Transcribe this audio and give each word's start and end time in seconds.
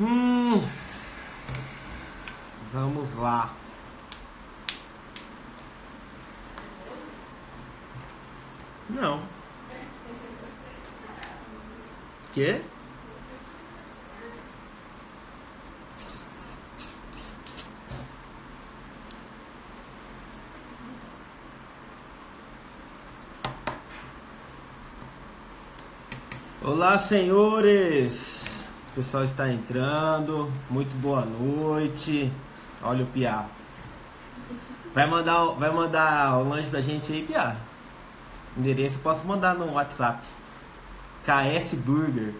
Hum. 0.00 0.66
Vamos 2.72 3.16
lá. 3.16 3.54
Não. 8.88 9.20
Quê? 12.32 12.62
Olá, 26.62 26.96
senhores! 26.96 28.49
O 28.90 28.94
pessoal 28.96 29.22
está 29.22 29.48
entrando. 29.48 30.50
Muito 30.68 30.94
boa 30.96 31.24
noite. 31.24 32.32
Olha 32.82 33.04
o 33.04 33.06
Piá. 33.06 33.46
Vai 34.92 35.06
mandar, 35.06 35.44
vai 35.50 35.70
mandar 35.70 36.38
o 36.38 36.48
lanche 36.48 36.68
pra 36.68 36.80
gente 36.80 37.12
aí, 37.12 37.22
Piá? 37.22 37.54
Endereço 38.56 38.96
eu 38.96 39.02
posso 39.02 39.24
mandar 39.26 39.54
no 39.54 39.72
WhatsApp. 39.74 40.26
KS 41.24 41.74
Burger. 41.74 42.34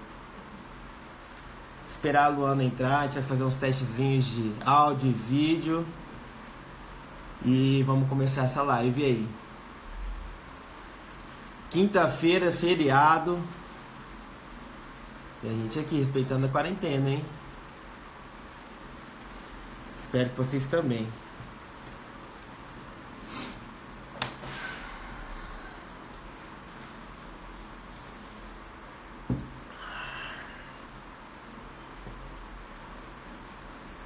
Esperar 1.89 2.25
a 2.25 2.29
Luana 2.29 2.65
entrar, 2.65 3.01
a 3.01 3.03
gente 3.03 3.15
vai 3.15 3.23
fazer 3.23 3.45
uns 3.45 3.57
testezinhos 3.57 4.25
de 4.25 4.53
áudio 4.65 5.11
e 5.11 5.13
vídeo. 5.13 5.87
E 7.45 7.85
vamos 7.87 8.09
começar 8.09 8.43
essa 8.43 8.63
live 8.63 9.05
aí. 9.05 9.29
Quinta-feira, 11.71 12.51
feriado. 12.51 13.41
E 15.43 15.49
a 15.49 15.53
gente 15.53 15.79
aqui 15.79 15.97
respeitando 15.97 16.45
a 16.45 16.49
quarentena, 16.51 17.09
hein? 17.09 17.25
Espero 20.03 20.29
que 20.29 20.37
vocês 20.37 20.67
também. 20.67 21.09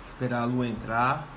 Esperar 0.06 0.42
a 0.42 0.44
lua 0.44 0.68
entrar. 0.68 1.33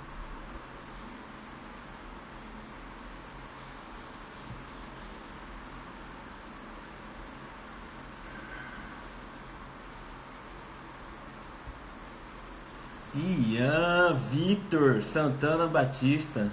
Ian 13.17 14.15
Vitor 14.29 15.01
Santana 15.01 15.65
Batista. 15.65 16.51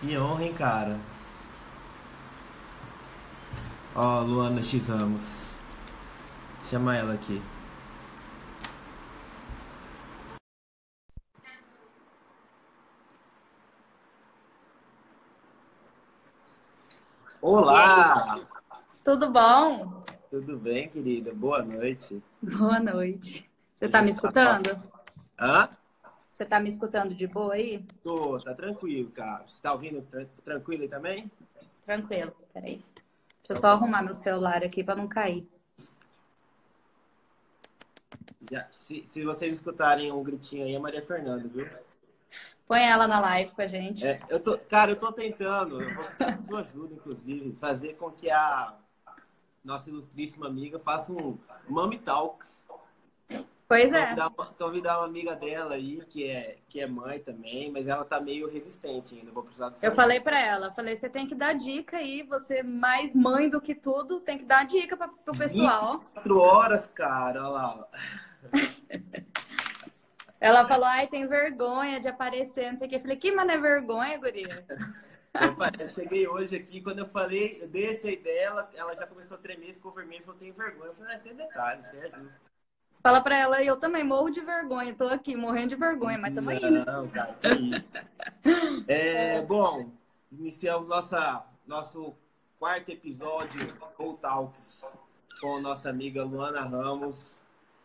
Que 0.00 0.18
honra, 0.18 0.44
hein, 0.44 0.52
cara? 0.52 0.98
Ó, 3.94 4.20
Luana 4.20 4.60
X 4.60 4.88
Ramos. 4.88 5.46
Chama 6.68 6.94
ela 6.96 7.14
aqui. 7.14 7.40
Olá! 17.40 18.38
Tudo 19.02 19.30
bom? 19.30 20.04
Tudo 20.30 20.58
bem, 20.58 20.90
querida? 20.90 21.32
Boa 21.32 21.62
noite. 21.62 22.22
Boa 22.42 22.78
noite. 22.78 23.50
Você 23.76 23.88
tá 23.88 24.02
me 24.02 24.10
escutando? 24.10 24.78
Hã? 25.40 25.70
Você 26.32 26.44
tá 26.44 26.60
me 26.60 26.68
escutando 26.68 27.14
de 27.14 27.26
boa 27.26 27.54
aí? 27.54 27.82
Tô, 28.04 28.38
tá 28.40 28.54
tranquilo, 28.54 29.10
cara. 29.10 29.46
Você 29.48 29.62
tá 29.62 29.72
ouvindo 29.72 30.02
tra 30.02 30.26
tranquilo 30.44 30.82
aí 30.82 30.88
também? 30.88 31.30
Tranquilo, 31.86 32.32
peraí. 32.52 32.84
Deixa 33.38 33.52
eu 33.52 33.56
só 33.56 33.70
arrumar 33.70 34.02
meu 34.02 34.12
celular 34.12 34.62
aqui 34.62 34.84
pra 34.84 34.94
não 34.94 35.08
cair. 35.08 35.48
Já, 38.50 38.66
se, 38.70 39.02
se 39.06 39.24
vocês 39.24 39.56
escutarem 39.56 40.12
um 40.12 40.22
gritinho 40.22 40.66
aí, 40.66 40.74
é 40.74 40.78
Maria 40.78 41.02
Fernanda, 41.02 41.48
viu? 41.48 41.66
Põe 42.68 42.82
ela 42.82 43.08
na 43.08 43.18
live 43.18 43.52
com 43.52 43.62
a 43.62 43.66
gente. 43.66 44.06
É, 44.06 44.20
eu 44.28 44.40
tô, 44.40 44.58
cara, 44.58 44.92
eu 44.92 44.96
tô 44.96 45.10
tentando, 45.10 45.80
eu 45.80 45.94
vou 45.94 46.36
de 46.36 46.46
sua 46.46 46.60
ajuda, 46.60 46.94
inclusive, 46.94 47.56
fazer 47.60 47.94
com 47.94 48.10
que 48.10 48.30
a 48.30 48.76
nossa 49.64 49.88
ilustríssima 49.88 50.46
amiga 50.46 50.78
faça 50.78 51.12
um 51.12 51.38
Mami 51.68 51.98
Talks. 51.98 52.66
Pois 53.70 53.92
é. 53.92 54.02
Convidar 54.04 54.28
uma, 54.36 54.46
convidar 54.46 54.98
uma 54.98 55.06
amiga 55.06 55.36
dela 55.36 55.76
aí, 55.76 56.04
que 56.06 56.28
é, 56.28 56.56
que 56.68 56.80
é 56.80 56.88
mãe 56.88 57.20
também, 57.20 57.70
mas 57.70 57.86
ela 57.86 58.04
tá 58.04 58.20
meio 58.20 58.50
resistente 58.50 59.14
ainda. 59.14 59.30
Vou 59.30 59.44
precisar 59.44 59.72
Eu 59.80 59.94
falei 59.94 60.18
pra 60.18 60.44
ela, 60.44 60.72
falei, 60.72 60.96
você 60.96 61.08
tem 61.08 61.24
que 61.24 61.36
dar 61.36 61.52
dica 61.52 61.98
aí, 61.98 62.24
você 62.24 62.64
mais 62.64 63.14
mãe 63.14 63.48
do 63.48 63.60
que 63.60 63.72
tudo, 63.72 64.18
tem 64.18 64.38
que 64.38 64.44
dar 64.44 64.66
dica 64.66 64.96
pra, 64.96 65.06
pro 65.06 65.38
pessoal. 65.38 66.00
Quatro 66.12 66.40
horas, 66.40 66.88
cara, 66.88 67.42
olha 67.42 67.48
lá. 67.48 67.88
Ela 70.40 70.66
falou, 70.66 70.86
ai, 70.86 71.06
tem 71.06 71.28
vergonha 71.28 72.00
de 72.00 72.08
aparecer, 72.08 72.72
não 72.72 72.76
sei 72.76 72.88
o 72.88 72.90
que. 72.90 72.96
Eu 72.96 73.00
falei, 73.00 73.18
que 73.18 73.30
mano 73.30 73.52
é 73.52 73.56
vergonha, 73.56 74.18
guria? 74.18 74.66
Eu 75.78 75.86
cheguei 75.86 76.26
hoje 76.26 76.56
aqui, 76.56 76.80
quando 76.80 76.98
eu 76.98 77.06
falei, 77.06 77.56
eu 77.62 77.68
dei 77.68 77.92
essa 77.92 78.10
ideia, 78.10 78.46
ela, 78.46 78.68
ela 78.74 78.96
já 78.96 79.06
começou 79.06 79.36
a 79.36 79.40
tremer, 79.40 79.74
ficou 79.74 79.92
vermelha, 79.92 80.24
falou, 80.24 80.40
tem 80.40 80.50
vergonha. 80.50 80.90
Eu 80.90 80.94
falei, 80.96 81.14
ah, 81.14 81.18
sem 81.18 81.36
detalhe, 81.36 81.82
isso 81.82 81.96
é 81.98 82.10
justo. 82.10 82.49
Fala 83.02 83.20
pra 83.22 83.36
ela, 83.36 83.62
eu 83.62 83.76
também 83.76 84.04
morro 84.04 84.28
de 84.28 84.40
vergonha, 84.40 84.94
tô 84.94 85.04
aqui 85.04 85.34
morrendo 85.34 85.70
de 85.70 85.76
vergonha, 85.76 86.18
mas 86.18 86.34
tamo 86.34 86.52
indo. 86.52 86.84
Não, 86.84 87.08
cara, 87.08 87.34
que 87.34 87.48
isso. 87.48 88.84
É, 88.86 89.40
bom, 89.40 89.90
iniciamos 90.30 90.86
nossa, 90.86 91.46
nosso 91.66 92.14
quarto 92.58 92.90
episódio, 92.90 93.74
Go 93.96 94.18
Talks, 94.20 94.98
com 95.40 95.60
nossa 95.60 95.88
amiga 95.88 96.22
Luana 96.24 96.60
Ramos. 96.60 97.38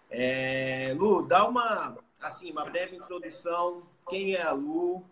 É, 0.09 0.93
Lu, 0.97 1.25
dá 1.25 1.47
uma, 1.47 1.97
assim, 2.21 2.51
uma 2.51 2.65
breve 2.65 2.97
introdução. 2.97 3.83
Quem 4.09 4.35
é 4.35 4.41
a 4.41 4.51
Lu? 4.51 5.03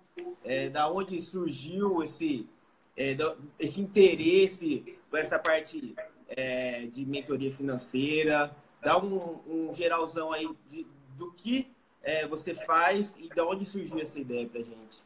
É, 0.43 0.69
da 0.69 0.89
onde 0.91 1.19
surgiu 1.21 2.03
esse, 2.03 2.47
é, 2.95 3.15
esse 3.57 3.79
interesse 3.79 4.99
por 5.09 5.19
essa 5.19 5.39
parte 5.39 5.95
é, 6.27 6.87
de 6.87 7.05
mentoria 7.05 7.51
financeira? 7.51 8.53
Dá 8.83 8.97
um, 8.97 9.39
um 9.47 9.73
geralzão 9.73 10.31
aí 10.31 10.49
de, 10.67 10.85
do 11.17 11.31
que 11.31 11.71
é, 12.01 12.27
você 12.27 12.53
faz 12.53 13.15
e 13.17 13.29
de 13.29 13.41
onde 13.41 13.65
surgiu 13.65 13.99
essa 13.99 14.19
ideia 14.19 14.47
pra 14.47 14.59
gente. 14.61 15.03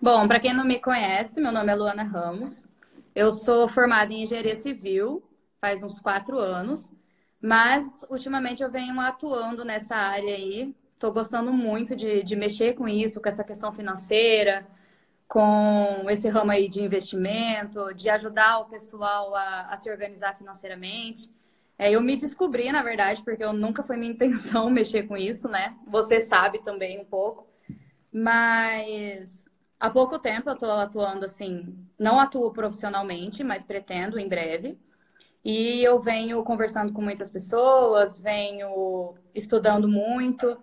Bom, 0.00 0.28
para 0.28 0.40
quem 0.40 0.54
não 0.54 0.64
me 0.64 0.78
conhece, 0.78 1.40
meu 1.40 1.50
nome 1.50 1.72
é 1.72 1.74
Luana 1.74 2.02
Ramos. 2.02 2.68
Eu 3.14 3.30
sou 3.30 3.68
formada 3.68 4.12
em 4.12 4.24
engenharia 4.24 4.56
civil 4.56 5.22
faz 5.64 5.82
uns 5.82 5.98
quatro 5.98 6.38
anos, 6.38 6.92
mas 7.40 7.84
ultimamente 8.10 8.62
eu 8.62 8.70
venho 8.70 9.00
atuando 9.00 9.64
nessa 9.64 9.96
área 9.96 10.34
aí. 10.34 10.74
Estou 10.92 11.10
gostando 11.10 11.54
muito 11.54 11.96
de, 11.96 12.22
de 12.22 12.36
mexer 12.36 12.74
com 12.74 12.86
isso, 12.86 13.18
com 13.18 13.30
essa 13.30 13.42
questão 13.42 13.72
financeira, 13.72 14.66
com 15.26 16.04
esse 16.10 16.28
ramo 16.28 16.50
aí 16.50 16.68
de 16.68 16.82
investimento, 16.82 17.94
de 17.94 18.10
ajudar 18.10 18.58
o 18.58 18.66
pessoal 18.66 19.34
a, 19.34 19.68
a 19.70 19.76
se 19.78 19.90
organizar 19.90 20.36
financeiramente. 20.36 21.30
É, 21.78 21.90
eu 21.90 22.00
me 22.00 22.16
descobri, 22.16 22.70
na 22.70 22.82
verdade, 22.82 23.22
porque 23.24 23.44
eu 23.44 23.52
nunca 23.52 23.82
foi 23.82 23.96
minha 23.96 24.12
intenção 24.14 24.70
mexer 24.70 25.04
com 25.04 25.16
isso, 25.16 25.48
né? 25.48 25.76
Você 25.86 26.20
sabe 26.20 26.62
também 26.62 27.00
um 27.00 27.04
pouco. 27.04 27.46
Mas 28.12 29.44
há 29.78 29.90
pouco 29.90 30.18
tempo 30.18 30.48
eu 30.48 30.54
estou 30.54 30.70
atuando 30.70 31.24
assim, 31.24 31.76
não 31.98 32.18
atuo 32.20 32.52
profissionalmente, 32.52 33.42
mas 33.42 33.64
pretendo 33.64 34.18
em 34.18 34.28
breve. 34.28 34.78
E 35.44 35.82
eu 35.84 36.00
venho 36.00 36.42
conversando 36.42 36.92
com 36.92 37.02
muitas 37.02 37.30
pessoas, 37.30 38.18
venho 38.18 39.14
estudando 39.34 39.86
muito. 39.88 40.56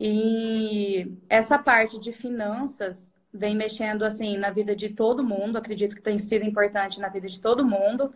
E 0.00 1.16
essa 1.28 1.58
parte 1.58 1.98
de 2.00 2.12
finanças 2.12 3.12
vem 3.32 3.54
mexendo 3.56 4.04
assim 4.04 4.36
na 4.38 4.50
vida 4.50 4.74
de 4.74 4.90
todo 4.90 5.24
mundo, 5.24 5.58
acredito 5.58 5.96
que 5.96 6.02
tem 6.02 6.18
sido 6.18 6.44
importante 6.44 7.00
na 7.00 7.08
vida 7.08 7.28
de 7.28 7.40
todo 7.40 7.66
mundo. 7.66 8.14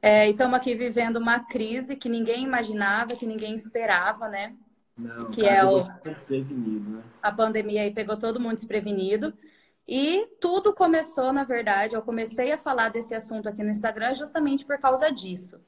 É, 0.00 0.28
e 0.28 0.30
estamos 0.30 0.54
aqui 0.54 0.74
vivendo 0.74 1.16
uma 1.16 1.40
crise 1.40 1.96
que 1.96 2.08
ninguém 2.08 2.44
imaginava, 2.44 3.16
que 3.16 3.26
ninguém 3.26 3.54
esperava, 3.54 4.28
né? 4.28 4.54
Não, 4.96 5.30
que 5.30 5.44
é 5.44 5.64
o 5.64 5.84
né? 5.84 7.02
a 7.22 7.30
pandemia 7.30 7.82
aí 7.82 7.90
pegou 7.90 8.16
todo 8.16 8.40
mundo 8.40 8.54
desprevenido. 8.54 9.32
E 9.88 10.26
tudo 10.40 10.74
começou, 10.74 11.32
na 11.32 11.44
verdade, 11.44 11.94
eu 11.94 12.02
comecei 12.02 12.50
a 12.50 12.58
falar 12.58 12.88
desse 12.88 13.14
assunto 13.14 13.48
aqui 13.48 13.62
no 13.62 13.70
Instagram 13.70 14.14
justamente 14.14 14.64
por 14.64 14.78
causa 14.78 15.12
disso. 15.12 15.60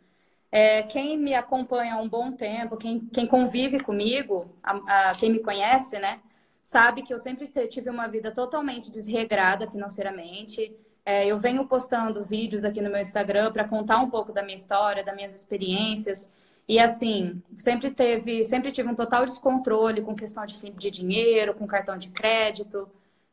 É, 0.50 0.82
quem 0.82 1.16
me 1.16 1.34
acompanha 1.34 1.94
há 1.94 1.98
um 1.98 2.08
bom 2.08 2.32
tempo, 2.32 2.76
quem, 2.76 3.00
quem 3.00 3.26
convive 3.26 3.80
comigo, 3.80 4.56
a, 4.62 5.10
a, 5.10 5.14
quem 5.14 5.30
me 5.30 5.40
conhece, 5.40 5.98
né, 5.98 6.20
sabe 6.62 7.02
que 7.02 7.12
eu 7.12 7.18
sempre 7.18 7.46
tive 7.68 7.90
uma 7.90 8.08
vida 8.08 8.32
totalmente 8.32 8.90
desregrada 8.90 9.70
financeiramente. 9.70 10.74
É, 11.08 11.26
eu 11.26 11.38
venho 11.38 11.66
postando 11.66 12.22
vídeos 12.22 12.66
aqui 12.66 12.82
no 12.82 12.90
meu 12.90 13.00
Instagram 13.00 13.50
para 13.50 13.66
contar 13.66 13.98
um 13.98 14.10
pouco 14.10 14.30
da 14.30 14.42
minha 14.42 14.54
história, 14.54 15.02
das 15.02 15.16
minhas 15.16 15.34
experiências. 15.34 16.30
E 16.68 16.78
assim, 16.78 17.42
sempre 17.56 17.90
teve, 17.90 18.44
sempre 18.44 18.70
tive 18.70 18.90
um 18.90 18.94
total 18.94 19.24
descontrole 19.24 20.02
com 20.02 20.14
questão 20.14 20.44
de, 20.44 20.54
de 20.70 20.90
dinheiro, 20.90 21.54
com 21.54 21.66
cartão 21.66 21.96
de 21.96 22.10
crédito. 22.10 22.86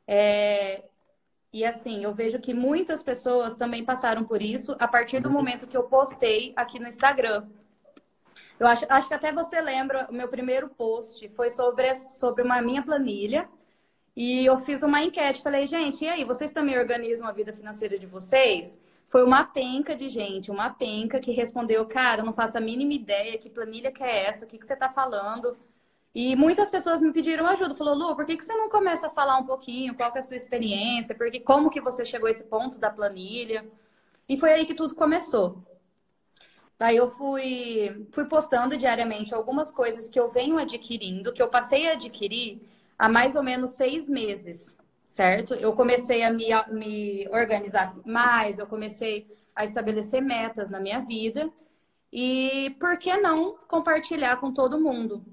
É, 0.07 0.85
e 1.51 1.65
assim, 1.65 2.01
eu 2.01 2.13
vejo 2.13 2.39
que 2.39 2.53
muitas 2.53 3.03
pessoas 3.03 3.55
também 3.55 3.83
passaram 3.83 4.23
por 4.23 4.41
isso 4.41 4.73
a 4.79 4.87
partir 4.87 5.19
do 5.19 5.29
momento 5.29 5.67
que 5.67 5.75
eu 5.75 5.83
postei 5.83 6.53
aqui 6.55 6.79
no 6.79 6.87
Instagram. 6.87 7.45
Eu 8.57 8.67
acho, 8.67 8.85
acho 8.87 9.09
que 9.09 9.13
até 9.13 9.33
você 9.33 9.59
lembra, 9.59 10.07
o 10.09 10.13
meu 10.13 10.29
primeiro 10.29 10.69
post 10.69 11.27
foi 11.35 11.49
sobre, 11.49 11.93
sobre 11.93 12.41
uma 12.41 12.61
minha 12.61 12.81
planilha. 12.81 13.49
E 14.15 14.45
eu 14.45 14.57
fiz 14.59 14.81
uma 14.81 15.03
enquete, 15.03 15.41
falei, 15.41 15.67
gente, 15.67 16.05
e 16.05 16.07
aí, 16.07 16.23
vocês 16.23 16.51
também 16.51 16.77
organizam 16.79 17.27
a 17.27 17.33
vida 17.33 17.51
financeira 17.51 17.99
de 17.99 18.05
vocês? 18.05 18.79
Foi 19.09 19.23
uma 19.23 19.43
penca 19.43 19.95
de 19.95 20.09
gente, 20.09 20.49
uma 20.49 20.69
penca 20.69 21.19
que 21.19 21.31
respondeu, 21.31 21.85
cara, 21.85 22.23
não 22.23 22.33
faço 22.33 22.57
a 22.57 22.61
mínima 22.61 22.93
ideia, 22.93 23.37
que 23.37 23.49
planilha 23.49 23.91
que 23.91 24.03
é 24.03 24.25
essa, 24.25 24.45
o 24.45 24.47
que, 24.47 24.57
que 24.57 24.65
você 24.65 24.73
está 24.73 24.89
falando? 24.89 25.57
E 26.13 26.33
muitas 26.35 26.69
pessoas 26.69 27.01
me 27.01 27.11
pediram 27.11 27.45
ajuda, 27.45 27.75
falou, 27.75 27.93
Lu, 27.93 28.15
por 28.15 28.25
que, 28.25 28.37
que 28.37 28.45
você 28.45 28.53
não 28.53 28.69
começa 28.69 29.07
a 29.07 29.09
falar 29.09 29.37
um 29.37 29.45
pouquinho, 29.45 29.95
qual 29.95 30.11
é 30.15 30.19
a 30.19 30.21
sua 30.21 30.37
experiência, 30.37 31.13
porque 31.15 31.41
como 31.41 31.69
que 31.69 31.81
você 31.81 32.05
chegou 32.05 32.27
a 32.27 32.31
esse 32.31 32.45
ponto 32.45 32.79
da 32.79 32.89
planilha? 32.89 33.65
E 34.29 34.37
foi 34.37 34.53
aí 34.53 34.65
que 34.65 34.73
tudo 34.73 34.95
começou. 34.95 35.61
Daí 36.79 36.95
eu 36.95 37.09
fui, 37.09 38.07
fui 38.11 38.25
postando 38.25 38.77
diariamente 38.77 39.33
algumas 39.33 39.71
coisas 39.71 40.09
que 40.09 40.19
eu 40.19 40.29
venho 40.29 40.57
adquirindo, 40.57 41.33
que 41.33 41.41
eu 41.41 41.47
passei 41.49 41.89
a 41.89 41.93
adquirir 41.93 42.61
há 42.97 43.09
mais 43.09 43.35
ou 43.35 43.43
menos 43.43 43.71
seis 43.71 44.07
meses, 44.09 44.77
certo? 45.07 45.53
Eu 45.53 45.73
comecei 45.73 46.23
a 46.23 46.31
me, 46.31 46.47
me 46.71 47.27
organizar 47.29 47.95
mais, 48.05 48.59
eu 48.59 48.67
comecei 48.67 49.27
a 49.55 49.65
estabelecer 49.65 50.21
metas 50.21 50.69
na 50.69 50.79
minha 50.79 50.99
vida 50.99 51.49
e 52.11 52.75
por 52.79 52.97
que 52.97 53.15
não 53.17 53.57
compartilhar 53.67 54.37
com 54.37 54.53
todo 54.53 54.79
mundo? 54.79 55.25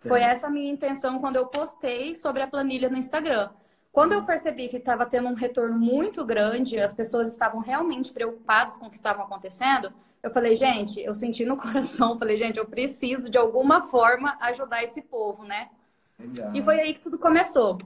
Foi 0.00 0.22
essa 0.22 0.46
a 0.46 0.50
minha 0.50 0.72
intenção 0.72 1.18
quando 1.18 1.36
eu 1.36 1.46
postei 1.46 2.14
sobre 2.14 2.42
a 2.42 2.46
planilha 2.46 2.88
no 2.88 2.96
Instagram. 2.96 3.50
Quando 3.92 4.12
eu 4.12 4.24
percebi 4.24 4.68
que 4.68 4.78
estava 4.78 5.04
tendo 5.04 5.28
um 5.28 5.34
retorno 5.34 5.78
muito 5.78 6.24
grande, 6.24 6.78
as 6.78 6.94
pessoas 6.94 7.28
estavam 7.28 7.60
realmente 7.60 8.12
preocupadas 8.12 8.78
com 8.78 8.86
o 8.86 8.90
que 8.90 8.96
estava 8.96 9.22
acontecendo, 9.22 9.92
eu 10.22 10.30
falei, 10.30 10.54
gente, 10.54 11.00
eu 11.00 11.12
senti 11.12 11.44
no 11.44 11.56
coração, 11.58 12.18
falei, 12.18 12.36
gente, 12.36 12.58
eu 12.58 12.66
preciso 12.66 13.28
de 13.28 13.36
alguma 13.36 13.82
forma 13.82 14.38
ajudar 14.40 14.82
esse 14.82 15.02
povo, 15.02 15.44
né? 15.44 15.68
Legal. 16.20 16.54
E 16.54 16.62
foi 16.62 16.80
aí 16.80 16.94
que 16.94 17.00
tudo 17.00 17.18
começou. 17.18 17.78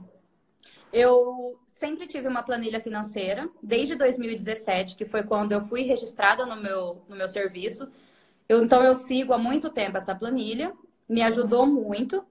Eu 0.91 1.59
sempre 1.67 2.07
tive 2.07 2.27
uma 2.27 2.43
planilha 2.43 2.79
financeira, 2.79 3.49
desde 3.61 3.95
2017, 3.95 4.95
que 4.95 5.05
foi 5.05 5.23
quando 5.23 5.51
eu 5.51 5.61
fui 5.61 5.83
registrada 5.83 6.45
no 6.45 6.55
meu, 6.55 7.01
no 7.07 7.15
meu 7.15 7.27
serviço. 7.27 7.89
Eu, 8.47 8.63
então, 8.63 8.83
eu 8.83 8.95
sigo 8.95 9.33
há 9.33 9.37
muito 9.37 9.69
tempo 9.69 9.97
essa 9.97 10.15
planilha, 10.15 10.73
me 11.07 11.21
ajudou 11.23 11.65
muito. 11.65 12.25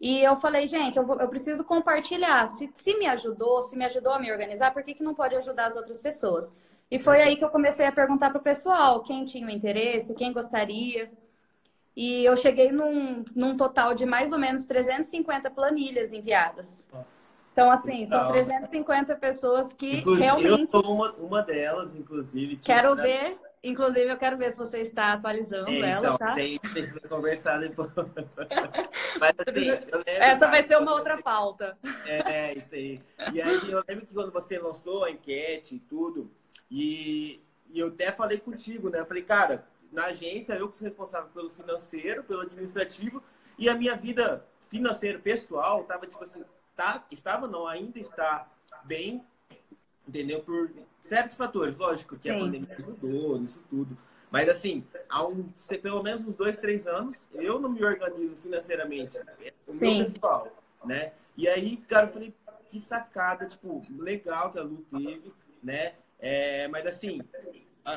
E 0.00 0.20
eu 0.20 0.36
falei, 0.36 0.66
gente, 0.66 0.96
eu, 0.96 1.04
vou, 1.04 1.20
eu 1.20 1.28
preciso 1.28 1.64
compartilhar. 1.64 2.48
Se, 2.48 2.70
se 2.74 2.94
me 2.96 3.06
ajudou, 3.06 3.62
se 3.62 3.76
me 3.76 3.84
ajudou 3.84 4.12
a 4.12 4.18
me 4.18 4.30
organizar, 4.30 4.72
por 4.72 4.82
que, 4.82 4.94
que 4.94 5.02
não 5.02 5.14
pode 5.14 5.34
ajudar 5.36 5.66
as 5.66 5.76
outras 5.76 6.00
pessoas? 6.00 6.54
E 6.90 6.98
foi 6.98 7.20
aí 7.20 7.36
que 7.36 7.44
eu 7.44 7.50
comecei 7.50 7.84
a 7.86 7.92
perguntar 7.92 8.30
para 8.30 8.38
o 8.38 8.42
pessoal 8.42 9.02
quem 9.02 9.24
tinha 9.24 9.46
o 9.46 9.50
interesse, 9.50 10.14
quem 10.14 10.32
gostaria. 10.32 11.10
E 11.98 12.24
eu 12.24 12.36
cheguei 12.36 12.70
num, 12.70 13.24
num 13.34 13.56
total 13.56 13.92
de 13.92 14.06
mais 14.06 14.32
ou 14.32 14.38
menos 14.38 14.64
350 14.66 15.50
planilhas 15.50 16.12
enviadas. 16.12 16.86
Então, 17.52 17.72
assim, 17.72 18.06
são 18.06 18.30
350 18.30 19.16
pessoas 19.16 19.72
que 19.72 19.96
inclusive, 19.96 20.22
realmente. 20.22 20.72
Eu 20.72 20.80
sou 20.80 20.94
uma, 20.94 21.10
uma 21.14 21.42
delas, 21.42 21.96
inclusive. 21.96 22.56
Quero 22.58 22.94
né? 22.94 23.02
ver. 23.02 23.38
Inclusive, 23.64 24.12
eu 24.12 24.16
quero 24.16 24.36
ver 24.36 24.52
se 24.52 24.56
você 24.56 24.78
está 24.78 25.14
atualizando 25.14 25.72
é, 25.72 25.90
ela, 25.90 26.06
então, 26.06 26.18
tá? 26.18 26.34
Tem, 26.36 26.60
precisa 26.60 27.00
conversar 27.00 27.58
depois. 27.58 27.90
Mas, 29.18 29.34
assim, 29.36 29.70
lembro, 29.72 30.02
Essa 30.06 30.46
vai 30.46 30.62
ser 30.62 30.78
uma 30.78 30.92
outra 30.92 31.16
você... 31.16 31.22
pauta. 31.24 31.76
É, 32.06 32.56
isso 32.56 32.76
aí. 32.76 33.00
E 33.32 33.42
aí, 33.42 33.72
eu 33.72 33.82
lembro 33.88 34.06
que 34.06 34.14
quando 34.14 34.30
você 34.30 34.56
lançou 34.56 35.02
a 35.02 35.10
enquete 35.10 35.74
e 35.74 35.80
tudo, 35.80 36.30
e, 36.70 37.40
e 37.72 37.80
eu 37.80 37.88
até 37.88 38.12
falei 38.12 38.38
contigo, 38.38 38.88
né? 38.88 39.00
Eu 39.00 39.06
falei, 39.06 39.24
cara, 39.24 39.66
na 39.92 40.06
agência 40.06 40.54
eu 40.54 40.68
que 40.68 40.76
sou 40.76 40.86
responsável 40.86 41.30
pelo 41.30 41.50
financeiro, 41.50 42.22
pelo 42.24 42.42
administrativo, 42.42 43.22
e 43.58 43.68
a 43.68 43.74
minha 43.74 43.96
vida 43.96 44.46
financeira 44.60 45.18
pessoal 45.18 45.82
estava, 45.82 46.06
tipo 46.06 46.22
assim, 46.22 46.44
tá, 46.76 47.04
estava 47.10 47.46
não, 47.48 47.66
ainda 47.66 47.98
está 47.98 48.48
bem, 48.84 49.24
entendeu? 50.06 50.40
Por 50.40 50.70
certos 51.00 51.36
fatores, 51.36 51.76
lógico 51.76 52.16
que 52.18 52.30
Sim. 52.30 52.36
a 52.36 52.38
pandemia 52.38 52.76
ajudou 52.78 53.38
nisso 53.38 53.62
tudo. 53.68 53.96
Mas 54.30 54.48
assim, 54.48 54.86
há 55.08 55.26
um, 55.26 55.48
pelo 55.82 56.02
menos 56.02 56.26
uns 56.26 56.34
dois, 56.34 56.56
três 56.56 56.86
anos, 56.86 57.26
eu 57.32 57.58
não 57.58 57.70
me 57.70 57.82
organizo 57.82 58.36
financeiramente. 58.36 59.16
É 59.18 59.52
o 59.66 59.72
Sim. 59.72 59.96
meu 59.96 60.06
pessoal, 60.06 60.48
né? 60.84 61.12
E 61.36 61.48
aí, 61.48 61.76
cara, 61.78 62.06
eu 62.06 62.12
falei, 62.12 62.34
que 62.68 62.78
sacada, 62.78 63.46
tipo, 63.46 63.82
legal 63.96 64.52
que 64.52 64.58
a 64.58 64.62
Lu 64.62 64.84
teve, 64.90 65.32
né? 65.62 65.94
É, 66.18 66.68
mas 66.68 66.86
assim, 66.86 67.20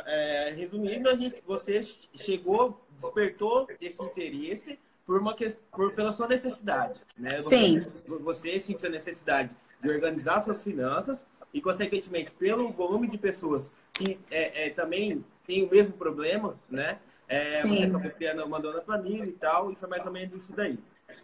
é, 0.05 0.53
resumindo, 0.55 1.09
a 1.09 1.15
gente, 1.15 1.41
você 1.45 1.81
chegou, 2.13 2.79
despertou 2.97 3.67
esse 3.79 4.01
interesse 4.03 4.79
por 5.05 5.19
uma 5.19 5.35
por, 5.71 5.93
pela 5.93 6.11
sua 6.11 6.27
necessidade, 6.27 7.01
né? 7.17 7.37
Você, 7.41 7.57
Sim. 7.57 7.85
Você 8.21 8.59
sentiu 8.59 8.87
a 8.87 8.91
necessidade 8.91 9.49
de 9.81 9.89
organizar 9.89 10.39
suas 10.41 10.63
finanças 10.63 11.25
e, 11.53 11.61
consequentemente, 11.61 12.31
pelo 12.31 12.71
volume 12.71 13.07
de 13.07 13.17
pessoas 13.17 13.71
que 13.93 14.19
é, 14.29 14.67
é 14.67 14.69
também 14.69 15.23
tem 15.45 15.63
o 15.63 15.69
mesmo 15.69 15.93
problema, 15.93 16.57
né? 16.69 16.99
É, 17.27 17.61
você 17.61 17.83
acabou 17.83 18.11
criando, 18.11 18.47
mandando 18.49 18.77
a 18.77 18.81
planilha 18.81 19.25
e 19.25 19.31
tal, 19.31 19.71
e 19.71 19.75
foi 19.75 19.87
mais 19.87 20.05
ou 20.05 20.11
menos 20.11 20.43
isso 20.43 20.53
daí. 20.53 20.77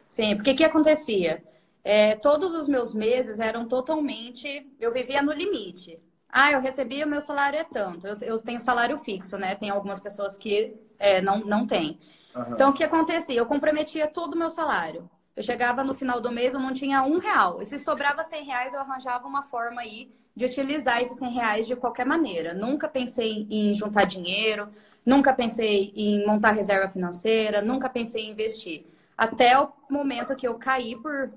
Sim, 0.10 0.36
porque 0.36 0.52
o 0.52 0.56
que 0.56 0.64
acontecia? 0.64 1.44
É, 1.84 2.16
todos 2.16 2.54
os 2.54 2.68
meus 2.68 2.94
meses 2.94 3.40
eram 3.40 3.68
totalmente. 3.68 4.68
Eu 4.80 4.94
vivia 4.94 5.22
no 5.22 5.32
limite. 5.32 6.00
Ah, 6.30 6.52
eu 6.52 6.60
recebi, 6.60 7.04
o 7.04 7.08
meu 7.08 7.22
salário 7.22 7.60
é 7.60 7.64
tanto. 7.64 8.06
Eu, 8.06 8.18
eu 8.22 8.40
tenho 8.40 8.60
salário 8.60 8.98
fixo, 9.00 9.38
né? 9.38 9.56
Tem 9.56 9.70
algumas 9.70 10.00
pessoas 10.00 10.38
que 10.38 10.76
é, 11.00 11.22
não, 11.22 11.40
não 11.40 11.66
têm. 11.66 12.00
Uhum. 12.36 12.54
Então, 12.54 12.70
o 12.70 12.74
que 12.74 12.84
acontecia? 12.84 13.38
Eu 13.38 13.46
comprometia 13.46 14.08
todo 14.08 14.34
o 14.34 14.38
meu 14.38 14.50
salário. 14.50 15.10
Eu 15.36 15.44
chegava 15.44 15.84
no 15.84 15.94
final 15.94 16.20
do 16.20 16.32
mês, 16.32 16.54
eu 16.54 16.60
não 16.60 16.74
tinha 16.74 17.04
um 17.04 17.20
real. 17.20 17.62
E 17.62 17.66
se 17.66 17.78
sobrava 17.78 18.24
100 18.24 18.46
reais, 18.46 18.74
eu 18.74 18.80
arranjava 18.80 19.28
uma 19.28 19.44
forma 19.44 19.82
aí 19.82 20.12
de 20.36 20.46
utilizar 20.46 21.02
esses 21.02 21.18
100 21.18 21.34
reais 21.34 21.68
de 21.68 21.76
qualquer 21.76 22.06
maneira. 22.06 22.54
Nunca 22.54 22.88
pensei 22.88 23.48
em 23.50 23.74
juntar 23.74 24.06
dinheiro, 24.06 24.70
nunca 25.06 25.34
pensei 25.34 25.94
em 25.96 26.26
montar 26.26 26.52
reserva 26.52 26.90
financeira, 26.90 27.62
nunca 27.62 27.90
pensei 27.90 28.26
em 28.26 28.32
investir. 28.32 28.86
Até 29.18 29.60
o 29.60 29.72
momento 29.90 30.36
que 30.36 30.48
eu 30.48 30.56
caí 30.56 30.96
por 30.96 31.32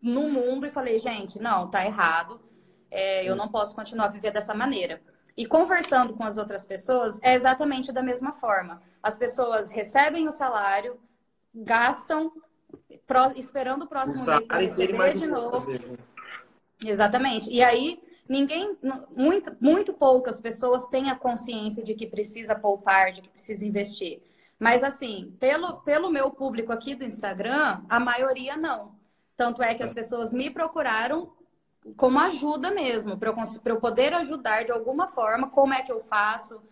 no 0.00 0.30
mundo 0.30 0.66
e 0.66 0.70
falei, 0.70 0.98
gente, 0.98 1.38
não, 1.38 1.68
tá 1.68 1.84
errado 1.84 2.40
é, 2.90 3.28
eu 3.28 3.36
não 3.36 3.48
posso 3.48 3.74
continuar 3.74 4.06
a 4.06 4.08
viver 4.08 4.32
dessa 4.32 4.54
maneira. 4.54 5.00
E 5.36 5.46
conversando 5.46 6.14
com 6.14 6.24
as 6.24 6.36
outras 6.36 6.66
pessoas 6.66 7.18
é 7.22 7.34
exatamente 7.34 7.92
da 7.92 8.02
mesma 8.02 8.32
forma. 8.32 8.82
As 9.02 9.16
pessoas 9.16 9.70
recebem 9.70 10.26
o 10.26 10.32
salário, 10.32 11.00
gastam, 11.54 12.32
pro, 13.06 13.32
esperando 13.36 13.84
o 13.84 13.88
próximo 13.88 14.22
o 14.22 14.26
mês 14.26 14.46
para 14.46 14.60
receber 14.60 15.14
de 15.14 15.26
novo. 15.26 15.70
Né? 15.70 15.78
Exatamente. 16.84 17.50
E 17.50 17.62
aí, 17.62 18.02
ninguém, 18.28 18.76
muito, 19.16 19.56
muito 19.60 19.92
poucas 19.92 20.40
pessoas 20.40 20.86
têm 20.88 21.10
a 21.10 21.16
consciência 21.16 21.82
de 21.82 21.94
que 21.94 22.06
precisa 22.06 22.54
poupar, 22.54 23.12
de 23.12 23.22
que 23.22 23.30
precisa 23.30 23.64
investir. 23.64 24.22
Mas, 24.58 24.82
assim, 24.82 25.34
pelo, 25.40 25.80
pelo 25.80 26.10
meu 26.10 26.30
público 26.30 26.70
aqui 26.70 26.94
do 26.94 27.04
Instagram, 27.04 27.80
a 27.88 27.98
maioria 27.98 28.56
não. 28.56 28.94
Tanto 29.36 29.62
é 29.62 29.74
que 29.74 29.82
as 29.82 29.92
pessoas 29.92 30.34
me 30.34 30.50
procuraram 30.50 31.32
como 31.96 32.18
ajuda 32.18 32.70
mesmo, 32.70 33.16
para 33.16 33.30
eu, 33.30 33.36
eu, 33.64 33.80
poder 33.80 34.12
ajudar 34.14 34.64
de 34.64 34.72
alguma 34.72 35.08
forma, 35.08 35.48
como 35.50 35.72
é 35.72 35.82
que 35.82 35.90
eu 35.90 36.00
faço, 36.00 36.62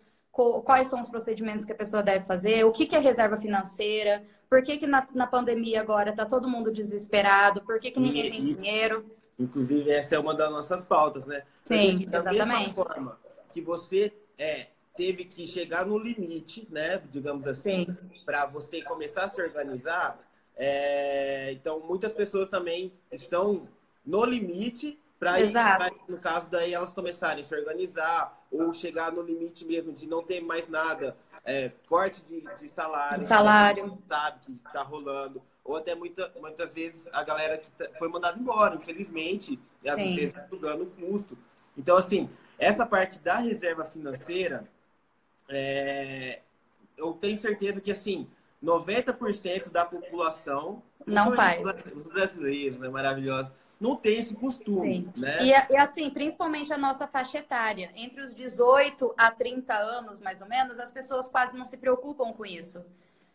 quais 0.65 0.89
são 0.89 1.01
os 1.01 1.09
procedimentos 1.09 1.65
que 1.65 1.73
a 1.73 1.77
pessoa 1.77 2.03
deve 2.03 2.25
fazer, 2.27 2.65
o 2.65 2.73
que, 2.73 2.87
que 2.87 2.95
é 2.95 2.99
reserva 2.99 3.37
financeira, 3.37 4.23
por 4.49 4.63
que, 4.63 4.77
que 4.79 4.87
na, 4.87 5.07
na 5.15 5.27
pandemia 5.27 5.81
agora 5.81 6.11
está 6.11 6.25
todo 6.25 6.49
mundo 6.49 6.73
desesperado, 6.73 7.63
por 7.63 7.81
que, 7.81 7.91
que 7.91 8.01
ninguém 8.01 8.27
e, 8.27 8.31
tem 8.31 8.41
isso, 8.43 8.61
dinheiro. 8.61 9.05
Inclusive, 9.39 9.91
essa 9.91 10.15
é 10.15 10.19
uma 10.19 10.35
das 10.35 10.51
nossas 10.51 10.85
pautas, 10.85 11.27
né? 11.27 11.43
Sim, 11.65 11.95
assim, 11.95 12.07
da 12.07 12.19
exatamente. 12.21 12.59
mesma 12.59 12.75
forma 12.75 13.19
que 13.51 13.61
você 13.61 14.13
é, 14.37 14.69
teve 14.97 15.25
que 15.25 15.47
chegar 15.47 15.87
no 15.87 15.99
limite, 15.99 16.67
né? 16.71 17.03
Digamos 17.11 17.47
assim, 17.47 17.87
para 18.25 18.47
você 18.47 18.83
começar 18.83 19.25
a 19.25 19.29
se 19.29 19.41
organizar. 19.41 20.19
É, 20.57 21.53
então, 21.53 21.81
muitas 21.81 22.13
pessoas 22.13 22.49
também 22.49 22.93
estão 23.13 23.69
no 24.09 24.25
limite 24.25 24.99
para 25.19 25.37
no 26.09 26.19
caso 26.19 26.49
daí 26.49 26.73
elas 26.73 26.95
começarem 26.95 27.43
a 27.43 27.45
se 27.45 27.55
organizar 27.55 28.47
ou 28.51 28.73
chegar 28.73 29.13
no 29.13 29.21
limite 29.21 29.65
mesmo 29.65 29.93
de 29.93 30.07
não 30.07 30.23
ter 30.23 30.41
mais 30.41 30.69
nada, 30.69 31.17
é, 31.45 31.73
corte 31.89 32.25
de, 32.25 32.41
de 32.41 32.69
salário, 32.69 33.19
de 33.19 33.25
salário. 33.25 33.99
sabe 34.09 34.39
que 34.41 34.53
está 34.65 34.83
rolando, 34.83 35.43
ou 35.63 35.77
até 35.77 35.95
muita, 35.95 36.33
muitas 36.41 36.73
vezes 36.73 37.09
a 37.13 37.23
galera 37.23 37.59
que 37.59 37.71
tá, 37.73 37.87
foi 37.99 38.09
mandada 38.09 38.39
embora, 38.39 38.77
infelizmente, 38.77 39.61
e 39.83 39.89
as 39.91 39.97
Sim. 39.97 40.13
empresas 40.13 40.43
estão 40.43 40.83
o 40.83 40.87
custo. 40.87 41.37
Então, 41.77 41.97
assim, 41.97 42.31
essa 42.59 42.87
parte 42.87 43.19
da 43.19 43.39
reserva 43.39 43.85
financeira, 43.85 44.65
é, 45.49 46.41
eu 46.97 47.13
tenho 47.13 47.37
certeza 47.37 47.81
que, 47.81 47.91
assim, 47.91 48.29
90% 48.65 49.71
da 49.71 49.85
população, 49.85 50.83
não 51.07 51.33
faz. 51.33 51.63
Os 51.95 52.07
brasileiros, 52.07 52.79
né, 52.79 52.89
maravilhosos, 52.89 53.53
não 53.81 53.95
tem 53.97 54.19
esse 54.19 54.35
costume, 54.35 55.05
Sim. 55.05 55.13
né? 55.17 55.39
E, 55.45 55.51
e, 55.51 55.77
assim, 55.77 56.11
principalmente 56.11 56.73
a 56.73 56.79
nossa 56.79 57.07
faixa 57.07 57.39
etária, 57.39 57.91
entre 57.95 58.21
os 58.21 58.35
18 58.35 59.15
a 59.17 59.31
30 59.31 59.73
anos, 59.75 60.21
mais 60.21 60.43
ou 60.43 60.49
menos, 60.49 60.79
as 60.79 60.91
pessoas 60.91 61.29
quase 61.31 61.57
não 61.57 61.65
se 61.65 61.79
preocupam 61.79 62.33
com 62.33 62.45
isso. 62.45 62.85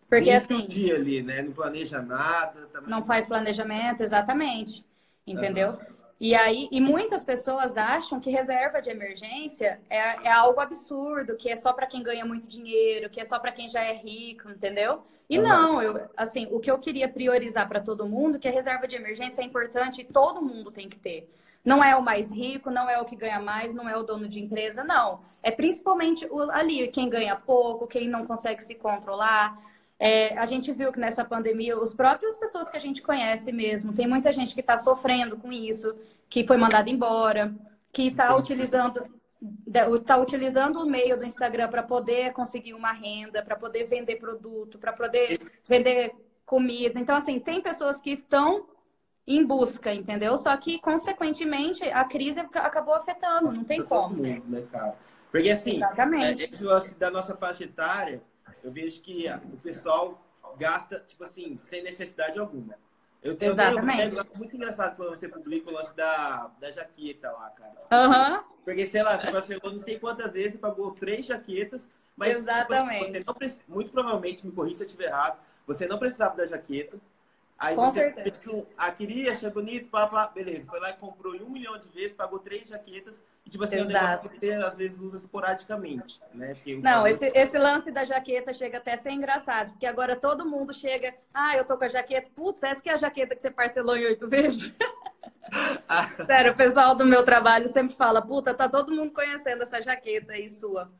Porque 0.10 0.26
Tem 0.26 0.36
assim, 0.36 0.68
dia 0.68 0.96
ali, 0.96 1.24
né? 1.24 1.42
Não 1.42 1.54
planeja 1.54 2.02
nada, 2.02 2.68
também. 2.68 2.90
não 2.90 3.04
faz 3.06 3.26
planejamento, 3.26 4.04
exatamente. 4.04 4.86
Entendeu? 5.26 5.72
Uhum. 5.72 6.03
E 6.20 6.36
aí, 6.36 6.70
e 6.72 6.80
muitas 6.80 7.24
pessoas 7.24 7.76
acham 7.76 8.20
que 8.20 8.30
reserva 8.30 8.82
de 8.82 8.90
emergência 8.90 9.82
é, 9.90 10.28
é 10.28 10.32
algo 10.32 10.60
absurdo, 10.60 11.36
que 11.36 11.50
é 11.50 11.56
só 11.56 11.74
para 11.74 11.88
quem 11.88 12.02
ganha 12.02 12.24
muito 12.24 12.48
dinheiro, 12.48 13.10
que 13.10 13.20
é 13.20 13.26
só 13.26 13.40
para 13.40 13.52
quem 13.52 13.68
já 13.68 13.82
é 13.82 13.94
rico, 13.94 14.50
entendeu? 14.50 15.04
E 15.30 15.38
uhum. 15.38 15.44
não, 15.44 15.82
eu, 15.82 16.10
assim, 16.16 16.48
o 16.52 16.60
que 16.60 16.70
eu 16.70 16.78
queria 16.78 17.10
priorizar 17.10 17.68
para 17.68 17.82
todo 17.82 18.08
mundo, 18.08 18.40
que 18.40 18.48
a 18.48 18.52
reserva 18.52 18.88
de 18.88 18.96
emergência 18.96 19.42
é 19.42 19.46
importante 19.46 20.02
e 20.02 20.06
todo 20.06 20.42
mundo 20.42 20.72
tem 20.72 20.88
que 20.88 20.98
ter. 20.98 21.30
Não 21.64 21.84
é 21.84 21.96
o 21.96 22.02
mais 22.02 22.30
rico, 22.30 22.70
não 22.70 22.90
é 22.90 23.00
o 23.00 23.06
que 23.06 23.16
ganha 23.16 23.40
mais, 23.40 23.74
não 23.74 23.88
é 23.88 23.96
o 23.96 24.04
dono 24.04 24.28
de 24.28 24.42
empresa, 24.42 24.84
não. 24.84 25.22
É 25.42 25.50
principalmente 25.50 26.28
ali 26.52 26.88
quem 26.90 27.10
ganha 27.10 27.36
pouco, 27.36 27.88
quem 27.88 28.08
não 28.08 28.26
consegue 28.26 28.62
se 28.64 28.76
controlar. 28.76 29.58
É, 30.06 30.38
a 30.38 30.46
gente 30.46 30.70
viu 30.74 30.92
que 30.92 31.00
nessa 31.00 31.24
pandemia, 31.24 31.80
os 31.80 31.94
próprios 31.94 32.36
pessoas 32.36 32.70
que 32.70 32.76
a 32.76 32.80
gente 32.80 33.02
conhece 33.02 33.54
mesmo, 33.54 33.94
tem 33.94 34.06
muita 34.06 34.34
gente 34.34 34.54
que 34.54 34.60
está 34.60 34.78
sofrendo 34.78 35.38
com 35.38 35.50
isso, 35.50 35.96
que 36.30 36.46
foi 36.46 36.58
mandada 36.58 36.90
embora, 36.90 37.56
que 37.90 38.10
está 38.10 38.36
utilizando 38.36 39.08
está 39.68 40.18
utilizando 40.18 40.82
o 40.82 40.86
meio 40.86 41.18
do 41.18 41.26
Instagram 41.26 41.70
para 41.70 41.84
poder 41.84 42.34
conseguir 42.34 42.74
uma 42.74 42.92
renda, 42.92 43.42
para 43.44 43.56
poder 43.56 43.86
vender 43.86 44.18
produto, 44.18 44.78
para 44.78 44.92
poder 44.92 45.40
vender 45.68 46.14
comida. 46.46 47.00
Então, 47.00 47.16
assim, 47.16 47.40
tem 47.40 47.62
pessoas 47.62 48.02
que 48.02 48.12
estão 48.12 48.68
em 49.26 49.46
busca, 49.46 49.94
entendeu? 49.94 50.36
Só 50.36 50.56
que, 50.58 50.80
consequentemente, 50.80 51.84
a 51.84 52.04
crise 52.04 52.42
acabou 52.42 52.94
afetando, 52.94 53.54
não 53.54 53.64
tem 53.64 53.82
como. 53.82 54.16
Mundo, 54.16 54.44
né, 54.48 54.64
cara? 54.70 54.96
Porque, 55.32 55.50
assim, 55.50 55.78
Exatamente. 55.78 56.44
É, 56.44 56.46
esse 56.46 56.64
lance 56.64 56.94
da 56.96 57.10
nossa 57.10 57.36
faixa 57.36 57.64
etária, 57.64 58.22
eu 58.64 58.72
vejo 58.72 59.02
que 59.02 59.28
o 59.52 59.58
pessoal 59.58 60.22
gasta, 60.58 61.00
tipo 61.08 61.24
assim, 61.24 61.60
sem 61.64 61.84
necessidade 61.84 62.40
alguma. 62.40 62.76
Eu 63.22 63.36
tenho 63.36 63.52
Exatamente. 63.52 64.20
Um 64.20 64.38
muito 64.38 64.56
engraçado 64.56 64.96
quando 64.96 65.10
você 65.10 65.30
publica 65.30 65.70
o 65.70 65.74
lance 65.74 65.96
da, 65.96 66.52
da 66.60 66.70
jaqueta 66.72 67.32
lá, 67.32 67.50
cara. 67.52 67.74
Uhum. 67.92 68.44
Porque, 68.66 68.86
sei 68.88 69.02
lá, 69.02 69.18
você 69.18 69.32
parcelou 69.32 69.72
não 69.72 69.80
sei 69.80 69.98
quantas 69.98 70.34
vezes, 70.34 70.60
pagou 70.60 70.92
três 70.92 71.26
jaquetas, 71.26 71.90
mas 72.18 72.38
Exatamente. 72.38 73.20
Tipo, 73.20 73.34
você 73.34 73.60
não, 73.68 73.76
muito 73.76 73.92
provavelmente, 73.92 74.46
me 74.46 74.52
corrija 74.52 74.78
se 74.78 74.84
eu 74.84 74.88
estiver 74.88 75.06
errado, 75.06 75.40
você 75.66 75.88
não 75.88 75.98
precisava 75.98 76.36
da 76.36 76.46
jaqueta, 76.46 76.98
Aí 77.58 77.76
Com 77.76 77.86
você 77.86 78.00
certeza. 78.00 78.30
Tipo, 78.32 78.68
ah, 78.78 78.92
queria, 78.92 79.32
achei 79.32 79.50
bonito, 79.50 79.88
pá, 79.90 80.08
pá, 80.08 80.28
beleza. 80.28 80.66
Foi 80.66 80.80
lá 80.80 80.90
e 80.90 80.94
comprou 80.94 81.36
em 81.36 81.44
um 81.44 81.50
milhão 81.50 81.78
de 81.78 81.88
vezes, 81.90 82.14
pagou 82.14 82.40
três 82.40 82.68
jaquetas. 82.68 83.24
E, 83.46 83.50
tipo 83.50 83.64
assim, 83.64 83.78
Exato. 83.78 84.28
é 84.28 84.30
um 84.30 84.32
que 84.32 84.40
você 84.40 84.52
às 84.54 84.78
vezes 84.78 85.00
usa 85.00 85.18
esporadicamente, 85.18 86.20
né? 86.34 86.56
Porque 86.56 86.76
Não, 86.78 87.06
esse, 87.06 87.26
esse 87.28 87.58
lance 87.58 87.92
da 87.92 88.06
jaqueta 88.06 88.54
chega 88.54 88.78
até 88.78 88.94
a 88.94 88.98
ser 88.98 89.12
engraçado, 89.12 89.72
porque 89.72 89.86
agora 89.86 90.16
todo 90.16 90.46
mundo 90.46 90.74
chega, 90.74 91.14
ah, 91.34 91.56
eu 91.56 91.66
tô 91.66 91.78
com 91.78 91.84
a 91.84 91.90
jaqueta, 91.90 92.30
putz, 92.36 92.64
essa 92.64 92.82
que 92.82 92.90
é 92.90 92.94
a 92.94 92.98
jaqueta 92.98 93.36
que 93.36 93.42
você 93.42 93.52
parcelou 93.52 93.96
em 93.96 94.06
oito 94.06 94.28
vezes? 94.28 94.74
Sério, 96.26 96.54
o 96.54 96.56
pessoal 96.56 96.96
do 96.96 97.06
meu 97.06 97.24
trabalho 97.24 97.68
sempre 97.68 97.96
fala, 97.96 98.22
puta, 98.22 98.54
tá 98.54 98.68
todo 98.68 98.94
mundo 98.94 99.12
conhecendo 99.12 99.64
essa 99.64 99.82
jaqueta 99.82 100.34
aí 100.34 100.50
sua. 100.50 100.92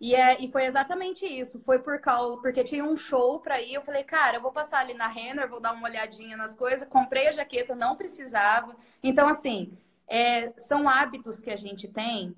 E, 0.00 0.14
é, 0.14 0.40
e 0.40 0.50
foi 0.50 0.64
exatamente 0.64 1.26
isso. 1.26 1.60
Foi 1.60 1.78
por 1.80 2.00
causa, 2.00 2.36
porque 2.36 2.62
tinha 2.62 2.84
um 2.84 2.96
show 2.96 3.40
para 3.40 3.60
ir. 3.60 3.74
Eu 3.74 3.82
falei, 3.82 4.04
cara, 4.04 4.36
eu 4.36 4.40
vou 4.40 4.52
passar 4.52 4.80
ali 4.80 4.94
na 4.94 5.08
Renner, 5.08 5.48
vou 5.48 5.60
dar 5.60 5.72
uma 5.72 5.88
olhadinha 5.88 6.36
nas 6.36 6.56
coisas. 6.56 6.86
Comprei 6.88 7.26
a 7.26 7.32
jaqueta, 7.32 7.74
não 7.74 7.96
precisava. 7.96 8.76
Então, 9.02 9.28
assim, 9.28 9.76
é, 10.06 10.52
são 10.56 10.88
hábitos 10.88 11.40
que 11.40 11.50
a 11.50 11.56
gente 11.56 11.88
tem, 11.88 12.34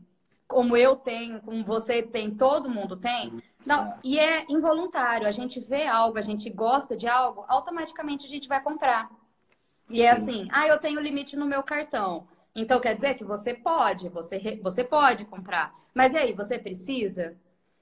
como 0.48 0.76
eu 0.76 0.96
tenho, 0.96 1.40
como 1.42 1.62
você 1.64 2.02
tem, 2.02 2.34
todo 2.34 2.70
mundo 2.70 2.96
tem. 2.96 3.42
Não, 3.64 3.94
e 4.02 4.18
é 4.18 4.46
involuntário. 4.48 5.26
A 5.26 5.30
gente 5.30 5.60
vê 5.60 5.86
algo, 5.86 6.18
a 6.18 6.22
gente 6.22 6.48
gosta 6.48 6.96
de 6.96 7.06
algo, 7.06 7.44
automaticamente 7.46 8.26
a 8.26 8.28
gente 8.28 8.48
vai 8.48 8.62
comprar. 8.62 9.10
E 9.88 10.02
é 10.02 10.10
assim, 10.10 10.48
ah, 10.50 10.66
eu 10.66 10.78
tenho 10.78 11.00
limite 11.00 11.36
no 11.36 11.46
meu 11.46 11.62
cartão. 11.62 12.26
Então 12.54 12.80
quer 12.80 12.94
dizer 12.94 13.14
que 13.14 13.24
você 13.24 13.52
pode, 13.52 14.08
você, 14.08 14.58
você 14.62 14.82
pode 14.82 15.24
comprar. 15.24 15.74
Mas 15.94 16.14
e 16.14 16.18
aí, 16.18 16.32
você 16.32 16.58
precisa? 16.58 17.36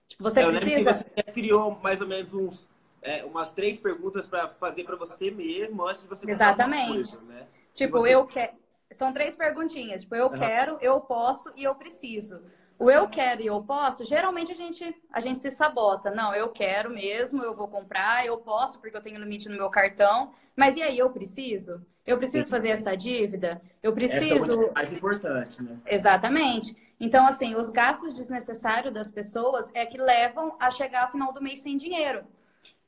Tipo, 0.08 0.22
você 0.22 0.42
eu 0.42 0.48
precisa. 0.50 0.94
você 0.94 1.22
criou 1.32 1.78
mais 1.82 2.00
ou 2.00 2.06
menos 2.06 2.32
uns, 2.32 2.68
é, 3.02 3.24
umas 3.24 3.52
três 3.52 3.78
perguntas 3.78 4.26
para 4.26 4.48
fazer 4.48 4.84
para 4.84 4.96
você 4.96 5.30
mesmo 5.30 5.86
antes 5.86 6.02
de 6.02 6.08
você 6.08 6.30
Exatamente. 6.30 6.94
Coisa, 6.94 7.20
né? 7.22 7.46
Tipo, 7.74 8.00
você... 8.00 8.14
eu 8.14 8.26
quero. 8.26 8.52
São 8.92 9.12
três 9.12 9.36
perguntinhas. 9.36 10.02
Tipo, 10.02 10.16
eu 10.16 10.26
uhum. 10.26 10.38
quero, 10.38 10.78
eu 10.80 10.98
posso 11.00 11.52
e 11.54 11.64
eu 11.64 11.74
preciso. 11.74 12.42
O 12.78 12.90
eu 12.90 13.08
quero 13.08 13.42
e 13.42 13.46
eu 13.46 13.60
posso, 13.62 14.04
geralmente 14.04 14.52
a 14.52 14.54
gente, 14.54 14.94
a 15.12 15.20
gente 15.20 15.40
se 15.40 15.50
sabota. 15.50 16.12
Não, 16.12 16.32
eu 16.32 16.48
quero 16.48 16.88
mesmo, 16.88 17.42
eu 17.42 17.52
vou 17.52 17.66
comprar, 17.66 18.24
eu 18.24 18.38
posso 18.38 18.78
porque 18.78 18.96
eu 18.96 19.02
tenho 19.02 19.18
limite 19.18 19.48
no 19.48 19.56
meu 19.56 19.68
cartão. 19.68 20.32
Mas 20.54 20.76
e 20.76 20.82
aí, 20.82 20.98
eu 20.98 21.10
preciso? 21.10 21.84
Eu 22.06 22.18
preciso 22.18 22.44
Sim. 22.44 22.50
fazer 22.50 22.70
essa 22.70 22.96
dívida? 22.96 23.60
Eu 23.82 23.92
preciso. 23.92 24.34
Essa 24.34 24.52
é 24.52 24.72
mais 24.72 24.92
importante, 24.92 25.62
né? 25.62 25.76
Exatamente. 25.86 26.74
Então, 27.00 27.26
assim, 27.26 27.54
os 27.54 27.70
gastos 27.70 28.12
desnecessários 28.12 28.92
das 28.92 29.10
pessoas 29.10 29.70
é 29.72 29.86
que 29.86 29.98
levam 29.98 30.56
a 30.58 30.70
chegar 30.70 31.04
ao 31.04 31.12
final 31.12 31.32
do 31.32 31.42
mês 31.42 31.60
sem 31.60 31.76
dinheiro. 31.76 32.24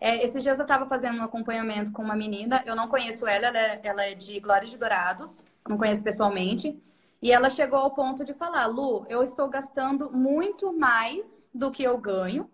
É, 0.00 0.24
esses 0.24 0.42
dias 0.42 0.58
eu 0.58 0.64
estava 0.64 0.86
fazendo 0.86 1.18
um 1.18 1.22
acompanhamento 1.22 1.92
com 1.92 2.02
uma 2.02 2.16
menina, 2.16 2.62
eu 2.66 2.74
não 2.74 2.88
conheço 2.88 3.26
ela, 3.26 3.46
ela 3.46 3.58
é, 3.58 3.80
ela 3.82 4.04
é 4.04 4.14
de 4.14 4.40
Glória 4.40 4.66
de 4.66 4.76
Dourados, 4.76 5.46
não 5.68 5.76
conheço 5.76 6.02
pessoalmente. 6.02 6.80
E 7.22 7.30
ela 7.30 7.50
chegou 7.50 7.78
ao 7.78 7.90
ponto 7.90 8.24
de 8.24 8.32
falar: 8.32 8.66
Lu, 8.66 9.04
eu 9.08 9.22
estou 9.22 9.48
gastando 9.48 10.10
muito 10.10 10.72
mais 10.72 11.48
do 11.54 11.70
que 11.70 11.82
eu 11.82 11.98
ganho. 11.98 12.50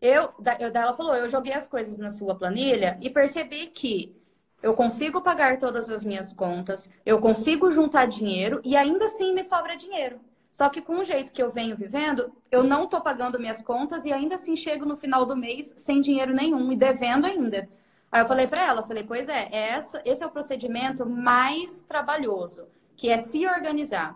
Eu, 0.00 0.32
ela 0.74 0.94
falou: 0.96 1.14
eu 1.14 1.28
joguei 1.28 1.52
as 1.52 1.68
coisas 1.68 1.98
na 1.98 2.10
sua 2.10 2.34
planilha 2.34 2.98
e 3.02 3.10
percebi 3.10 3.66
que 3.66 4.16
eu 4.62 4.74
consigo 4.74 5.20
pagar 5.20 5.58
todas 5.58 5.90
as 5.90 6.04
minhas 6.04 6.32
contas, 6.32 6.90
eu 7.04 7.20
consigo 7.20 7.70
juntar 7.70 8.06
dinheiro 8.06 8.60
e 8.64 8.76
ainda 8.76 9.04
assim 9.04 9.34
me 9.34 9.44
sobra 9.44 9.76
dinheiro. 9.76 10.20
Só 10.52 10.68
que 10.68 10.82
com 10.82 10.98
o 10.98 11.04
jeito 11.04 11.32
que 11.32 11.42
eu 11.42 11.50
venho 11.50 11.74
vivendo, 11.74 12.30
eu 12.50 12.62
não 12.62 12.84
estou 12.84 13.00
pagando 13.00 13.40
minhas 13.40 13.62
contas 13.62 14.04
e 14.04 14.12
ainda 14.12 14.34
assim 14.34 14.54
chego 14.54 14.84
no 14.84 14.98
final 14.98 15.24
do 15.24 15.34
mês 15.34 15.72
sem 15.78 16.02
dinheiro 16.02 16.34
nenhum 16.34 16.70
e 16.70 16.76
devendo 16.76 17.24
ainda. 17.24 17.66
Aí 18.12 18.20
eu 18.20 18.28
falei 18.28 18.46
para 18.46 18.62
ela, 18.62 18.86
falei, 18.86 19.02
pois 19.02 19.30
é, 19.30 19.48
é, 19.50 19.70
essa, 19.70 20.02
esse 20.04 20.22
é 20.22 20.26
o 20.26 20.30
procedimento 20.30 21.06
mais 21.06 21.82
trabalhoso, 21.84 22.68
que 22.94 23.08
é 23.08 23.16
se 23.16 23.46
organizar. 23.46 24.14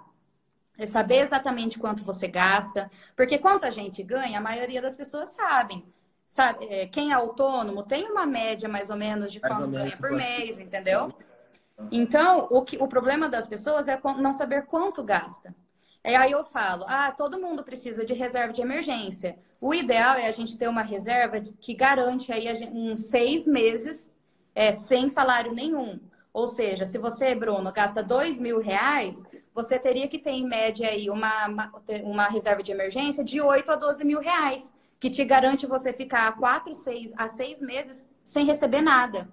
É 0.77 0.85
saber 0.85 1.21
exatamente 1.21 1.79
quanto 1.79 2.05
você 2.05 2.29
gasta, 2.29 2.91
porque 3.17 3.39
quanto 3.39 3.65
a 3.65 3.71
gente 3.71 4.03
ganha, 4.03 4.37
a 4.37 4.43
maioria 4.43 4.83
das 4.83 4.95
pessoas 4.95 5.31
sabem. 5.31 5.83
Sabe, 6.29 6.67
é, 6.67 6.87
quem 6.87 7.13
é 7.13 7.15
autônomo 7.15 7.83
tem 7.83 8.11
uma 8.11 8.27
média 8.27 8.69
mais 8.69 8.91
ou 8.91 8.97
menos 8.97 9.33
de 9.33 9.41
quanto 9.41 9.69
ganha 9.69 9.97
por 9.97 10.11
mês, 10.11 10.59
entendeu? 10.59 11.17
Então, 11.91 12.47
o, 12.51 12.61
que, 12.61 12.77
o 12.77 12.87
problema 12.87 13.27
das 13.27 13.49
pessoas 13.49 13.89
é 13.89 13.99
não 14.19 14.35
saber 14.35 14.67
quanto 14.67 15.03
gasta. 15.03 15.55
E 16.07 16.15
aí 16.15 16.31
eu 16.31 16.45
falo, 16.45 16.85
ah, 16.87 17.11
todo 17.11 17.41
mundo 17.41 17.65
precisa 17.65 18.07
de 18.07 18.15
reserva 18.15 18.53
de 18.53 18.63
emergência. 18.63 19.37
O 19.61 19.75
ideal 19.75 20.15
é 20.15 20.29
a 20.29 20.33
gente 20.33 20.57
ter 20.57 20.69
uma 20.69 20.83
reserva 20.83 21.41
que 21.41 21.75
garante 21.75 22.33
aí 22.33 22.47
uns 22.73 23.09
seis 23.09 23.45
meses 23.45 24.15
é, 24.55 24.71
sem 24.71 25.09
salário 25.09 25.53
nenhum. 25.53 25.99
Ou 26.33 26.47
seja, 26.47 26.85
se 26.85 26.97
você, 26.97 27.35
Bruno, 27.35 27.73
gasta 27.73 28.05
dois 28.05 28.39
mil 28.39 28.61
reais, 28.61 29.21
você 29.53 29.81
teria 29.81 30.07
que 30.07 30.19
ter 30.19 30.31
em 30.31 30.47
média 30.47 30.89
aí 30.89 31.11
uma, 31.11 31.73
uma 32.05 32.29
reserva 32.29 32.63
de 32.63 32.71
emergência 32.71 33.25
de 33.25 33.41
8 33.41 33.69
a 33.73 33.75
12 33.75 34.05
mil 34.05 34.21
reais, 34.21 34.73
que 35.01 35.11
te 35.11 35.25
garante 35.25 35.67
você 35.67 35.93
ficar 35.93 36.37
quatro, 36.37 36.73
seis 36.73 37.13
a 37.17 37.27
seis 37.27 37.61
meses 37.61 38.09
sem 38.23 38.47
receber 38.47 38.81
nada. 38.81 39.29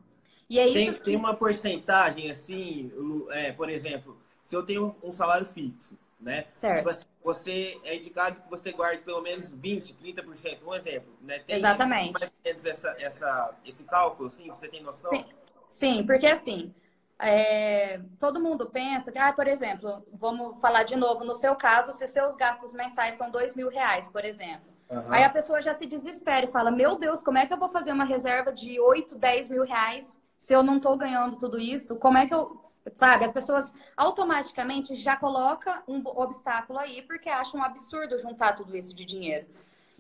E 0.50 0.58
é 0.58 0.74
tem, 0.74 0.94
que... 0.94 1.04
tem 1.04 1.16
uma 1.18 1.36
porcentagem 1.36 2.32
assim, 2.32 2.92
é, 3.30 3.52
por 3.52 3.70
exemplo, 3.70 4.18
se 4.44 4.56
eu 4.56 4.64
tenho 4.64 4.96
um 5.04 5.12
salário 5.12 5.46
fixo, 5.46 5.98
né? 6.24 6.46
Certo. 6.56 6.78
Tipo 6.78 6.90
assim, 6.90 7.06
você 7.24 7.82
é 7.84 7.96
indicado 7.96 8.42
que 8.42 8.50
você 8.50 8.72
guarde 8.72 9.04
pelo 9.04 9.22
menos 9.22 9.54
20, 9.54 9.94
30%, 9.96 10.60
um 10.66 10.74
exemplo, 10.74 11.14
né? 11.22 11.40
Tem 11.40 11.58
Exatamente. 11.58 12.14
mais 12.14 12.24
ou 12.24 12.32
menos 12.44 12.66
essa, 12.66 12.96
essa, 13.00 13.56
esse 13.66 13.84
cálculo, 13.84 14.28
assim, 14.28 14.48
você 14.48 14.68
tem 14.68 14.82
noção? 14.82 15.12
Sim, 15.12 15.26
Sim 15.68 16.06
porque 16.06 16.26
assim, 16.26 16.74
é, 17.20 18.00
todo 18.20 18.40
mundo 18.40 18.70
pensa 18.70 19.12
que, 19.12 19.20
ah, 19.20 19.34
por 19.34 19.48
exemplo, 19.48 20.06
vamos 20.14 20.60
falar 20.60 20.84
de 20.84 20.96
novo, 20.96 21.24
no 21.24 21.36
seu 21.36 21.56
caso, 21.56 21.94
se 21.94 22.08
seus 22.08 22.36
gastos 22.36 22.74
mensais 22.74 23.16
são 23.16 23.30
dois 23.30 23.56
mil 23.56 23.70
reais, 23.70 24.08
por 24.08 24.24
exemplo. 24.24 24.74
Uhum. 24.90 25.14
Aí 25.14 25.24
a 25.24 25.30
pessoa 25.30 25.62
já 25.62 25.74
se 25.74 25.86
desespera 25.86 26.46
e 26.46 26.52
fala, 26.52 26.70
meu 26.70 26.96
Deus, 26.98 27.24
como 27.24 27.38
é 27.38 27.46
que 27.46 27.54
eu 27.54 27.58
vou 27.58 27.70
fazer 27.70 27.92
uma 27.92 28.06
reserva 28.06 28.52
de 28.52 28.80
8, 28.80 29.16
10 29.16 29.50
mil 29.50 29.64
reais 29.64 30.20
se 30.38 30.54
eu 30.54 30.62
não 30.62 30.78
estou 30.78 30.98
ganhando 30.98 31.38
tudo 31.38 31.60
isso? 31.60 31.96
Como 31.96 32.18
é 32.18 32.28
que 32.28 32.34
eu 32.34 32.63
Sabe, 32.96 33.24
as 33.24 33.32
pessoas 33.32 33.72
automaticamente 33.96 34.96
já 34.96 35.16
colocam 35.16 35.82
um 35.88 36.02
obstáculo 36.06 36.80
aí 36.80 37.02
porque 37.02 37.30
acham 37.30 37.62
um 37.62 37.64
absurdo 37.64 38.20
juntar 38.20 38.54
tudo 38.54 38.76
isso 38.76 38.94
de 38.94 39.06
dinheiro. 39.06 39.48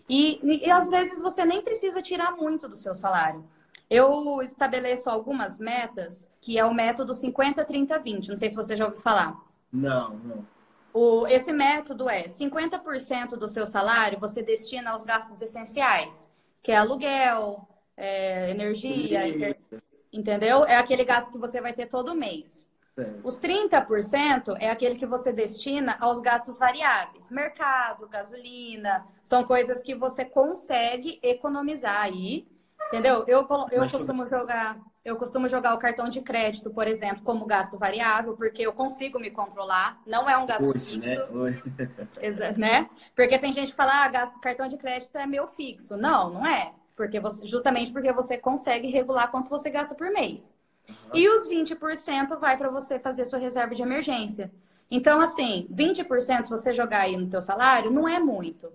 E, 0.10 0.40
e, 0.44 0.68
e 0.68 0.72
às 0.72 0.90
vezes 0.90 1.22
você 1.22 1.46
nem 1.46 1.62
precisa 1.62 2.02
tirar 2.02 2.36
muito 2.36 2.68
do 2.68 2.75
seu 2.75 2.94
salário. 2.94 3.44
Eu 3.90 4.42
estabeleço 4.42 5.10
algumas 5.10 5.60
metas, 5.60 6.30
que 6.42 6.58
é 6.58 6.66
o 6.66 6.74
método 6.74 7.13
50-30-20. 7.13 8.30
Não 8.30 8.38
sei 8.38 8.50
se 8.50 8.56
você 8.56 8.75
já 8.75 8.86
ouviu 8.86 9.00
falar. 9.00 9.40
Não, 9.72 10.16
não. 10.16 10.48
O, 10.94 11.25
esse 11.28 11.52
método 11.52 12.08
é 12.08 12.24
50% 12.25 13.30
do 13.30 13.48
seu 13.48 13.66
salário 13.66 14.20
você 14.20 14.44
destina 14.44 14.92
aos 14.92 15.04
gastos 15.04 15.42
essenciais, 15.42 16.30
que 16.62 16.72
é 16.72 16.75
aluguel, 16.75 17.68
é, 17.98 18.52
energia, 18.52 19.22
entendeu? 20.12 20.63
É 20.66 20.75
aquele 20.78 21.04
gasto 21.04 21.32
que 21.32 21.38
você 21.40 21.60
vai 21.60 21.74
ter 21.74 21.88
todo 21.88 22.13
mês. 22.13 22.68
Os 23.23 23.39
30% 23.39 24.55
é 24.59 24.69
aquele 24.69 24.95
que 24.95 25.05
você 25.05 25.33
destina 25.33 25.97
aos 26.00 26.21
gastos 26.21 26.57
variáveis. 26.57 27.31
Mercado, 27.31 28.07
gasolina, 28.07 29.05
são 29.23 29.43
coisas 29.43 29.81
que 29.81 29.95
você 29.95 30.23
consegue 30.23 31.19
economizar 31.23 32.01
aí, 32.01 32.47
entendeu? 32.88 33.23
Eu, 33.27 33.47
eu 33.71 33.89
costumo 33.89 34.27
jogar 34.27 34.77
eu 35.03 35.17
costumo 35.17 35.50
jogar 35.50 35.73
o 35.73 35.79
cartão 35.79 36.07
de 36.07 36.21
crédito, 36.21 36.69
por 36.69 36.88
exemplo, 36.88 37.23
como 37.23 37.45
gasto 37.45 37.77
variável, 37.77 38.38
porque 38.38 38.62
eu 38.62 38.71
consigo 38.71 39.19
me 39.19 39.29
controlar. 39.29 40.01
Não 40.07 40.29
é 40.29 40.38
um 40.38 40.45
gasto 40.45 40.63
Hoje, 40.63 40.97
né? 40.97 41.17
fixo. 41.17 41.33
Né? 41.33 42.53
né? 42.57 42.89
Porque 43.13 43.38
tem 43.38 43.51
gente 43.51 43.71
que 43.71 43.75
fala, 43.75 44.05
ah, 44.05 44.07
gasto, 44.07 44.39
cartão 44.39 44.65
de 44.69 44.77
crédito 44.77 45.17
é 45.17 45.27
meu 45.27 45.50
fixo. 45.50 45.97
Não, 45.97 46.29
não 46.29 46.45
é. 46.45 46.73
Porque 46.95 47.19
você, 47.19 47.45
justamente 47.45 47.91
porque 47.91 48.13
você 48.13 48.38
consegue 48.38 48.88
regular 48.88 49.29
quanto 49.29 49.50
você 49.50 49.69
gasta 49.69 49.93
por 49.93 50.09
mês. 50.09 50.53
Uhum. 50.88 50.96
E 51.13 51.30
os 51.30 51.48
20% 51.48 52.38
vai 52.40 52.58
para 52.58 52.70
você 52.70 53.00
fazer 53.00 53.25
sua 53.25 53.40
reserva 53.40 53.74
de 53.74 53.82
emergência. 53.82 54.52
Então, 54.90 55.20
assim, 55.20 55.68
20% 55.74 56.44
se 56.44 56.50
você 56.50 56.74
jogar 56.74 57.02
aí 57.02 57.18
no 57.18 57.30
teu 57.30 57.42
salário, 57.42 57.90
não 57.90 58.08
é 58.08 58.20
muito. 58.20 58.72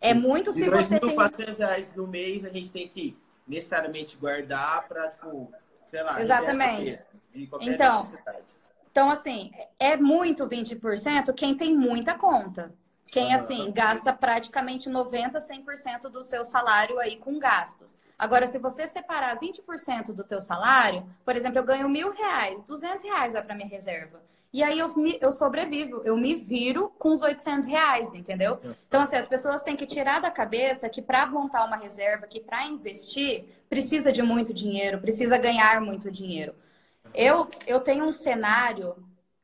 É 0.00 0.14
muito 0.14 0.52
se 0.52 0.68
você 0.68 0.98
tem... 0.98 1.16
2.400 1.16 1.58
reais 1.58 1.94
no 1.94 2.06
mês, 2.06 2.44
a 2.44 2.48
gente 2.48 2.70
tem 2.70 2.88
que 2.88 3.16
necessariamente 3.46 4.16
guardar 4.16 4.88
para, 4.88 5.08
tipo, 5.08 5.52
sei 5.90 6.02
lá... 6.02 6.20
Exatamente. 6.20 6.98
De 7.34 7.46
qualquer 7.46 7.74
então. 7.74 8.02
Então, 8.90 9.10
assim, 9.10 9.52
é 9.78 9.96
muito 9.96 10.48
20% 10.48 11.32
quem 11.34 11.56
tem 11.56 11.76
muita 11.76 12.14
conta. 12.14 12.74
Quem, 13.06 13.34
assim, 13.34 13.70
gasta 13.72 14.12
praticamente 14.12 14.88
90%, 14.88 15.32
100% 15.36 16.02
do 16.08 16.24
seu 16.24 16.44
salário 16.44 16.98
aí 16.98 17.16
com 17.16 17.38
gastos. 17.38 17.98
Agora, 18.20 18.46
se 18.46 18.58
você 18.58 18.86
separar 18.86 19.38
20% 19.38 20.12
do 20.12 20.22
teu 20.22 20.42
salário, 20.42 21.06
por 21.24 21.34
exemplo, 21.34 21.58
eu 21.58 21.64
ganho 21.64 21.88
mil 21.88 22.12
reais, 22.12 22.62
200 22.64 23.02
reais 23.02 23.32
vai 23.32 23.42
para 23.42 23.54
minha 23.54 23.66
reserva. 23.66 24.20
E 24.52 24.62
aí 24.62 24.78
eu, 24.78 24.94
me, 24.94 25.16
eu 25.22 25.30
sobrevivo, 25.30 26.02
eu 26.04 26.18
me 26.18 26.34
viro 26.34 26.92
com 26.98 27.12
os 27.12 27.22
800 27.22 27.66
reais, 27.66 28.14
entendeu? 28.14 28.60
Então, 28.86 29.00
assim, 29.00 29.16
as 29.16 29.26
pessoas 29.26 29.62
têm 29.62 29.74
que 29.74 29.86
tirar 29.86 30.20
da 30.20 30.30
cabeça 30.30 30.86
que 30.90 31.00
para 31.00 31.24
montar 31.24 31.64
uma 31.64 31.78
reserva, 31.78 32.26
que 32.26 32.40
para 32.40 32.66
investir, 32.66 33.46
precisa 33.70 34.12
de 34.12 34.22
muito 34.22 34.52
dinheiro, 34.52 35.00
precisa 35.00 35.38
ganhar 35.38 35.80
muito 35.80 36.10
dinheiro. 36.10 36.54
Eu, 37.14 37.48
eu 37.66 37.80
tenho 37.80 38.04
um 38.04 38.12
cenário 38.12 38.96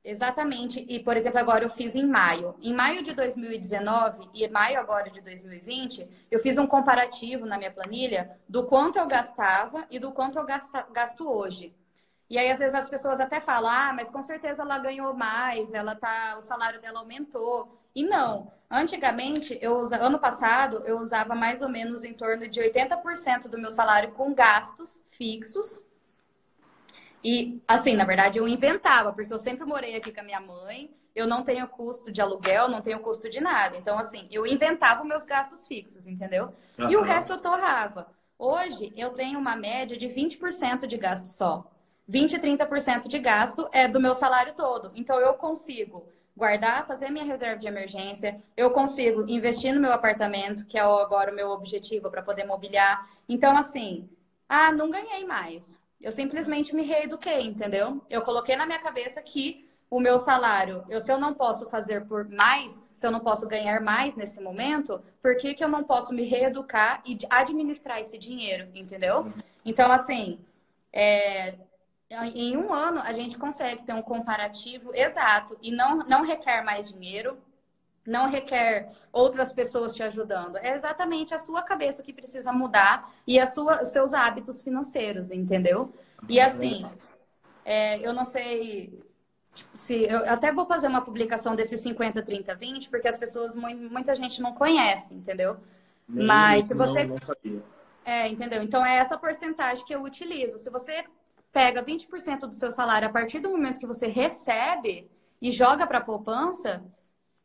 Exatamente. 0.07 0.87
E, 0.89 1.01
por 1.01 1.17
exemplo, 1.17 1.41
agora 1.41 1.65
eu 1.65 1.71
fiz 1.71 1.97
em 1.97 2.07
maio. 2.07 2.55
Em 2.63 2.73
maio 2.73 3.03
de 3.03 3.13
2019 3.13 4.31
e 4.33 4.47
maio 4.47 4.79
agora 4.79 5.11
de 5.11 5.21
2020, 5.21 6.09
eu 6.31 6.39
fiz 6.39 6.57
um 6.59 6.67
comparativo 6.67 7.45
na 7.45 7.59
minha 7.59 7.73
planilha 7.73 8.39
do 8.49 8.65
quanto 8.65 9.01
eu 9.01 9.07
gastava 9.09 9.85
e 9.91 9.99
do 9.99 10.13
quanto 10.13 10.39
eu 10.39 10.47
gasto 10.47 11.29
hoje. 11.29 11.75
E 12.31 12.39
aí, 12.39 12.49
às 12.49 12.61
vezes, 12.61 12.77
as 12.77 12.89
pessoas 12.89 13.19
até 13.19 13.41
falam, 13.41 13.69
ah, 13.69 13.93
mas 13.93 14.09
com 14.09 14.23
certeza 14.23 14.63
ela 14.63 14.79
ganhou 14.79 15.13
mais, 15.13 15.75
ela 15.75 15.97
tá, 15.97 16.37
o 16.39 16.43
salário 16.43 16.81
dela 16.81 17.01
aumentou. 17.01 17.77
E 17.93 18.05
não. 18.05 18.53
Antigamente, 18.71 19.59
eu 19.61 19.93
ano 19.93 20.21
passado, 20.21 20.85
eu 20.87 21.01
usava 21.01 21.35
mais 21.35 21.63
ou 21.63 21.69
menos 21.69 22.05
em 22.05 22.15
torno 22.15 22.47
de 22.47 22.61
80% 22.61 23.49
do 23.49 23.59
meu 23.59 23.71
salário 23.71 24.13
com 24.13 24.33
gastos 24.33 25.03
fixos 25.11 25.85
e, 27.29 27.61
assim, 27.67 27.97
na 27.97 28.05
verdade, 28.05 28.39
eu 28.39 28.47
inventava, 28.47 29.13
porque 29.13 29.33
eu 29.33 29.39
sempre 29.39 29.67
morei 29.67 29.97
aqui 29.97 30.13
com 30.13 30.21
a 30.21 30.23
minha 30.23 30.39
mãe, 30.39 30.95
eu 31.13 31.27
não 31.27 31.43
tenho 31.43 31.67
custo 31.67 32.13
de 32.13 32.21
aluguel, 32.21 32.69
não 32.69 32.81
tenho 32.81 33.01
custo 33.01 33.29
de 33.29 33.41
nada. 33.41 33.77
Então, 33.77 33.99
assim, 33.99 34.29
eu 34.31 34.47
inventava 34.47 35.03
meus 35.03 35.25
gastos 35.25 35.67
fixos, 35.67 36.07
entendeu? 36.07 36.55
Uhum. 36.79 36.89
E 36.89 36.97
o 36.97 37.03
resto 37.03 37.33
eu 37.33 37.39
torrava. 37.39 38.07
Hoje, 38.39 38.93
eu 38.97 39.11
tenho 39.11 39.41
uma 39.41 39.57
média 39.57 39.97
de 39.97 40.07
20% 40.07 40.87
de 40.87 40.97
gasto 40.97 41.27
só. 41.27 41.69
20, 42.07 42.39
30% 42.39 43.09
de 43.09 43.19
gasto 43.19 43.69
é 43.73 43.89
do 43.89 43.99
meu 43.99 44.15
salário 44.15 44.55
todo. 44.55 44.93
Então, 44.95 45.19
eu 45.19 45.35
consigo 45.35 46.09
guardar, 46.37 46.87
fazer 46.87 47.11
minha 47.11 47.25
reserva 47.25 47.59
de 47.59 47.67
emergência, 47.67 48.41
eu 48.57 48.71
consigo 48.71 49.29
investir 49.29 49.75
no 49.75 49.81
meu 49.81 49.93
apartamento, 49.93 50.65
que 50.65 50.79
é 50.79 50.83
agora 50.83 51.33
o 51.33 51.35
meu 51.35 51.49
objetivo 51.51 52.09
para 52.09 52.23
poder 52.23 52.45
mobiliar. 52.45 53.05
Então, 53.29 53.57
assim, 53.57 54.09
ah, 54.49 54.71
não 54.71 54.93
ganhei 54.93 55.25
mais. 55.25 55.77
Eu 56.01 56.13
simplesmente 56.13 56.75
me 56.75 56.83
reeduquei, 56.83 57.43
entendeu? 57.47 58.03
Eu 58.09 58.23
coloquei 58.23 58.57
na 58.57 58.67
minha 58.67 58.79
cabeça 58.79 59.23
que 59.23 59.67
o 59.91 60.01
meu 60.01 60.19
salário, 60.19 60.85
eu, 60.89 61.01
se 61.01 61.13
eu 61.13 61.19
não 61.19 61.33
posso 61.33 61.69
fazer 61.71 62.05
por 62.07 62.29
mais, 62.29 62.91
se 62.93 63.07
eu 63.07 63.11
não 63.11 63.21
posso 63.21 63.47
ganhar 63.47 63.81
mais 63.81 64.17
nesse 64.17 64.41
momento, 64.41 65.01
por 65.23 65.37
que, 65.37 65.55
que 65.55 65.63
eu 65.63 65.69
não 65.69 65.85
posso 65.85 66.13
me 66.13 66.25
reeducar 66.25 67.03
e 67.07 67.19
administrar 67.31 68.01
esse 68.01 68.19
dinheiro, 68.19 68.69
entendeu? 68.75 69.33
Então, 69.65 69.91
assim, 69.93 70.41
é, 70.93 71.55
em 72.11 72.57
um 72.57 72.73
ano 72.73 73.01
a 73.01 73.13
gente 73.13 73.39
consegue 73.39 73.85
ter 73.85 73.93
um 73.93 74.03
comparativo 74.03 74.95
exato 74.95 75.57
e 75.63 75.71
não, 75.71 75.99
não 75.99 76.25
requer 76.25 76.63
mais 76.63 76.89
dinheiro, 76.93 77.39
não 78.07 78.31
requer 78.31 78.91
outras 79.13 79.53
pessoas 79.53 79.95
te 79.95 80.03
ajudando. 80.03 80.57
É 80.57 80.75
exatamente 80.75 81.35
a 81.35 81.39
sua 81.39 81.63
cabeça 81.63 82.03
que 82.03 82.13
precisa 82.13 82.53
mudar 82.53 83.13
e 83.27 83.39
a 83.39 83.47
sua, 83.47 83.85
seus 83.85 84.15
hábitos 84.15 84.63
financeiros, 84.63 85.31
entendeu? 85.31 85.93
E 86.29 86.41
assim, 86.41 86.89
é, 87.65 87.99
eu 88.07 88.13
não 88.13 88.25
sei 88.25 89.03
tipo, 89.55 89.77
se 89.77 90.05
eu 90.05 90.19
até 90.31 90.53
vou 90.53 90.67
fazer 90.67 90.87
uma 90.87 91.01
publicação 91.03 91.57
desse 91.57 91.77
50, 91.77 92.23
30, 92.23 92.55
20, 92.55 92.91
porque 92.91 93.09
as 93.09 93.19
pessoas, 93.19 93.55
muita 93.55 94.15
gente 94.15 94.41
não 94.41 94.55
conhece, 94.55 95.15
entendeu? 95.15 95.57
Nem 96.09 96.27
Mas 96.27 96.67
se 96.67 96.75
você. 96.75 97.05
Não, 97.05 97.17
não 97.45 97.77
é, 98.07 98.29
entendeu? 98.29 98.63
Então 98.63 98.87
é 98.87 98.99
essa 98.99 99.19
porcentagem 99.19 99.85
que 99.85 99.93
eu 99.93 100.05
utilizo. 100.05 100.59
Se 100.59 100.71
você 100.71 101.05
pega 101.53 101.83
20% 101.83 102.41
do 102.41 102.55
seu 102.55 102.71
salário 102.71 103.09
a 103.09 103.11
partir 103.11 103.41
do 103.41 103.51
momento 103.51 103.81
que 103.81 103.87
você 103.87 104.07
recebe 104.07 105.11
e 105.43 105.51
joga 105.51 105.87
para 105.87 106.01
poupança, 106.01 106.85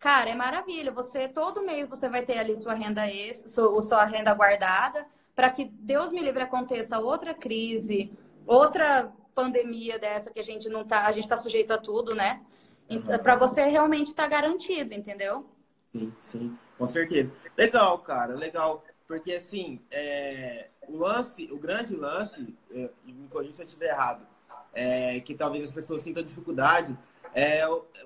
Cara, 0.02 0.32
é 0.32 0.36
maravilha. 0.36 0.92
Você 0.92 1.28
todo 1.28 1.64
mês 1.64 1.88
você 1.88 2.10
vai 2.10 2.26
ter 2.26 2.40
ali 2.40 2.58
sua 2.58 2.74
renda 2.74 3.08
extra, 3.08 3.48
sua, 3.48 3.82
sua 3.82 4.04
renda 4.04 4.34
guardada, 4.34 5.06
para 5.36 5.52
que 5.52 5.66
Deus 5.66 6.12
me 6.12 6.20
livre 6.20 6.42
aconteça 6.42 7.00
outra 7.00 7.36
crise, 7.36 8.12
outra 8.48 9.14
pandemia 9.36 10.00
dessa 10.00 10.32
que 10.32 10.40
a 10.40 10.44
gente 10.44 10.68
não 10.68 10.84
tá, 10.84 11.06
a 11.06 11.12
gente 11.12 11.26
está 11.26 11.38
sujeito 11.38 11.72
a 11.72 11.78
tudo, 11.78 12.16
né? 12.16 12.42
Uhum. 12.90 13.02
Para 13.20 13.36
você 13.36 13.64
realmente 13.66 14.08
estar 14.08 14.24
tá 14.24 14.30
garantido, 14.30 14.92
entendeu? 14.96 15.46
Sim, 15.92 16.14
sim, 16.24 16.58
com 16.80 16.88
certeza. 16.88 17.32
Legal, 17.56 18.00
cara, 18.00 18.34
legal. 18.34 18.84
Porque 19.08 19.36
assim, 19.36 19.80
é, 19.92 20.70
o 20.88 20.98
lance, 20.98 21.48
o 21.52 21.60
grande 21.60 21.96
lance, 21.96 22.58
é, 22.72 22.90
e 23.06 23.14
me 23.14 23.28
corrija 23.28 23.54
se 23.54 23.62
eu 23.62 23.66
estiver 23.66 23.90
errado, 23.90 24.26
é, 24.74 25.20
que 25.20 25.36
talvez 25.36 25.66
as 25.66 25.72
pessoas 25.72 26.02
sintam 26.02 26.24
dificuldade, 26.24 26.98
é 27.34 27.62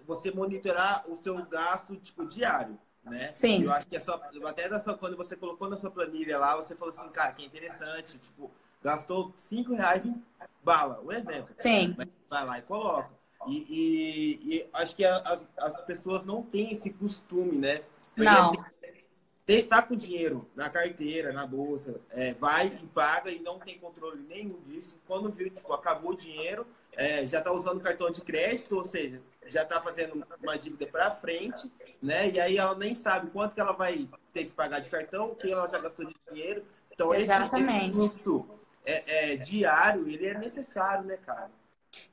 você 0.06 0.32
monitorar 0.32 1.04
o 1.10 1.16
seu 1.16 1.44
gasto 1.46 1.96
tipo 1.98 2.26
diário, 2.26 2.78
né? 3.04 3.32
Sim. 3.34 3.64
Eu 3.64 3.72
acho 3.72 3.88
que 3.88 3.96
é 3.96 4.00
só 4.00 4.22
até 4.46 4.70
da 4.70 4.80
sua, 4.80 4.98
quando 4.98 5.18
você 5.18 5.36
colocou 5.36 5.70
na 5.70 5.78
sua 5.78 5.92
planilha 5.92 6.38
lá, 6.38 6.56
você 6.56 6.76
falou 6.76 6.94
assim, 6.94 7.08
cara, 7.10 7.34
que 7.34 7.44
é 7.44 7.46
interessante, 7.46 8.18
tipo, 8.18 8.52
gastou 8.84 9.34
cinco 9.36 9.74
reais 9.74 10.06
em 10.06 10.22
bala, 10.64 11.02
um 11.02 11.12
exemplo. 11.12 11.54
Sim. 11.58 11.96
Vai 12.30 12.46
lá 12.46 12.60
e 12.60 12.62
coloca. 12.64 13.10
E, 13.48 13.58
e, 13.70 14.56
e 14.56 14.70
acho 14.74 14.96
que 14.96 15.06
as, 15.06 15.48
as 15.58 15.82
pessoas 15.82 16.26
não 16.26 16.42
têm 16.42 16.72
esse 16.72 16.92
costume, 16.92 17.58
né? 17.58 17.82
Porque, 18.16 18.24
não. 18.24 18.52
Assim, 18.52 18.64
está 19.48 19.82
com 19.82 19.96
dinheiro 19.96 20.50
na 20.56 20.70
carteira, 20.70 21.32
na 21.32 21.46
bolsa, 21.46 22.02
é, 22.10 22.34
vai 22.34 22.68
e 22.68 22.88
paga 22.88 23.30
e 23.30 23.40
não 23.40 23.60
tem 23.60 23.78
controle 23.78 24.24
nenhum 24.24 24.60
disso. 24.62 25.00
Quando 25.06 25.32
viu, 25.32 25.50
tipo, 25.50 25.72
acabou 25.74 26.12
o 26.12 26.18
dinheiro, 26.18 26.66
é, 26.96 27.28
já 27.28 27.40
está 27.40 27.52
usando 27.52 27.82
cartão 27.82 28.10
de 28.10 28.22
crédito, 28.22 28.76
ou 28.76 28.84
seja, 28.84 29.22
já 29.48 29.64
está 29.64 29.82
fazendo 29.82 30.26
uma 30.42 30.58
dívida 30.58 30.88
para 30.88 31.12
frente, 31.12 31.72
né? 32.02 32.30
E 32.30 32.40
aí 32.40 32.58
ela 32.58 32.76
nem 32.76 32.96
sabe 32.96 33.30
quanto 33.32 33.54
que 33.54 33.62
ela 33.62 33.74
vai 33.74 34.08
ter 34.34 34.46
que 34.46 34.52
pagar 34.52 34.80
de 34.80 34.90
cartão, 34.90 35.32
o 35.32 35.36
que 35.36 35.52
ela 35.52 35.68
já 35.68 35.80
gastou 35.80 36.06
de 36.06 36.16
dinheiro. 36.30 36.66
Então, 36.92 37.14
Exatamente. 37.14 37.92
esse, 37.92 38.06
esse 38.06 38.24
fluxo 38.24 38.46
é, 38.86 39.34
é, 39.34 39.36
diário, 39.36 40.08
ele 40.08 40.26
é 40.26 40.38
necessário, 40.38 41.04
né, 41.04 41.18
cara? 41.18 41.50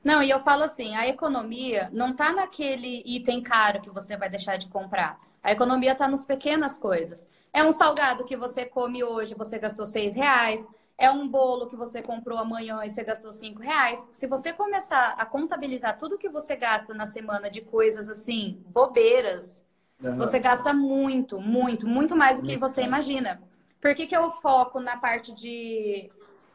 Não, 0.03 0.23
e 0.23 0.29
eu 0.29 0.39
falo 0.41 0.63
assim, 0.63 0.95
a 0.95 1.07
economia 1.07 1.89
não 1.91 2.11
está 2.11 2.31
naquele 2.31 3.03
item 3.05 3.41
caro 3.41 3.81
que 3.81 3.89
você 3.89 4.15
vai 4.15 4.29
deixar 4.29 4.57
de 4.57 4.67
comprar. 4.67 5.19
A 5.41 5.51
economia 5.51 5.91
está 5.91 6.07
nas 6.07 6.25
pequenas 6.25 6.77
coisas. 6.77 7.29
É 7.51 7.63
um 7.63 7.71
salgado 7.71 8.23
que 8.23 8.35
você 8.35 8.65
come 8.65 9.03
hoje, 9.03 9.35
você 9.35 9.59
gastou 9.59 9.85
seis 9.85 10.15
reais 10.15 10.65
é 10.97 11.09
um 11.09 11.27
bolo 11.27 11.67
que 11.67 11.75
você 11.75 12.01
comprou 12.01 12.37
amanhã 12.37 12.83
e 12.83 12.89
você 12.89 13.03
gastou 13.03 13.31
cinco 13.31 13.61
reais. 13.61 14.07
Se 14.11 14.27
você 14.27 14.53
começar 14.53 15.15
a 15.17 15.25
contabilizar 15.25 15.97
tudo 15.97 16.17
que 16.17 16.29
você 16.29 16.55
gasta 16.55 16.93
na 16.93 17.05
semana 17.05 17.49
de 17.49 17.61
coisas 17.61 18.09
assim, 18.09 18.63
bobeiras, 18.67 19.65
uhum. 20.03 20.17
você 20.17 20.39
gasta 20.39 20.73
muito, 20.73 21.39
muito, 21.39 21.87
muito 21.87 22.15
mais 22.15 22.41
do 22.41 22.47
que 22.47 22.57
você 22.57 22.83
imagina. 22.83 23.41
Por 23.81 23.95
que, 23.95 24.07
que 24.07 24.15
eu 24.15 24.31
foco 24.31 24.79
na 24.79 24.97
parte 24.97 25.33
de 25.33 26.09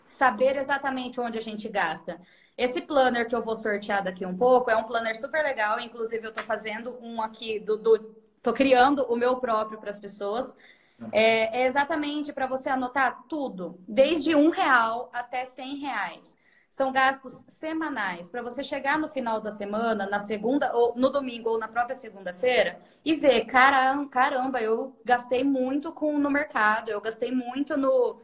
saber 0.08 0.56
exatamente 0.56 1.20
onde 1.20 1.38
a 1.38 1.42
gente 1.42 1.68
gasta. 1.68 2.20
Esse 2.56 2.80
planner 2.80 3.28
que 3.28 3.34
eu 3.34 3.42
vou 3.42 3.54
sortear 3.54 4.02
daqui 4.02 4.26
um 4.26 4.36
pouco 4.36 4.70
é 4.70 4.76
um 4.76 4.84
planner 4.84 5.16
super 5.20 5.44
legal. 5.44 5.78
Inclusive, 5.78 6.26
eu 6.26 6.30
estou 6.30 6.44
fazendo 6.44 6.98
um 7.00 7.20
aqui 7.22 7.60
do. 7.60 7.76
do 7.76 8.16
tô 8.42 8.52
criando 8.52 9.04
o 9.04 9.16
meu 9.16 9.36
próprio 9.36 9.78
para 9.78 9.90
as 9.90 10.00
pessoas. 10.00 10.56
É, 11.12 11.62
é 11.62 11.66
exatamente 11.66 12.32
para 12.32 12.46
você 12.46 12.68
anotar 12.68 13.24
tudo, 13.28 13.78
desde 13.86 14.34
um 14.34 14.50
real 14.50 15.08
até 15.12 15.44
cem 15.44 15.76
reais. 15.76 16.36
São 16.70 16.92
gastos 16.92 17.44
semanais 17.48 18.28
para 18.28 18.42
você 18.42 18.62
chegar 18.62 18.98
no 18.98 19.08
final 19.08 19.40
da 19.40 19.50
semana, 19.50 20.08
na 20.08 20.20
segunda 20.20 20.74
ou 20.74 20.94
no 20.94 21.10
domingo 21.10 21.50
ou 21.50 21.58
na 21.58 21.66
própria 21.66 21.94
segunda-feira 21.94 22.78
e 23.04 23.14
ver, 23.14 23.46
caramba, 23.46 24.08
caramba, 24.08 24.60
eu 24.60 24.94
gastei 25.04 25.42
muito 25.42 25.92
com 25.92 26.18
no 26.18 26.30
mercado, 26.30 26.90
eu 26.90 27.00
gastei 27.00 27.32
muito 27.32 27.76
no 27.76 28.20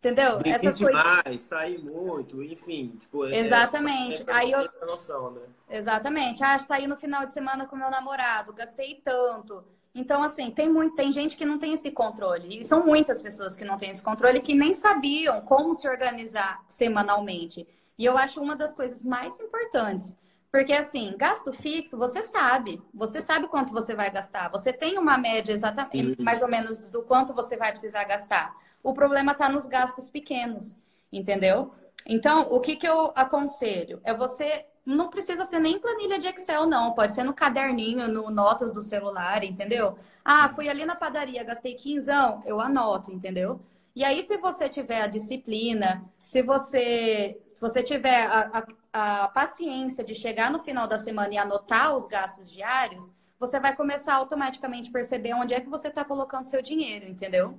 Entendeu? 0.00 0.38
Brinquei 0.38 0.52
Essas 0.54 0.78
demais, 0.78 1.22
coisas... 1.22 1.42
sair 1.42 1.78
muito, 1.78 2.42
enfim. 2.42 2.96
Tipo, 2.98 3.26
é, 3.26 3.36
Exatamente. 3.36 4.24
É, 4.26 4.32
Aí 4.32 4.50
eu... 4.50 4.66
Noção, 4.86 5.30
né? 5.30 5.42
Exatamente. 5.68 6.42
Ah, 6.42 6.58
saí 6.58 6.86
no 6.86 6.96
final 6.96 7.26
de 7.26 7.34
semana 7.34 7.66
com 7.66 7.76
meu 7.76 7.90
namorado, 7.90 8.54
gastei 8.54 9.02
tanto. 9.04 9.62
Então, 10.00 10.22
assim, 10.22 10.50
tem, 10.50 10.66
muito, 10.66 10.96
tem 10.96 11.12
gente 11.12 11.36
que 11.36 11.44
não 11.44 11.58
tem 11.58 11.74
esse 11.74 11.90
controle. 11.90 12.58
E 12.58 12.64
são 12.64 12.86
muitas 12.86 13.20
pessoas 13.20 13.54
que 13.54 13.66
não 13.66 13.76
têm 13.76 13.90
esse 13.90 14.02
controle 14.02 14.40
que 14.40 14.54
nem 14.54 14.72
sabiam 14.72 15.42
como 15.42 15.74
se 15.74 15.86
organizar 15.86 16.64
semanalmente. 16.70 17.68
E 17.98 18.06
eu 18.06 18.16
acho 18.16 18.40
uma 18.40 18.56
das 18.56 18.72
coisas 18.74 19.04
mais 19.04 19.38
importantes. 19.38 20.16
Porque, 20.50 20.72
assim, 20.72 21.14
gasto 21.18 21.52
fixo, 21.52 21.98
você 21.98 22.22
sabe. 22.22 22.80
Você 22.94 23.20
sabe 23.20 23.46
quanto 23.46 23.74
você 23.74 23.94
vai 23.94 24.10
gastar. 24.10 24.48
Você 24.48 24.72
tem 24.72 24.98
uma 24.98 25.18
média 25.18 25.52
exatamente, 25.52 26.20
mais 26.22 26.40
ou 26.40 26.48
menos, 26.48 26.78
do 26.88 27.02
quanto 27.02 27.34
você 27.34 27.58
vai 27.58 27.70
precisar 27.70 28.04
gastar. 28.04 28.56
O 28.82 28.94
problema 28.94 29.32
está 29.32 29.50
nos 29.50 29.68
gastos 29.68 30.08
pequenos, 30.08 30.78
entendeu? 31.12 31.74
Então, 32.06 32.48
o 32.50 32.58
que, 32.58 32.74
que 32.74 32.88
eu 32.88 33.12
aconselho? 33.14 34.00
É 34.02 34.14
você. 34.14 34.64
Não 34.84 35.08
precisa 35.08 35.44
ser 35.44 35.60
nem 35.60 35.78
planilha 35.78 36.18
de 36.18 36.26
Excel, 36.28 36.66
não. 36.66 36.92
Pode 36.92 37.14
ser 37.14 37.22
no 37.22 37.34
caderninho, 37.34 38.08
no 38.08 38.30
notas 38.30 38.72
do 38.72 38.80
celular, 38.80 39.44
entendeu? 39.44 39.98
Ah, 40.24 40.48
fui 40.50 40.68
ali 40.68 40.84
na 40.84 40.96
padaria, 40.96 41.44
gastei 41.44 41.74
quinzão, 41.74 42.42
eu 42.46 42.60
anoto, 42.60 43.12
entendeu? 43.12 43.60
E 43.94 44.04
aí, 44.04 44.22
se 44.22 44.36
você 44.38 44.68
tiver 44.68 45.02
a 45.02 45.06
disciplina, 45.06 46.04
se 46.22 46.42
você, 46.42 47.40
se 47.52 47.60
você 47.60 47.82
tiver 47.82 48.26
a, 48.26 48.64
a, 48.92 49.24
a 49.24 49.28
paciência 49.28 50.04
de 50.04 50.14
chegar 50.14 50.50
no 50.50 50.60
final 50.60 50.86
da 50.86 50.98
semana 50.98 51.34
e 51.34 51.38
anotar 51.38 51.94
os 51.94 52.06
gastos 52.06 52.50
diários, 52.50 53.14
você 53.38 53.58
vai 53.58 53.74
começar 53.74 54.14
automaticamente 54.14 54.90
a 54.90 54.92
perceber 54.92 55.34
onde 55.34 55.54
é 55.54 55.60
que 55.60 55.68
você 55.68 55.88
está 55.88 56.04
colocando 56.04 56.46
seu 56.46 56.62
dinheiro, 56.62 57.06
entendeu? 57.06 57.58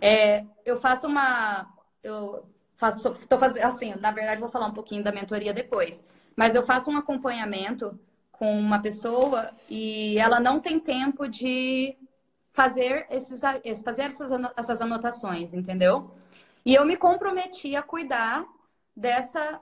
É, 0.00 0.44
eu 0.64 0.80
faço 0.80 1.06
uma. 1.06 1.66
Eu 2.02 2.44
faço. 2.76 3.14
Tô 3.28 3.38
fazendo, 3.38 3.64
assim, 3.64 3.94
na 3.96 4.10
verdade, 4.10 4.40
vou 4.40 4.48
falar 4.48 4.66
um 4.66 4.74
pouquinho 4.74 5.02
da 5.02 5.12
mentoria 5.12 5.52
depois. 5.52 6.04
Mas 6.34 6.54
eu 6.54 6.64
faço 6.64 6.90
um 6.90 6.96
acompanhamento 6.96 7.98
com 8.30 8.58
uma 8.58 8.80
pessoa 8.80 9.50
e 9.68 10.18
ela 10.18 10.38
não 10.38 10.60
tem 10.60 10.78
tempo 10.78 11.26
de 11.26 11.96
fazer, 12.52 13.06
esses, 13.10 13.40
fazer 13.82 14.02
essas, 14.02 14.30
essas 14.56 14.80
anotações, 14.80 15.54
entendeu? 15.54 16.10
E 16.64 16.74
eu 16.74 16.84
me 16.84 16.96
comprometi 16.96 17.74
a 17.76 17.82
cuidar 17.82 18.44
dessa 18.94 19.60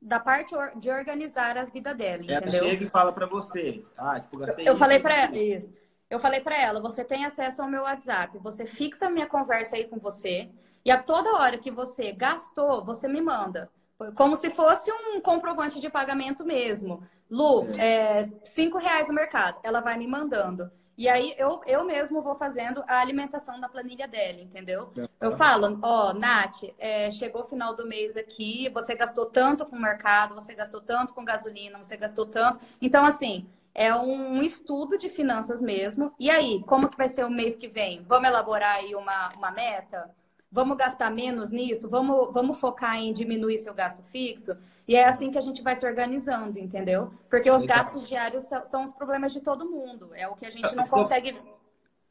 da 0.00 0.20
parte 0.20 0.54
de 0.76 0.90
organizar 0.90 1.56
as 1.56 1.70
vidas 1.70 1.96
dela, 1.96 2.22
ela 2.28 2.36
entendeu? 2.36 2.68
chega 2.68 2.84
e 2.84 2.88
fala 2.88 3.10
para 3.10 3.24
você, 3.24 3.82
ah, 3.96 4.20
tipo, 4.20 4.36
gastei 4.36 4.68
Eu, 4.68 4.74
eu 4.74 4.78
falei 4.78 4.98
para 4.98 5.14
ela 5.14 5.38
isso. 5.38 5.72
Eu 6.10 6.20
falei 6.20 6.40
para 6.40 6.60
ela: 6.60 6.80
você 6.80 7.02
tem 7.02 7.24
acesso 7.24 7.62
ao 7.62 7.68
meu 7.68 7.82
WhatsApp, 7.82 8.38
você 8.38 8.66
fixa 8.66 9.06
a 9.06 9.10
minha 9.10 9.26
conversa 9.26 9.76
aí 9.76 9.88
com 9.88 9.98
você, 9.98 10.50
e 10.84 10.90
a 10.90 11.02
toda 11.02 11.34
hora 11.34 11.58
que 11.58 11.70
você 11.70 12.12
gastou, 12.12 12.84
você 12.84 13.08
me 13.08 13.20
manda. 13.20 13.70
Como 14.16 14.36
se 14.36 14.50
fosse 14.50 14.90
um 14.92 15.20
comprovante 15.20 15.80
de 15.80 15.88
pagamento 15.88 16.44
mesmo. 16.44 17.00
Lu, 17.30 17.66
é, 17.78 18.28
cinco 18.44 18.76
reais 18.76 19.08
no 19.08 19.14
mercado. 19.14 19.58
Ela 19.62 19.80
vai 19.80 19.96
me 19.96 20.06
mandando. 20.06 20.70
E 20.96 21.08
aí 21.08 21.34
eu, 21.36 21.60
eu 21.66 21.84
mesmo 21.84 22.22
vou 22.22 22.36
fazendo 22.36 22.84
a 22.86 23.00
alimentação 23.00 23.58
da 23.60 23.68
planilha 23.68 24.06
dela, 24.06 24.40
entendeu? 24.40 24.92
Eu 25.20 25.36
falo, 25.36 25.78
ó, 25.82 26.10
oh, 26.10 26.12
Nath, 26.12 26.62
é, 26.78 27.10
chegou 27.10 27.42
o 27.42 27.46
final 27.46 27.74
do 27.74 27.86
mês 27.86 28.16
aqui, 28.16 28.68
você 28.68 28.94
gastou 28.94 29.26
tanto 29.26 29.66
com 29.66 29.74
o 29.74 29.80
mercado, 29.80 30.36
você 30.36 30.54
gastou 30.54 30.80
tanto 30.80 31.12
com 31.12 31.24
gasolina, 31.24 31.82
você 31.82 31.96
gastou 31.96 32.26
tanto. 32.26 32.60
Então, 32.80 33.04
assim, 33.04 33.48
é 33.74 33.92
um 33.94 34.40
estudo 34.40 34.96
de 34.96 35.08
finanças 35.08 35.60
mesmo. 35.60 36.12
E 36.18 36.30
aí, 36.30 36.62
como 36.64 36.88
que 36.88 36.96
vai 36.96 37.08
ser 37.08 37.24
o 37.24 37.30
mês 37.30 37.56
que 37.56 37.66
vem? 37.66 38.04
Vamos 38.04 38.28
elaborar 38.28 38.76
aí 38.76 38.94
uma, 38.94 39.30
uma 39.34 39.50
meta? 39.50 40.14
Vamos 40.54 40.76
gastar 40.76 41.10
menos 41.10 41.50
nisso? 41.50 41.88
Vamos, 41.88 42.32
vamos 42.32 42.60
focar 42.60 42.94
em 42.94 43.12
diminuir 43.12 43.58
seu 43.58 43.74
gasto 43.74 44.04
fixo? 44.04 44.56
E 44.86 44.94
é 44.94 45.04
assim 45.04 45.28
que 45.32 45.36
a 45.36 45.40
gente 45.40 45.60
vai 45.60 45.74
se 45.74 45.84
organizando, 45.84 46.60
entendeu? 46.60 47.12
Porque 47.28 47.50
os 47.50 47.64
gastos 47.64 48.06
diários 48.08 48.44
são, 48.44 48.64
são 48.64 48.84
os 48.84 48.92
problemas 48.92 49.32
de 49.32 49.40
todo 49.40 49.68
mundo. 49.68 50.10
É 50.14 50.28
o 50.28 50.36
que 50.36 50.46
a 50.46 50.50
gente 50.50 50.72
não 50.76 50.86
consegue. 50.86 51.36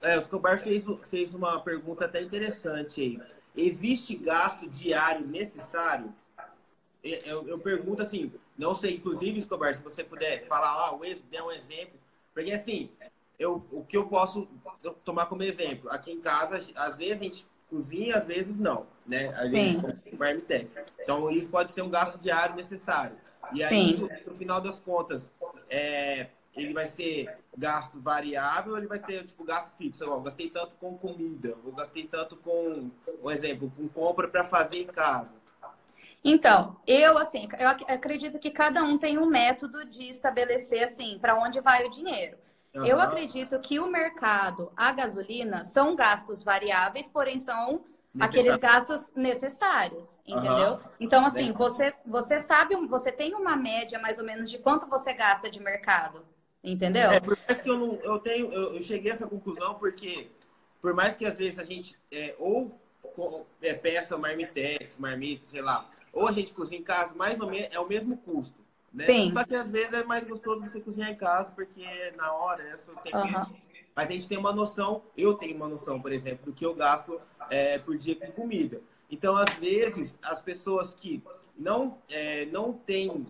É, 0.02 0.18
o 0.18 0.22
Escobar 0.22 0.60
fez, 0.60 0.86
fez 1.06 1.34
uma 1.34 1.62
pergunta 1.62 2.04
até 2.04 2.22
interessante 2.22 3.00
aí. 3.00 3.22
Existe 3.56 4.14
gasto 4.18 4.70
diário 4.70 5.26
necessário? 5.26 6.14
Eu, 7.02 7.48
eu 7.48 7.58
pergunto 7.58 8.02
assim, 8.02 8.30
não 8.58 8.76
sei, 8.76 8.96
inclusive, 8.96 9.40
Escobar, 9.40 9.74
se 9.74 9.82
você 9.82 10.04
puder 10.04 10.46
falar 10.48 10.76
lá, 10.76 10.90
ah, 10.90 11.16
der 11.32 11.42
um 11.42 11.52
exemplo. 11.52 11.98
Porque 12.34 12.52
assim, 12.52 12.90
eu, 13.40 13.66
o 13.72 13.86
que 13.86 13.96
eu 13.96 14.06
posso 14.06 14.50
tomar 15.06 15.28
como 15.28 15.44
exemplo? 15.44 15.90
Aqui 15.90 16.12
em 16.12 16.20
casa, 16.20 16.60
às 16.76 16.98
vezes 16.98 17.22
a 17.22 17.24
gente 17.24 17.53
cozinha, 17.74 18.18
às 18.18 18.28
vezes 18.28 18.58
não, 18.58 18.86
né? 19.06 19.34
A 19.36 19.46
gente 19.48 19.82
com 19.82 20.18
marmitex. 20.18 20.78
Então, 21.02 21.30
isso 21.32 21.50
pode 21.50 21.74
ser 21.74 21.82
um 21.82 21.90
gasto 21.90 22.20
diário 22.20 22.56
necessário. 22.56 23.18
E 23.52 23.64
aí, 23.64 23.98
Sim. 23.98 24.10
no 24.28 24.34
final 24.36 24.62
das 24.62 24.80
contas, 24.80 25.32
é, 25.70 26.28
ele 26.56 26.72
vai 26.72 26.86
ser 26.86 27.36
gasto 27.58 28.00
variável 28.00 28.74
ou 28.74 28.78
ele 28.78 28.88
vai 28.88 29.00
ser, 29.00 29.26
tipo, 29.26 29.44
gasto 29.44 29.76
fixo? 29.76 30.04
Eu 30.04 30.22
gastei 30.22 30.50
tanto 30.50 30.76
com 30.80 30.96
comida, 30.98 31.56
eu 31.66 31.72
gastei 31.72 32.06
tanto 32.06 32.38
com, 32.38 32.92
um 33.24 33.32
exemplo, 33.32 33.72
com 33.76 33.88
compra 33.90 34.28
para 34.28 34.44
fazer 34.44 34.78
em 34.78 34.88
casa. 34.88 35.36
Então, 36.24 36.78
eu 36.88 37.18
assim, 37.18 37.50
eu 37.60 37.68
acredito 37.68 38.40
que 38.40 38.50
cada 38.50 38.82
um 38.84 38.98
tem 38.98 39.18
um 39.18 39.26
método 39.26 39.84
de 39.84 40.04
estabelecer 40.10 40.84
assim 40.84 41.18
para 41.20 41.38
onde 41.38 41.60
vai 41.60 41.86
o 41.86 41.90
dinheiro. 41.90 42.38
Uhum. 42.74 42.86
Eu 42.86 43.00
acredito 43.00 43.60
que 43.60 43.80
o 43.80 43.88
mercado, 43.88 44.72
a 44.76 44.92
gasolina, 44.92 45.64
são 45.64 45.96
gastos 45.96 46.44
variáveis, 46.44 47.08
porém 47.10 47.38
são 47.38 47.84
aqueles 48.20 48.56
gastos 48.58 49.12
necessários, 49.16 50.20
entendeu? 50.26 50.74
Uhum. 50.74 50.80
Então, 51.00 51.26
assim, 51.26 51.52
você, 51.52 51.94
você 52.06 52.40
sabe, 52.40 52.76
você 52.88 53.12
tem 53.12 53.34
uma 53.36 53.56
média 53.56 54.00
mais 54.00 54.18
ou 54.18 54.26
menos 54.26 54.50
de 54.50 54.58
quanto 54.58 54.88
você 54.88 55.14
gasta 55.14 55.50
de 55.50 55.60
mercado, 55.60 56.24
entendeu? 56.64 57.12
É, 57.12 57.20
por 57.20 57.38
mais 57.48 57.62
que 57.62 57.70
eu 57.70 57.78
não, 57.78 57.96
eu 58.04 58.20
tenho, 58.20 58.52
eu, 58.52 58.76
eu 58.76 58.82
cheguei 58.82 59.12
a 59.12 59.16
essa 59.16 59.28
conclusão 59.28 59.76
porque, 59.76 60.30
por 60.82 60.94
mais 60.94 61.16
que 61.16 61.26
às 61.26 61.38
vezes 61.38 61.60
a 61.60 61.64
gente 61.64 61.98
é, 62.12 62.36
ou 62.40 62.72
é, 63.62 63.74
peça 63.74 64.18
marmitex, 64.18 64.98
marmita, 64.98 65.46
sei 65.48 65.62
lá, 65.62 65.90
ou 66.12 66.28
a 66.28 66.32
gente 66.32 66.54
cozinha 66.54 66.80
em 66.80 66.84
casa, 66.84 67.14
mais 67.16 67.40
ou 67.40 67.50
menos 67.50 67.70
é 67.72 67.80
o 67.80 67.88
mesmo 67.88 68.18
custo. 68.18 68.63
Né? 68.94 69.06
Sim. 69.06 69.34
Só 69.34 69.44
que 69.44 69.56
às 69.56 69.70
vezes 69.72 69.94
é 69.94 70.04
mais 70.04 70.28
gostoso 70.28 70.62
você 70.62 70.80
cozinhar 70.80 71.10
em 71.10 71.16
casa, 71.16 71.52
porque 71.52 71.84
na 72.16 72.32
hora 72.34 72.64
é 72.64 72.78
só 72.78 72.94
tem 72.96 73.14
uhum. 73.16 73.46
Mas 73.96 74.10
a 74.10 74.12
gente 74.12 74.28
tem 74.28 74.38
uma 74.38 74.52
noção, 74.52 75.04
eu 75.16 75.36
tenho 75.36 75.56
uma 75.56 75.68
noção, 75.68 76.02
por 76.02 76.12
exemplo, 76.12 76.46
do 76.46 76.54
que 76.54 76.66
eu 76.66 76.74
gasto 76.74 77.22
é, 77.50 77.78
por 77.78 77.96
dia 77.96 78.16
com 78.16 78.32
comida. 78.32 78.82
Então, 79.10 79.36
às 79.38 79.54
vezes, 79.56 80.18
as 80.24 80.42
pessoas 80.42 80.96
que 80.96 81.24
não, 81.56 82.00
é, 82.10 82.46
não 82.48 82.74
têm 82.74 83.28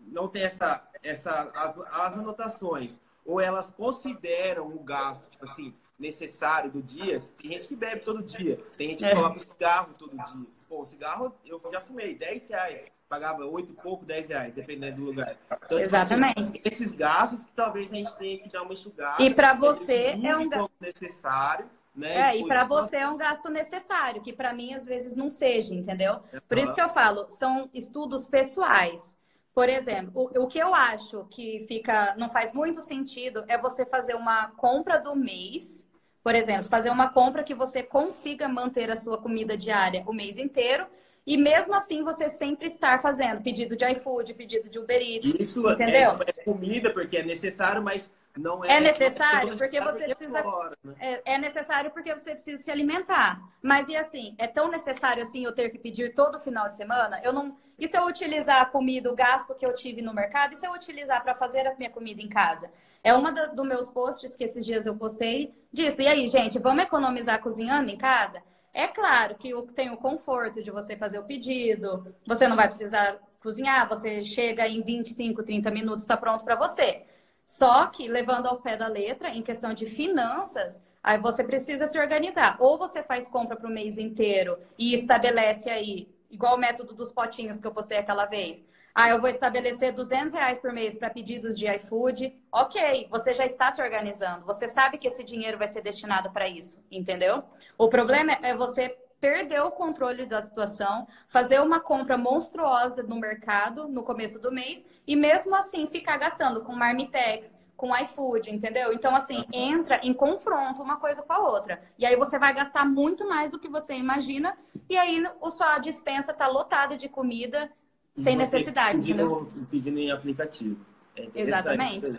não 0.00 0.28
tem 0.28 0.44
essa, 0.44 0.82
essa 1.02 1.50
as, 1.54 1.78
as 1.78 2.18
anotações, 2.18 3.00
ou 3.24 3.40
elas 3.40 3.70
consideram 3.70 4.68
o 4.68 4.82
gasto, 4.82 5.30
tipo 5.30 5.44
assim, 5.44 5.74
necessário 5.98 6.70
do 6.70 6.82
dia, 6.82 7.20
tem 7.40 7.52
gente 7.52 7.66
que 7.66 7.74
bebe 7.74 8.02
todo 8.02 8.22
dia, 8.22 8.58
tem 8.76 8.90
gente 8.90 8.98
que 9.00 9.06
é. 9.06 9.14
coloca 9.14 9.38
cigarro 9.38 9.94
todo 9.98 10.16
dia. 10.16 10.46
Pô, 10.68 10.84
cigarro 10.84 11.34
eu 11.44 11.60
já 11.72 11.80
fumei, 11.80 12.14
10 12.14 12.48
reais. 12.48 12.98
Pagava 13.08 13.46
8 13.46 13.72
e 13.72 13.74
pouco, 13.74 14.04
10 14.04 14.28
reais, 14.28 14.54
dependendo 14.54 14.96
do 14.96 15.06
lugar. 15.06 15.34
Então, 15.64 15.78
Exatamente. 15.78 16.34
Tipo 16.34 16.44
assim, 16.44 16.60
esses 16.62 16.94
gastos 16.94 17.44
que 17.44 17.52
talvez 17.52 17.90
a 17.90 17.96
gente 17.96 18.14
tenha 18.16 18.38
que 18.38 18.50
dar 18.50 18.62
uma 18.62 18.74
enxugada. 18.74 19.22
E 19.22 19.32
para 19.32 19.54
você 19.54 20.18
é 20.22 20.36
um 20.36 20.48
gasto 20.48 20.70
necessário. 20.78 21.70
Né? 21.96 22.14
É, 22.14 22.36
e 22.36 22.46
para 22.46 22.64
você 22.64 22.98
é 22.98 23.08
um 23.08 23.16
gasto 23.16 23.48
necessário, 23.48 24.22
que 24.22 24.32
para 24.32 24.52
mim 24.52 24.72
às 24.72 24.84
vezes 24.84 25.16
não 25.16 25.28
seja, 25.28 25.74
entendeu? 25.74 26.20
Por 26.46 26.56
isso 26.56 26.72
que 26.72 26.80
eu 26.80 26.90
falo, 26.90 27.28
são 27.28 27.68
estudos 27.74 28.28
pessoais. 28.28 29.18
Por 29.52 29.68
exemplo, 29.68 30.30
o, 30.36 30.44
o, 30.44 30.46
que 30.46 30.60
eu 30.60 30.72
acho 30.72 31.24
que 31.30 31.64
fica, 31.66 32.14
não 32.16 32.30
faz 32.30 32.52
muito 32.52 32.80
sentido 32.80 33.44
é 33.48 33.58
você 33.58 33.84
fazer 33.84 34.14
uma 34.14 34.52
compra 34.52 35.00
do 35.00 35.16
mês 35.16 35.87
por 36.28 36.34
exemplo, 36.34 36.68
fazer 36.68 36.90
uma 36.90 37.08
compra 37.08 37.42
que 37.42 37.54
você 37.54 37.82
consiga 37.82 38.46
manter 38.50 38.90
a 38.90 38.96
sua 38.96 39.16
comida 39.16 39.56
diária 39.56 40.04
o 40.06 40.12
mês 40.12 40.36
inteiro 40.36 40.86
e 41.26 41.38
mesmo 41.38 41.74
assim 41.74 42.04
você 42.04 42.28
sempre 42.28 42.66
estar 42.66 43.00
fazendo 43.00 43.40
pedido 43.40 43.74
de 43.74 43.90
iFood, 43.92 44.34
pedido 44.34 44.68
de 44.68 44.78
Uber 44.78 45.00
Eats, 45.00 45.34
Isso 45.40 45.66
é, 45.66 45.72
entendeu? 45.72 46.10
É, 46.26 46.28
é 46.28 46.44
comida 46.44 46.90
porque 46.90 47.16
é 47.16 47.22
necessário, 47.22 47.82
mas 47.82 48.12
não 48.36 48.62
é, 48.62 48.76
é 48.76 48.80
necessário 48.80 49.56
porque 49.56 49.80
você 49.80 50.00
porque 50.00 50.14
precisa 50.16 50.42
fora, 50.42 50.76
né? 50.84 50.94
é, 51.00 51.34
é 51.34 51.38
necessário 51.38 51.90
porque 51.92 52.12
você 52.12 52.34
precisa 52.34 52.62
se 52.62 52.70
alimentar. 52.70 53.40
Mas 53.62 53.88
e 53.88 53.96
assim, 53.96 54.34
é 54.36 54.46
tão 54.46 54.70
necessário 54.70 55.22
assim 55.22 55.46
eu 55.46 55.52
ter 55.52 55.70
que 55.70 55.78
pedir 55.78 56.14
todo 56.14 56.38
final 56.38 56.68
de 56.68 56.76
semana? 56.76 57.22
Eu 57.24 57.32
não. 57.32 57.56
E 57.78 57.88
se 57.88 57.96
eu 57.96 58.04
utilizar 58.04 58.60
a 58.60 58.66
comida, 58.66 59.10
o 59.10 59.16
gasto 59.16 59.54
que 59.54 59.64
eu 59.64 59.72
tive 59.72 60.02
no 60.02 60.12
mercado, 60.12 60.52
e 60.52 60.58
se 60.58 60.66
eu 60.66 60.72
utilizar 60.72 61.22
para 61.22 61.34
fazer 61.34 61.66
a 61.66 61.74
minha 61.76 61.88
comida 61.88 62.20
em 62.20 62.28
casa? 62.28 62.70
É 63.08 63.14
uma 63.14 63.32
dos 63.32 63.54
do 63.54 63.64
meus 63.64 63.88
posts 63.88 64.36
que 64.36 64.44
esses 64.44 64.66
dias 64.66 64.84
eu 64.84 64.94
postei 64.94 65.54
disso. 65.72 66.02
E 66.02 66.06
aí, 66.06 66.28
gente, 66.28 66.58
vamos 66.58 66.84
economizar 66.84 67.40
cozinhando 67.40 67.90
em 67.90 67.96
casa? 67.96 68.42
É 68.70 68.86
claro 68.86 69.34
que 69.36 69.50
tem 69.74 69.88
o 69.88 69.96
conforto 69.96 70.62
de 70.62 70.70
você 70.70 70.94
fazer 70.94 71.18
o 71.18 71.24
pedido, 71.24 72.14
você 72.26 72.46
não 72.46 72.54
vai 72.54 72.68
precisar 72.68 73.18
cozinhar, 73.40 73.88
você 73.88 74.22
chega 74.22 74.68
em 74.68 74.82
25, 74.82 75.42
30 75.42 75.70
minutos, 75.70 76.02
está 76.02 76.18
pronto 76.18 76.44
para 76.44 76.54
você. 76.54 77.06
Só 77.46 77.86
que, 77.86 78.06
levando 78.06 78.46
ao 78.46 78.60
pé 78.60 78.76
da 78.76 78.88
letra, 78.88 79.30
em 79.30 79.40
questão 79.40 79.72
de 79.72 79.86
finanças, 79.86 80.82
aí 81.02 81.18
você 81.18 81.42
precisa 81.42 81.86
se 81.86 81.98
organizar. 81.98 82.58
Ou 82.60 82.76
você 82.76 83.02
faz 83.02 83.26
compra 83.26 83.56
para 83.56 83.70
o 83.70 83.72
mês 83.72 83.96
inteiro 83.96 84.58
e 84.76 84.92
estabelece 84.92 85.70
aí 85.70 86.10
igual 86.30 86.56
o 86.56 86.60
método 86.60 86.92
dos 86.92 87.10
potinhos 87.10 87.58
que 87.58 87.66
eu 87.66 87.72
postei 87.72 87.96
aquela 87.96 88.26
vez. 88.26 88.68
Ah, 89.00 89.10
eu 89.10 89.20
vou 89.20 89.30
estabelecer 89.30 89.92
200 89.92 90.34
reais 90.34 90.58
por 90.58 90.72
mês 90.72 90.98
para 90.98 91.08
pedidos 91.08 91.56
de 91.56 91.72
iFood. 91.72 92.36
Ok, 92.50 93.06
você 93.08 93.32
já 93.32 93.46
está 93.46 93.70
se 93.70 93.80
organizando. 93.80 94.44
Você 94.44 94.66
sabe 94.66 94.98
que 94.98 95.06
esse 95.06 95.22
dinheiro 95.22 95.56
vai 95.56 95.68
ser 95.68 95.82
destinado 95.82 96.32
para 96.32 96.48
isso, 96.48 96.76
entendeu? 96.90 97.44
O 97.78 97.88
problema 97.88 98.32
é 98.42 98.56
você 98.56 98.98
perder 99.20 99.60
o 99.60 99.70
controle 99.70 100.26
da 100.26 100.42
situação, 100.42 101.06
fazer 101.28 101.60
uma 101.60 101.78
compra 101.78 102.18
monstruosa 102.18 103.04
no 103.04 103.14
mercado 103.20 103.86
no 103.86 104.02
começo 104.02 104.40
do 104.40 104.50
mês 104.50 104.84
e 105.06 105.14
mesmo 105.14 105.54
assim 105.54 105.86
ficar 105.86 106.16
gastando 106.16 106.62
com 106.62 106.74
Marmitex, 106.74 107.56
com 107.76 107.96
iFood, 107.96 108.52
entendeu? 108.52 108.92
Então, 108.92 109.14
assim, 109.14 109.44
entra 109.52 110.00
em 110.02 110.12
confronto 110.12 110.82
uma 110.82 110.96
coisa 110.96 111.22
com 111.22 111.32
a 111.32 111.38
outra. 111.38 111.80
E 111.96 112.04
aí 112.04 112.16
você 112.16 112.36
vai 112.36 112.52
gastar 112.52 112.84
muito 112.84 113.28
mais 113.28 113.52
do 113.52 113.60
que 113.60 113.68
você 113.68 113.94
imagina, 113.94 114.58
e 114.90 114.98
aí 114.98 115.24
a 115.40 115.50
sua 115.50 115.78
dispensa 115.78 116.34
tá 116.34 116.48
lotada 116.48 116.96
de 116.96 117.08
comida 117.08 117.70
sem 118.18 118.36
necessidade, 118.36 118.98
pedindo, 118.98 119.22
entendeu? 119.22 119.52
Pedindo 119.70 119.98
em 119.98 120.10
aplicativo. 120.10 120.76
É 121.16 121.28
Exatamente. 121.34 122.18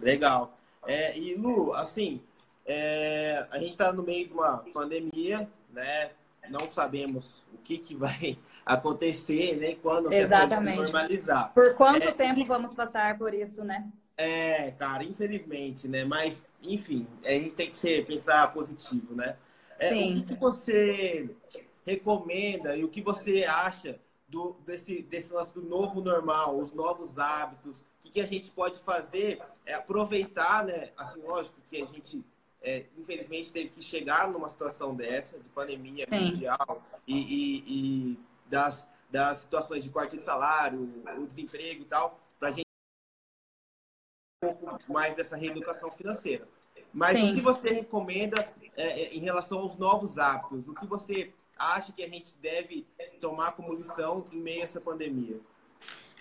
Legal. 0.00 0.56
É, 0.86 1.18
e 1.18 1.34
Lu, 1.34 1.74
assim, 1.74 2.20
é, 2.66 3.46
a 3.50 3.58
gente 3.58 3.72
está 3.72 3.92
no 3.92 4.02
meio 4.02 4.28
de 4.28 4.32
uma 4.32 4.58
pandemia, 4.72 5.48
né? 5.72 6.10
Não 6.48 6.70
sabemos 6.70 7.44
o 7.52 7.58
que, 7.58 7.78
que 7.78 7.94
vai 7.94 8.38
acontecer, 8.64 9.56
né? 9.56 9.76
Quando 9.82 10.12
Exatamente. 10.12 10.82
normalizar. 10.82 11.52
Por 11.52 11.74
quanto 11.74 12.02
é, 12.02 12.12
tempo 12.12 12.34
que... 12.34 12.44
vamos 12.44 12.72
passar 12.72 13.18
por 13.18 13.34
isso, 13.34 13.64
né? 13.64 13.88
É, 14.16 14.72
cara, 14.72 15.02
infelizmente, 15.02 15.88
né? 15.88 16.04
Mas, 16.04 16.44
enfim, 16.62 17.06
a 17.24 17.30
gente 17.30 17.50
tem 17.50 17.70
que 17.70 17.78
ser, 17.78 18.04
pensar 18.04 18.52
positivo, 18.52 19.14
né? 19.14 19.36
É, 19.78 19.88
Sim. 19.88 20.10
O 20.10 20.14
que, 20.14 20.22
que, 20.22 20.34
você 20.34 21.30
recomenda 21.86 22.76
e 22.76 22.84
o 22.84 22.88
que 22.88 23.00
você 23.00 23.44
acha 23.44 23.98
do, 24.30 24.52
desse, 24.64 25.02
desse 25.02 25.32
nosso 25.32 25.60
do 25.60 25.62
novo 25.62 26.00
normal, 26.00 26.56
os 26.56 26.72
novos 26.72 27.18
hábitos? 27.18 27.80
O 27.80 27.84
que, 28.02 28.10
que 28.10 28.20
a 28.20 28.26
gente 28.26 28.50
pode 28.50 28.78
fazer? 28.78 29.42
É 29.66 29.74
aproveitar, 29.74 30.64
né? 30.64 30.92
Assim, 30.96 31.20
lógico 31.22 31.60
que 31.68 31.82
a 31.82 31.86
gente, 31.86 32.24
é, 32.62 32.86
infelizmente, 32.96 33.52
teve 33.52 33.70
que 33.70 33.82
chegar 33.82 34.28
numa 34.28 34.48
situação 34.48 34.94
dessa, 34.94 35.38
de 35.38 35.48
pandemia 35.50 36.06
Sim. 36.08 36.32
mundial 36.32 36.82
e, 37.06 37.16
e, 37.16 37.64
e 37.66 38.18
das, 38.46 38.88
das 39.10 39.38
situações 39.38 39.84
de 39.84 39.90
corte 39.90 40.16
de 40.16 40.22
salário, 40.22 40.80
o 41.18 41.26
desemprego 41.26 41.82
e 41.82 41.86
tal 41.86 42.18
pouco 44.40 44.90
mais 44.90 45.14
dessa 45.14 45.36
reeducação 45.36 45.90
financeira. 45.90 46.48
Mas 46.94 47.18
Sim. 47.18 47.30
o 47.30 47.34
que 47.34 47.42
você 47.42 47.68
recomenda 47.70 48.42
é, 48.74 49.02
é, 49.02 49.14
em 49.14 49.20
relação 49.20 49.58
aos 49.58 49.76
novos 49.76 50.18
hábitos? 50.18 50.66
O 50.66 50.74
que 50.74 50.86
você 50.86 51.30
acha 51.60 51.92
que 51.92 52.02
a 52.02 52.08
gente 52.08 52.34
deve 52.38 52.86
tomar 53.20 53.52
como 53.52 53.74
lição 53.74 54.24
em 54.32 54.40
meio 54.40 54.62
a 54.62 54.64
essa 54.64 54.80
pandemia? 54.80 55.38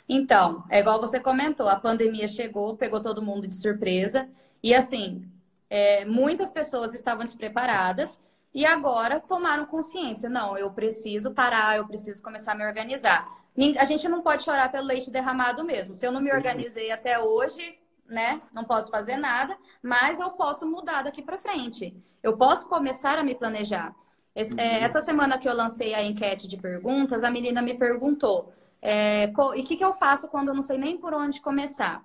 Então, 0.07 0.63
é 0.69 0.79
igual 0.79 0.99
você 0.99 1.19
comentou, 1.19 1.69
a 1.69 1.79
pandemia 1.79 2.27
chegou, 2.27 2.75
pegou 2.75 2.99
todo 2.99 3.21
mundo 3.21 3.47
de 3.47 3.55
surpresa. 3.55 4.27
E 4.61 4.73
assim, 4.73 5.23
é, 5.69 6.03
muitas 6.03 6.51
pessoas 6.51 6.93
estavam 6.93 7.23
despreparadas 7.23 8.21
e 8.53 8.65
agora 8.65 9.19
tomaram 9.19 9.65
consciência. 9.65 10.29
Não, 10.29 10.57
eu 10.57 10.71
preciso 10.71 11.31
parar, 11.31 11.77
eu 11.77 11.87
preciso 11.87 12.21
começar 12.21 12.53
a 12.53 12.55
me 12.55 12.65
organizar. 12.65 13.29
A 13.77 13.85
gente 13.85 14.07
não 14.09 14.21
pode 14.21 14.43
chorar 14.43 14.71
pelo 14.71 14.87
leite 14.87 15.11
derramado 15.11 15.63
mesmo. 15.63 15.93
Se 15.93 16.05
eu 16.05 16.11
não 16.11 16.21
me 16.21 16.31
organizei 16.31 16.91
até 16.91 17.19
hoje, 17.19 17.77
né? 18.07 18.41
Não 18.51 18.63
posso 18.63 18.89
fazer 18.89 19.17
nada, 19.17 19.55
mas 19.81 20.19
eu 20.19 20.31
posso 20.31 20.65
mudar 20.65 21.03
daqui 21.03 21.21
para 21.21 21.37
frente. 21.37 21.95
Eu 22.23 22.35
posso 22.35 22.67
começar 22.67 23.19
a 23.19 23.23
me 23.23 23.35
planejar. 23.35 23.93
Esse, 24.39 24.57
é, 24.57 24.79
uhum. 24.79 24.85
essa 24.85 25.01
semana 25.01 25.37
que 25.37 25.49
eu 25.49 25.53
lancei 25.53 25.93
a 25.93 26.01
enquete 26.01 26.47
de 26.47 26.55
perguntas, 26.55 27.25
a 27.25 27.29
menina 27.29 27.61
me 27.61 27.73
perguntou: 27.73 28.53
é, 28.81 29.25
e 29.25 29.61
o 29.61 29.63
que, 29.65 29.75
que 29.75 29.83
eu 29.83 29.93
faço 29.93 30.29
quando 30.29 30.47
eu 30.47 30.53
não 30.53 30.61
sei 30.61 30.77
nem 30.77 30.97
por 30.97 31.13
onde 31.13 31.41
começar? 31.41 32.01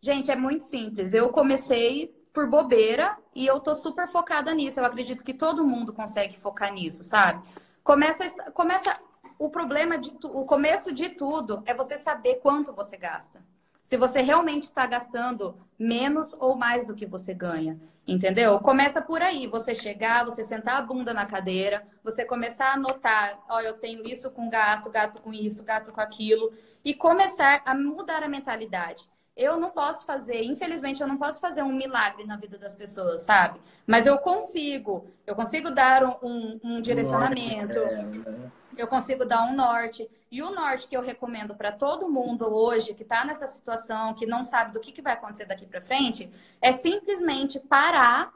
Gente, 0.00 0.30
é 0.30 0.36
muito 0.36 0.64
simples. 0.64 1.12
Eu 1.12 1.28
comecei 1.28 2.08
por 2.32 2.48
bobeira 2.48 3.18
e 3.34 3.46
eu 3.46 3.60
tô 3.60 3.74
super 3.74 4.08
focada 4.08 4.54
nisso. 4.54 4.80
Eu 4.80 4.86
acredito 4.86 5.22
que 5.22 5.34
todo 5.34 5.66
mundo 5.66 5.92
consegue 5.92 6.38
focar 6.38 6.72
nisso, 6.72 7.04
sabe? 7.04 7.46
Começa, 7.84 8.24
começa. 8.52 8.98
O 9.38 9.50
problema 9.50 9.98
de 9.98 10.12
tu, 10.12 10.28
o 10.28 10.46
começo 10.46 10.90
de 10.94 11.10
tudo 11.10 11.62
é 11.66 11.74
você 11.74 11.98
saber 11.98 12.36
quanto 12.36 12.72
você 12.72 12.96
gasta 12.96 13.44
se 13.86 13.96
você 13.96 14.20
realmente 14.20 14.64
está 14.64 14.84
gastando 14.84 15.54
menos 15.78 16.34
ou 16.40 16.56
mais 16.56 16.84
do 16.84 16.92
que 16.92 17.06
você 17.06 17.32
ganha. 17.32 17.78
Entendeu? 18.06 18.60
Começa 18.60 19.02
por 19.02 19.20
aí, 19.20 19.48
você 19.48 19.74
chegar, 19.74 20.24
você 20.24 20.44
sentar 20.44 20.76
a 20.76 20.82
bunda 20.82 21.12
na 21.12 21.26
cadeira, 21.26 21.84
você 22.04 22.24
começar 22.24 22.68
a 22.68 22.74
anotar, 22.74 23.38
ó, 23.48 23.56
oh, 23.56 23.60
eu 23.60 23.78
tenho 23.78 24.06
isso 24.06 24.30
com 24.30 24.48
gasto, 24.48 24.90
gasto 24.90 25.20
com 25.20 25.32
isso, 25.32 25.64
gasto 25.64 25.92
com 25.92 26.00
aquilo, 26.00 26.52
e 26.84 26.94
começar 26.94 27.62
a 27.66 27.74
mudar 27.74 28.22
a 28.22 28.28
mentalidade. 28.28 29.04
Eu 29.36 29.58
não 29.58 29.70
posso 29.70 30.06
fazer, 30.06 30.44
infelizmente, 30.44 31.02
eu 31.02 31.08
não 31.08 31.18
posso 31.18 31.40
fazer 31.40 31.62
um 31.62 31.72
milagre 31.72 32.24
na 32.24 32.36
vida 32.36 32.56
das 32.56 32.76
pessoas, 32.76 33.22
sabe? 33.22 33.60
Mas 33.86 34.06
eu 34.06 34.16
consigo, 34.18 35.10
eu 35.26 35.34
consigo 35.34 35.70
dar 35.70 36.04
um, 36.22 36.60
um 36.62 36.80
direcionamento. 36.80 37.78
Norte, 37.78 37.92
é, 37.92 38.02
né? 38.30 38.50
eu 38.78 38.86
consigo 38.86 39.24
dar 39.24 39.42
um 39.42 39.54
norte. 39.54 40.08
E 40.30 40.42
o 40.42 40.50
norte 40.50 40.88
que 40.88 40.96
eu 40.96 41.02
recomendo 41.02 41.54
para 41.54 41.70
todo 41.70 42.10
mundo 42.10 42.52
hoje 42.52 42.94
que 42.94 43.02
está 43.02 43.24
nessa 43.24 43.46
situação, 43.46 44.14
que 44.14 44.26
não 44.26 44.44
sabe 44.44 44.72
do 44.72 44.80
que, 44.80 44.92
que 44.92 45.02
vai 45.02 45.12
acontecer 45.12 45.46
daqui 45.46 45.66
para 45.66 45.80
frente, 45.80 46.30
é 46.60 46.72
simplesmente 46.72 47.60
parar 47.60 48.32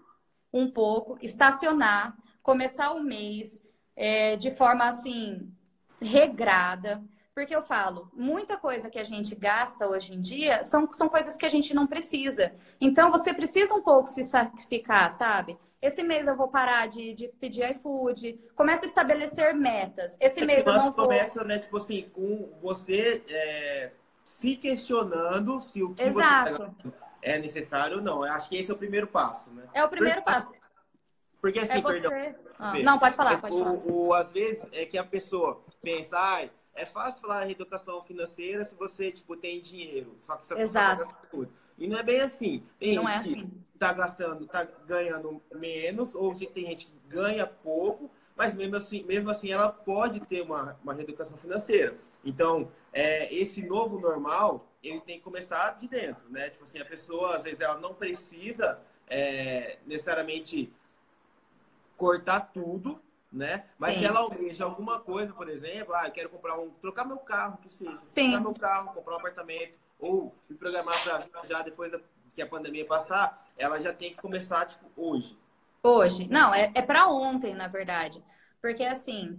um 0.53 0.71
pouco, 0.71 1.19
estacionar, 1.21 2.17
começar 2.43 2.93
o 2.93 3.03
mês 3.03 3.63
é, 3.97 4.37
de 4.37 4.51
forma 4.53 4.87
assim 4.87 5.53
regrada. 6.01 7.03
Porque 7.35 7.55
eu 7.55 7.63
falo, 7.63 8.11
muita 8.13 8.57
coisa 8.57 8.91
que 8.91 8.99
a 8.99 9.05
gente 9.05 9.35
gasta 9.35 9.87
hoje 9.89 10.15
em 10.15 10.21
dia 10.21 10.63
são, 10.63 10.93
são 10.93 11.09
coisas 11.09 11.37
que 11.37 11.47
a 11.47 11.49
gente 11.49 11.73
não 11.73 11.87
precisa. 11.87 12.55
Então 12.81 13.11
você 13.11 13.33
precisa 13.33 13.75
um 13.75 13.83
pouco 13.83 14.09
se 14.09 14.25
sacrificar, 14.25 15.11
sabe? 15.11 15.59
Esse 15.83 16.03
mês 16.03 16.27
eu 16.27 16.37
vou 16.37 16.49
parar 16.49 16.87
de, 16.89 17.15
de 17.15 17.29
pedir 17.29 17.69
iFood. 17.77 18.39
Começa 18.55 18.85
a 18.85 18.89
estabelecer 18.89 19.55
metas. 19.55 20.17
Esse 20.21 20.45
mês 20.45 20.67
eu 20.67 20.75
não 20.75 20.93
vou... 20.93 20.93
começa, 20.93 21.43
né, 21.43 21.59
tipo 21.59 21.79
assim, 21.79 22.09
com 22.13 22.51
você 22.61 23.23
é, 23.29 23.93
se 24.25 24.57
questionando 24.57 25.61
se 25.61 25.83
o 25.83 25.95
que 25.95 26.03
Exato. 26.03 26.51
você 26.53 26.91
tá 26.91 27.11
é 27.23 27.39
necessário 27.39 27.99
ou 27.99 28.03
não. 28.03 28.25
Eu 28.25 28.33
acho 28.33 28.49
que 28.49 28.57
esse 28.57 28.71
é 28.71 28.75
o 28.75 28.79
primeiro 28.79 29.07
passo, 29.07 29.53
né? 29.53 29.65
É 29.73 29.85
o 29.85 29.89
primeiro 29.89 30.23
porque, 30.23 30.39
passo. 30.39 30.53
Porque 31.41 31.59
assim, 31.59 31.79
é 31.79 31.81
você... 31.81 32.09
perdão. 32.09 32.41
Ah, 32.59 32.79
não, 32.81 32.99
pode 32.99 33.17
falar, 33.17 33.41
pode 33.41 33.55
o, 33.55 33.59
falar. 33.59 33.73
O, 33.73 34.13
às 34.13 34.33
vezes 34.33 34.69
é 34.73 34.85
que 34.85 34.99
a 34.99 35.05
pessoa 35.05 35.65
pensa, 35.81 36.19
ai, 36.19 36.51
é 36.75 36.85
fácil 36.85 37.23
falar 37.23 37.47
em 37.47 37.53
educação 37.53 38.03
financeira 38.03 38.65
se 38.65 38.75
você, 38.75 39.11
tipo, 39.11 39.35
tem 39.35 39.63
dinheiro. 39.63 40.17
Só 40.21 40.37
que 40.37 40.47
você 40.47 40.61
Exato. 40.61 41.05
Tá 41.05 41.23
tudo. 41.31 41.51
E 41.79 41.89
não 41.89 41.99
é 41.99 42.03
bem 42.03 42.21
assim. 42.21 42.63
Tem 42.79 42.95
não 42.95 43.09
é 43.09 43.17
assim. 43.17 43.51
Que 43.81 43.87
tá 43.87 43.95
gastando, 43.95 44.47
tá 44.47 44.69
ganhando 44.87 45.41
menos, 45.55 46.15
ou 46.15 46.35
se 46.35 46.47
tem 46.47 46.67
gente 46.67 46.87
que 46.87 47.01
ganha 47.09 47.47
pouco, 47.47 48.11
mas 48.37 48.55
mesmo 48.55 48.77
assim, 48.77 49.03
mesmo 49.05 49.31
assim 49.31 49.51
ela 49.51 49.73
pode 49.73 50.21
ter 50.21 50.43
uma, 50.43 50.79
uma 50.83 50.93
reeducação 50.93 51.39
financeira. 51.39 51.97
Então, 52.23 52.71
é, 52.93 53.35
esse 53.35 53.63
novo 53.67 53.99
normal, 53.99 54.69
ele 54.83 55.01
tem 55.01 55.17
que 55.17 55.25
começar 55.25 55.79
de 55.79 55.89
dentro, 55.89 56.29
né? 56.29 56.51
Tipo 56.51 56.65
assim, 56.65 56.79
a 56.79 56.85
pessoa, 56.85 57.37
às 57.37 57.43
vezes, 57.43 57.63
ela 57.63 57.79
não 57.79 57.95
precisa 57.95 58.83
é, 59.07 59.79
necessariamente 59.87 60.71
cortar 61.97 62.53
tudo, 62.53 63.01
né? 63.33 63.65
Mas 63.79 63.95
Sim. 63.95 64.01
se 64.01 64.05
ela 64.05 64.21
almeja 64.21 64.65
alguma 64.65 65.01
coisa, 65.01 65.33
por 65.33 65.49
exemplo, 65.49 65.95
ah, 65.95 66.07
eu 66.07 66.13
quero 66.13 66.29
comprar 66.29 66.59
um, 66.59 66.69
trocar 66.71 67.07
meu 67.07 67.19
carro, 67.19 67.57
que 67.59 67.71
seja, 67.71 67.97
Sim. 68.05 68.31
trocar 68.31 68.41
meu 68.43 68.55
carro, 68.55 68.93
comprar 68.93 69.15
um 69.15 69.19
apartamento, 69.19 69.73
ou 69.99 70.35
me 70.49 70.57
programar 70.57 71.03
para 71.03 71.45
já 71.45 71.63
depois 71.63 71.93
que 72.35 72.43
a 72.43 72.47
pandemia 72.47 72.87
passar, 72.87 73.50
ela 73.61 73.81
já 73.81 73.93
tem 73.93 74.11
que 74.11 74.21
começar 74.21 74.67
tipo 74.67 74.87
hoje. 74.97 75.39
Hoje, 75.83 76.29
não, 76.29 76.55
é, 76.55 76.71
é 76.75 76.83
para 76.83 77.09
ontem, 77.09 77.55
na 77.55 77.69
verdade, 77.69 78.23
porque 78.61 78.85
assim 78.85 79.39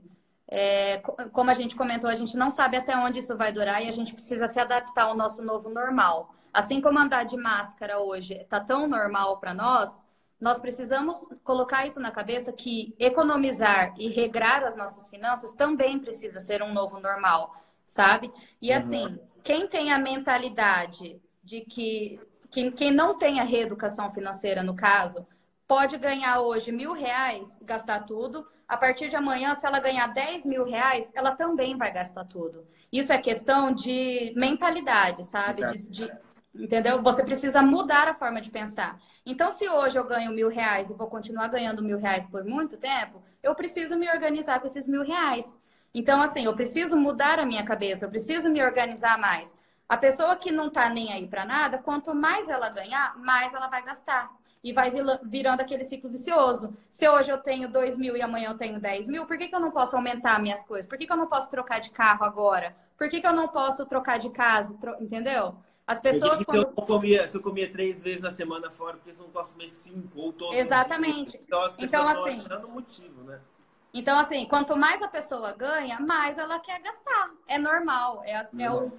é, 0.52 0.98
como 1.32 1.50
a 1.50 1.54
gente 1.54 1.78
comentou, 1.78 2.10
a 2.10 2.16
gente 2.16 2.36
não 2.36 2.50
sabe 2.50 2.76
até 2.76 2.96
onde 2.98 3.20
isso 3.20 3.38
vai 3.38 3.54
durar 3.54 3.82
e 3.82 3.88
a 3.88 3.94
gente 3.94 4.14
precisa 4.14 4.48
se 4.48 4.60
adaptar 4.60 5.06
ao 5.06 5.16
nosso 5.16 5.42
novo 5.42 5.70
normal. 5.70 6.36
Assim 6.54 6.82
como 6.82 7.00
andar 7.00 7.24
de 7.24 7.38
máscara 7.38 8.00
hoje 8.00 8.34
está 8.34 8.60
tão 8.60 8.86
normal 8.86 9.40
para 9.40 9.54
nós, 9.54 10.06
nós 10.42 10.60
precisamos 10.60 11.18
colocar 11.46 11.88
isso 11.88 12.02
na 12.02 12.12
cabeça 12.12 12.52
que 12.52 12.94
economizar 13.00 13.94
e 13.98 14.10
regrar 14.10 14.62
as 14.64 14.76
nossas 14.76 15.08
finanças 15.08 15.54
também 15.54 15.98
precisa 15.98 16.42
ser 16.42 16.62
um 16.62 16.74
novo 16.74 17.00
normal, 17.00 17.56
sabe? 17.86 18.30
E 18.62 18.72
uhum. 18.72 18.78
assim, 18.78 19.20
quem 19.44 19.68
tem 19.68 19.94
a 19.94 20.00
mentalidade 20.00 21.22
de 21.42 21.62
que 21.62 22.20
quem, 22.52 22.72
quem 22.72 22.92
não 22.92 23.18
tem 23.18 23.40
a 23.40 23.44
reeducação 23.44 24.14
financeira, 24.14 24.62
no 24.62 24.76
caso, 24.76 25.26
pode 25.68 25.98
ganhar 25.98 26.42
hoje 26.42 26.72
mil 26.72 26.92
reais, 26.94 27.58
gastar 27.62 28.02
tudo, 28.02 28.46
a 28.68 28.78
partir 28.78 29.10
de 29.10 29.16
amanhã, 29.16 29.56
se 29.56 29.66
ela 29.66 29.82
ganhar 29.82 30.08
10 30.08 30.46
mil 30.46 30.64
reais, 30.64 31.12
ela 31.14 31.36
também 31.36 31.78
vai 31.78 31.92
gastar 31.92 32.24
tudo. 32.24 32.66
Isso 32.90 33.12
é 33.12 33.18
questão 33.18 33.74
de 33.74 34.34
mentalidade, 34.36 35.26
sabe? 35.26 35.66
De, 35.66 35.90
de, 35.90 36.12
entendeu? 36.56 37.02
Você 37.02 37.22
precisa 37.22 37.62
mudar 37.62 38.08
a 38.08 38.14
forma 38.14 38.40
de 38.40 38.50
pensar. 38.50 38.98
Então, 39.26 39.52
se 39.52 39.68
hoje 39.68 39.98
eu 39.98 40.06
ganho 40.06 40.32
mil 40.32 40.48
reais 40.48 40.90
e 40.90 40.94
vou 40.94 41.08
continuar 41.08 41.50
ganhando 41.50 41.84
mil 41.84 41.98
reais 41.98 42.26
por 42.26 42.46
muito 42.46 42.78
tempo, 42.78 43.22
eu 43.44 43.54
preciso 43.56 43.98
me 43.98 44.10
organizar 44.10 44.62
com 44.62 44.68
esses 44.68 44.88
mil 44.88 45.04
reais. 45.04 45.60
Então, 45.94 46.22
assim, 46.22 46.46
eu 46.46 46.56
preciso 46.56 46.96
mudar 46.96 47.40
a 47.40 47.46
minha 47.46 47.64
cabeça, 47.64 48.06
eu 48.06 48.10
preciso 48.10 48.50
me 48.50 48.64
organizar 48.64 49.18
mais. 49.18 49.54
A 49.92 49.98
pessoa 49.98 50.38
que 50.38 50.54
não 50.54 50.70
tá 50.70 50.88
nem 50.88 51.12
aí 51.12 51.28
para 51.28 51.44
nada, 51.44 51.78
quanto 51.78 52.16
mais 52.16 52.48
ela 52.48 52.70
ganhar, 52.70 53.14
mais 53.18 53.54
ela 53.54 53.68
vai 53.68 53.84
gastar 53.84 54.32
e 54.64 54.72
vai 54.72 54.90
virando 55.22 55.60
aquele 55.60 55.84
ciclo 55.84 56.10
vicioso. 56.10 56.74
Se 56.90 57.10
hoje 57.10 57.30
eu 57.30 57.38
tenho 57.40 57.70
2 57.70 57.98
mil 57.98 58.16
e 58.16 58.22
amanhã 58.22 58.52
eu 58.52 58.58
tenho 58.58 58.80
10 58.80 59.10
mil, 59.10 59.26
por 59.26 59.38
que, 59.38 59.50
que 59.50 59.56
eu 59.56 59.60
não 59.60 59.70
posso 59.70 59.98
aumentar 59.98 60.42
minhas 60.42 60.66
coisas? 60.66 60.88
Por 60.88 60.98
que, 60.98 61.06
que 61.06 61.12
eu 61.12 61.18
não 61.18 61.28
posso 61.28 61.50
trocar 61.52 61.82
de 61.82 61.90
carro 61.90 62.24
agora? 62.24 62.74
Por 62.98 63.10
que, 63.10 63.20
que 63.20 63.28
eu 63.28 63.34
não 63.34 63.50
posso 63.50 63.86
trocar 63.86 64.18
de 64.18 64.30
casa? 64.30 64.74
Tro... 64.78 64.96
Entendeu? 65.02 65.56
As 65.86 66.00
pessoas. 66.00 66.40
Se, 66.40 66.46
quando... 66.46 66.60
eu 66.60 66.68
comia, 66.72 67.28
se 67.28 67.36
eu 67.36 67.42
comia 67.42 67.70
três 67.70 68.02
vezes 68.02 68.22
na 68.22 68.32
semana 68.32 68.72
fora, 68.72 68.96
por 68.96 69.04
que 69.04 69.10
eu 69.10 69.26
não 69.26 69.30
posso 69.30 69.52
comer 69.52 69.68
cinco 69.68 70.22
ou 70.22 70.32
todos 70.32 70.56
Exatamente. 70.56 71.38
Então, 71.44 71.62
as 71.64 71.78
então 71.78 72.08
assim. 72.08 72.38
achando 72.38 72.70
motivo, 72.70 73.24
né? 73.24 73.42
Então, 73.94 74.18
assim, 74.18 74.46
quanto 74.46 74.78
mais 74.78 75.02
a 75.02 75.10
pessoa 75.10 75.52
ganha, 75.52 76.00
mais 76.00 76.38
ela 76.38 76.62
quer 76.62 76.82
gastar. 76.82 77.32
É 77.46 77.58
normal. 77.58 78.22
É, 78.24 78.42
é 78.58 78.72
um, 78.72 78.90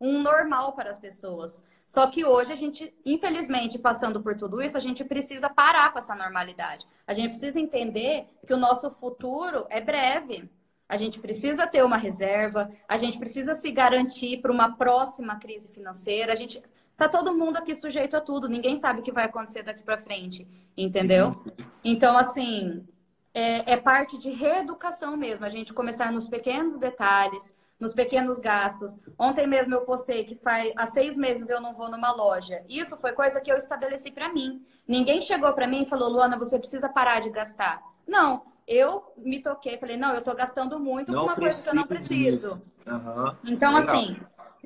um 0.00 0.22
normal 0.22 0.72
para 0.72 0.90
as 0.90 0.98
pessoas. 0.98 1.64
Só 1.84 2.06
que 2.06 2.24
hoje 2.24 2.52
a 2.52 2.56
gente, 2.56 2.94
infelizmente, 3.04 3.78
passando 3.78 4.22
por 4.22 4.36
tudo 4.36 4.62
isso, 4.62 4.78
a 4.78 4.80
gente 4.80 5.04
precisa 5.04 5.50
parar 5.50 5.92
com 5.92 5.98
essa 5.98 6.14
normalidade. 6.14 6.86
A 7.06 7.12
gente 7.12 7.30
precisa 7.30 7.58
entender 7.58 8.26
que 8.46 8.54
o 8.54 8.56
nosso 8.56 8.90
futuro 8.92 9.66
é 9.68 9.80
breve. 9.80 10.48
A 10.88 10.96
gente 10.96 11.20
precisa 11.20 11.66
ter 11.66 11.84
uma 11.84 11.96
reserva, 11.96 12.70
a 12.88 12.96
gente 12.96 13.18
precisa 13.18 13.54
se 13.54 13.70
garantir 13.70 14.40
para 14.40 14.50
uma 14.50 14.76
próxima 14.76 15.36
crise 15.36 15.68
financeira. 15.68 16.32
A 16.32 16.36
gente 16.36 16.62
tá 16.96 17.08
todo 17.08 17.36
mundo 17.36 17.56
aqui 17.56 17.74
sujeito 17.74 18.16
a 18.16 18.20
tudo, 18.20 18.48
ninguém 18.48 18.76
sabe 18.76 19.00
o 19.00 19.02
que 19.02 19.12
vai 19.12 19.24
acontecer 19.24 19.62
daqui 19.62 19.82
para 19.82 19.96
frente, 19.98 20.46
entendeu? 20.76 21.42
Então, 21.82 22.18
assim, 22.18 22.86
é, 23.32 23.72
é 23.72 23.76
parte 23.76 24.18
de 24.18 24.30
reeducação 24.30 25.16
mesmo, 25.16 25.46
a 25.46 25.48
gente 25.48 25.72
começar 25.72 26.12
nos 26.12 26.28
pequenos 26.28 26.78
detalhes, 26.78 27.56
nos 27.80 27.94
pequenos 27.94 28.38
gastos. 28.38 29.00
Ontem 29.18 29.46
mesmo 29.46 29.74
eu 29.74 29.80
postei 29.80 30.24
que 30.24 30.36
faz 30.36 30.70
há 30.76 30.86
seis 30.86 31.16
meses 31.16 31.48
eu 31.48 31.60
não 31.60 31.74
vou 31.74 31.90
numa 31.90 32.12
loja. 32.12 32.62
Isso 32.68 32.96
foi 32.98 33.12
coisa 33.12 33.40
que 33.40 33.50
eu 33.50 33.56
estabeleci 33.56 34.10
para 34.10 34.32
mim. 34.32 34.62
Ninguém 34.86 35.22
chegou 35.22 35.52
para 35.54 35.66
mim 35.66 35.82
e 35.82 35.88
falou, 35.88 36.10
Luana, 36.10 36.38
você 36.38 36.58
precisa 36.58 36.88
parar 36.88 37.20
de 37.20 37.30
gastar. 37.30 37.82
Não, 38.06 38.42
eu 38.66 39.12
me 39.16 39.42
toquei, 39.42 39.78
falei, 39.78 39.96
não, 39.96 40.12
eu 40.12 40.18
estou 40.18 40.34
gastando 40.34 40.78
muito 40.78 41.12
com 41.12 41.18
uma 41.18 41.34
coisa 41.34 41.62
que 41.62 41.68
eu 41.68 41.74
não 41.74 41.86
preciso. 41.86 42.62
Uhum. 42.86 43.36
Então, 43.44 43.74
Legal. 43.74 43.94
assim, 43.94 44.20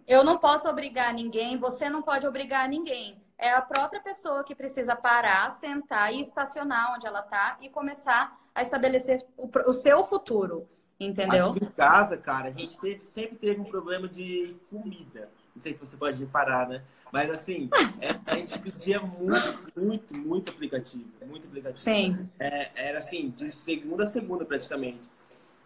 eu 0.07 0.25
não 0.25 0.39
posso 0.39 0.69
obrigar 0.69 1.13
ninguém, 1.15 1.57
você 1.57 1.89
não 1.89 2.03
pode 2.03 2.27
obrigar 2.27 2.69
ninguém. 2.69 3.23
É 3.39 3.51
a 3.51 3.63
própria 3.63 4.01
pessoa 4.01 4.45
que 4.45 4.55
precisa 4.55 4.95
parar, 4.95 5.51
sentar 5.51 6.13
e 6.13 6.21
estacionar 6.21 6.95
onde 6.95 7.07
ela 7.07 7.21
está 7.21 7.59
e 7.61 7.69
começar 7.69 8.37
a 8.55 8.63
estabelecer 8.63 9.25
o, 9.37 9.51
o 9.67 9.73
seu 9.73 10.05
futuro. 10.05 10.69
Entendeu? 10.99 11.51
Aqui 11.51 11.65
em 11.65 11.71
casa, 11.71 12.17
cara, 12.17 12.49
a 12.49 12.53
gente 12.53 12.79
teve, 12.79 13.05
sempre 13.05 13.37
teve 13.37 13.61
um 13.61 13.65
problema 13.65 14.09
de 14.09 14.57
comida. 14.71 15.29
Não 15.55 15.63
sei 15.63 15.73
se 15.73 15.81
você 15.81 15.97
pode 15.97 16.19
reparar, 16.19 16.69
né? 16.69 16.83
Mas 17.13 17.31
assim, 17.31 17.69
é, 18.01 18.19
a 18.27 18.37
gente 18.37 18.59
pedia 18.59 19.01
muito, 19.01 19.73
muito, 19.77 20.17
muito 20.17 20.51
aplicativo. 20.51 21.05
Muito 21.27 21.47
aplicativo. 21.47 21.79
Sim. 21.79 22.29
É, 22.39 22.71
era 22.75 22.99
assim, 22.99 23.31
de 23.31 23.51
segunda 23.51 24.05
a 24.05 24.07
segunda 24.07 24.45
praticamente. 24.45 25.09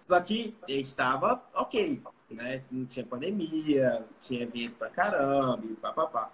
Só 0.07 0.21
que 0.21 0.57
a 0.67 0.71
gente 0.71 0.95
tava 0.95 1.43
ok, 1.55 2.03
né? 2.31 2.63
Não 2.71 2.87
tinha 2.87 3.05
pandemia, 3.05 4.05
tinha 4.21 4.43
evento 4.43 4.77
pra 4.77 4.91
caramba, 4.91 5.65
e 5.65 5.75
papapá. 5.75 6.31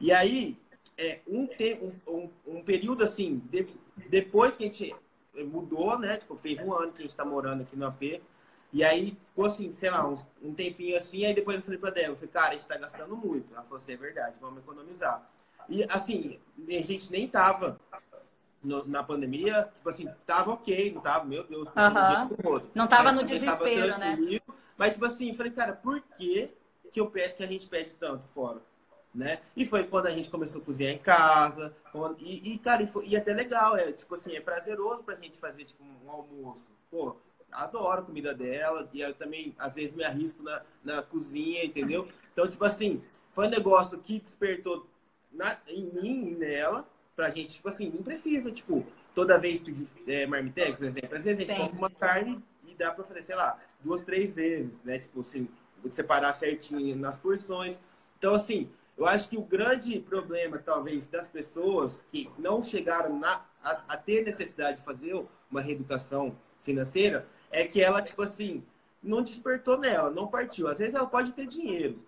E 0.00 0.12
aí, 0.12 0.56
é, 0.96 1.20
um, 1.26 1.46
te, 1.46 1.78
um, 1.80 2.12
um, 2.12 2.30
um 2.46 2.62
período 2.62 3.02
assim, 3.02 3.42
de, 3.50 3.66
depois 4.08 4.56
que 4.56 4.64
a 4.64 4.66
gente 4.66 4.94
mudou, 5.44 5.98
né? 5.98 6.16
Tipo, 6.16 6.36
fez 6.36 6.58
um 6.60 6.72
ano 6.72 6.92
que 6.92 7.00
a 7.00 7.02
gente 7.02 7.16
tá 7.16 7.24
morando 7.24 7.62
aqui 7.62 7.76
no 7.76 7.86
AP. 7.86 8.20
E 8.72 8.84
aí 8.84 9.16
ficou 9.20 9.46
assim, 9.46 9.72
sei 9.72 9.90
lá, 9.90 10.06
uns, 10.06 10.26
um 10.42 10.52
tempinho 10.52 10.96
assim, 10.96 11.24
aí 11.24 11.34
depois 11.34 11.56
eu 11.56 11.62
falei 11.62 11.78
pra 11.78 11.90
Débora, 11.90 12.12
eu 12.12 12.16
falei, 12.16 12.30
cara, 12.30 12.48
a 12.48 12.52
gente 12.52 12.68
tá 12.68 12.76
gastando 12.76 13.16
muito. 13.16 13.52
Ela 13.52 13.62
falou 13.62 13.76
assim, 13.76 13.92
é 13.92 13.96
verdade, 13.96 14.36
vamos 14.40 14.58
economizar. 14.58 15.28
E 15.68 15.84
assim, 15.84 16.38
a 16.68 16.82
gente 16.82 17.10
nem 17.10 17.26
tava 17.26 17.80
no, 18.62 18.86
na 18.86 19.02
pandemia, 19.02 19.70
tipo 19.76 19.88
assim, 19.88 20.08
tava 20.26 20.52
ok, 20.52 20.92
não 20.92 21.00
tava, 21.00 21.24
meu 21.24 21.44
Deus, 21.44 21.68
uhum. 21.68 22.60
Não 22.74 22.86
tava 22.86 23.04
mas, 23.04 23.14
no 23.14 23.24
desespero, 23.24 23.92
tava 23.92 23.98
né? 23.98 24.40
Mas 24.76 24.92
tipo 24.92 25.04
assim, 25.06 25.34
falei, 25.34 25.52
cara, 25.52 25.72
por 25.72 26.00
que, 26.00 26.50
que, 26.92 27.00
eu 27.00 27.10
peço, 27.10 27.36
que 27.36 27.44
a 27.44 27.46
gente 27.46 27.66
pede 27.66 27.94
tanto 27.94 28.26
fora? 28.28 28.60
Né? 29.14 29.40
E 29.56 29.64
foi 29.64 29.84
quando 29.84 30.06
a 30.06 30.10
gente 30.10 30.28
começou 30.28 30.60
a 30.60 30.64
cozinhar 30.64 30.92
em 30.92 30.98
casa. 30.98 31.74
Quando... 31.90 32.20
E, 32.20 32.52
e, 32.52 32.58
cara, 32.58 32.82
e, 32.82 32.86
foi... 32.86 33.06
e 33.06 33.16
é 33.16 33.18
até 33.18 33.32
legal, 33.32 33.74
é 33.74 33.90
tipo 33.90 34.14
assim, 34.14 34.36
é 34.36 34.40
prazeroso 34.42 35.02
pra 35.02 35.14
gente 35.14 35.38
fazer 35.38 35.64
tipo, 35.64 35.82
um 35.82 36.10
almoço. 36.10 36.68
Pô, 36.90 37.16
adoro 37.52 38.00
a 38.00 38.04
comida 38.04 38.34
dela 38.34 38.88
e 38.92 39.00
eu 39.00 39.14
também, 39.14 39.54
às 39.58 39.74
vezes, 39.74 39.94
me 39.94 40.04
arrisco 40.04 40.42
na, 40.42 40.62
na 40.84 41.02
cozinha, 41.02 41.64
entendeu? 41.64 42.08
Então, 42.32 42.48
tipo 42.48 42.64
assim, 42.64 43.02
foi 43.32 43.46
um 43.46 43.50
negócio 43.50 43.98
que 43.98 44.20
despertou 44.20 44.86
na, 45.32 45.58
em 45.68 45.86
mim 45.86 46.28
e 46.28 46.34
nela 46.34 46.88
pra 47.14 47.30
gente, 47.30 47.54
tipo 47.54 47.68
assim, 47.68 47.90
não 47.90 48.02
precisa, 48.02 48.52
tipo, 48.52 48.86
toda 49.14 49.38
vez 49.38 49.60
pedir 49.60 49.88
é, 50.06 50.26
marmitex, 50.26 50.76
por 50.76 50.84
exemplo. 50.84 51.16
Às 51.16 51.24
vezes 51.24 51.40
a 51.40 51.42
gente 51.42 51.56
Sim. 51.56 51.62
compra 51.62 51.78
uma 51.78 51.90
carne 51.90 52.42
e 52.66 52.74
dá 52.74 52.90
pra 52.90 53.04
fazer, 53.04 53.22
sei 53.22 53.36
lá, 53.36 53.58
duas, 53.80 54.02
três 54.02 54.32
vezes, 54.32 54.82
né? 54.82 54.98
Tipo 54.98 55.20
assim, 55.20 55.48
separar 55.90 56.34
certinho 56.34 56.94
nas 56.96 57.16
porções. 57.16 57.82
Então, 58.18 58.34
assim, 58.34 58.70
eu 58.98 59.06
acho 59.06 59.28
que 59.28 59.36
o 59.38 59.42
grande 59.42 59.98
problema, 60.00 60.58
talvez, 60.58 61.08
das 61.08 61.26
pessoas 61.26 62.04
que 62.10 62.30
não 62.38 62.62
chegaram 62.62 63.18
na, 63.18 63.44
a, 63.62 63.82
a 63.88 63.96
ter 63.96 64.22
necessidade 64.22 64.78
de 64.78 64.84
fazer 64.84 65.24
uma 65.50 65.60
reeducação 65.60 66.36
financeira 66.62 67.26
é 67.50 67.66
que 67.66 67.82
ela, 67.82 68.02
tipo 68.02 68.22
assim, 68.22 68.62
não 69.02 69.22
despertou 69.22 69.78
nela, 69.78 70.10
não 70.10 70.26
partiu. 70.26 70.68
Às 70.68 70.78
vezes 70.78 70.94
ela 70.94 71.06
pode 71.06 71.32
ter 71.32 71.46
dinheiro. 71.46 72.02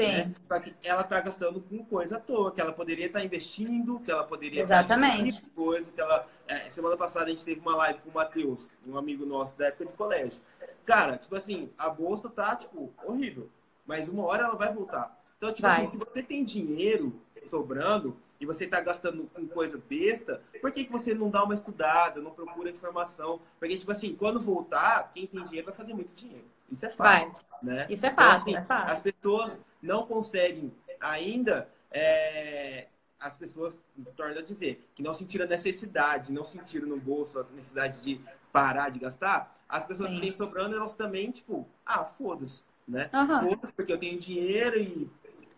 Sim. 0.00 0.06
Né? 0.06 0.34
Só 0.46 0.60
que 0.60 0.74
ela 0.84 1.02
tá 1.02 1.20
gastando 1.20 1.60
com 1.60 1.84
coisa 1.84 2.16
à 2.16 2.20
toa, 2.20 2.52
que 2.52 2.60
ela 2.60 2.72
poderia 2.72 3.06
estar 3.06 3.18
tá 3.18 3.24
investindo, 3.24 3.98
que 4.00 4.10
ela 4.10 4.22
poderia 4.22 4.62
Exatamente. 4.62 5.28
estar 5.28 5.48
coisa, 5.54 5.90
que 5.90 6.00
ela. 6.00 6.26
É, 6.46 6.70
semana 6.70 6.96
passada 6.96 7.26
a 7.26 7.28
gente 7.30 7.44
teve 7.44 7.60
uma 7.60 7.76
live 7.76 7.98
com 8.00 8.10
o 8.10 8.14
Matheus, 8.14 8.70
um 8.86 8.96
amigo 8.96 9.26
nosso 9.26 9.56
da 9.58 9.66
época 9.66 9.86
de 9.86 9.94
colégio. 9.94 10.40
Cara, 10.86 11.18
tipo 11.18 11.34
assim, 11.34 11.68
a 11.76 11.90
bolsa 11.90 12.30
tá, 12.30 12.54
tipo, 12.54 12.92
horrível. 13.04 13.50
Mas 13.84 14.08
uma 14.08 14.24
hora 14.24 14.44
ela 14.44 14.54
vai 14.54 14.72
voltar. 14.72 15.18
Então, 15.36 15.52
tipo 15.52 15.66
vai. 15.66 15.82
assim, 15.82 15.90
se 15.90 15.96
você 15.98 16.22
tem 16.22 16.44
dinheiro 16.44 17.20
sobrando, 17.44 18.16
e 18.40 18.46
você 18.46 18.64
está 18.64 18.80
gastando 18.80 19.28
com 19.34 19.46
coisa 19.46 19.80
besta, 19.88 20.40
por 20.60 20.70
que, 20.70 20.84
que 20.84 20.92
você 20.92 21.14
não 21.14 21.28
dá 21.28 21.42
uma 21.42 21.54
estudada, 21.54 22.20
não 22.20 22.30
procura 22.30 22.70
informação? 22.70 23.40
Porque, 23.58 23.76
tipo 23.76 23.90
assim, 23.90 24.14
quando 24.14 24.40
voltar, 24.40 25.10
quem 25.12 25.26
tem 25.26 25.42
dinheiro 25.44 25.66
vai 25.66 25.74
fazer 25.74 25.92
muito 25.92 26.14
dinheiro. 26.14 26.46
Isso 26.70 26.86
é 26.86 26.90
fácil. 26.90 27.34
Né? 27.62 27.86
Isso 27.90 28.06
é 28.06 28.12
fácil, 28.12 28.50
então, 28.50 28.52
assim, 28.52 28.54
é 28.54 28.64
fácil. 28.64 28.92
As 28.92 29.00
pessoas 29.00 29.60
não 29.82 30.06
conseguem 30.06 30.72
ainda. 31.00 31.68
É... 31.90 32.86
As 33.18 33.34
pessoas, 33.34 33.80
tornam 34.16 34.38
a 34.38 34.42
dizer, 34.42 34.88
que 34.94 35.02
não 35.02 35.12
sentiram 35.12 35.44
a 35.44 35.48
necessidade, 35.48 36.30
não 36.30 36.44
sentiram 36.44 36.86
no 36.86 37.00
bolso 37.00 37.40
a 37.40 37.46
necessidade 37.52 38.00
de 38.00 38.20
parar 38.52 38.90
de 38.90 39.00
gastar, 39.00 39.60
as 39.68 39.84
pessoas 39.84 40.10
Sim. 40.10 40.16
que 40.16 40.22
têm 40.22 40.32
sobrando, 40.32 40.76
elas 40.76 40.94
também, 40.94 41.28
tipo, 41.32 41.68
ah, 41.84 42.04
foda-se, 42.04 42.62
né? 42.86 43.10
Uhum. 43.12 43.48
Foda-se, 43.48 43.72
porque 43.72 43.92
eu 43.92 43.98
tenho 43.98 44.20
dinheiro 44.20 44.78
e 44.78 45.10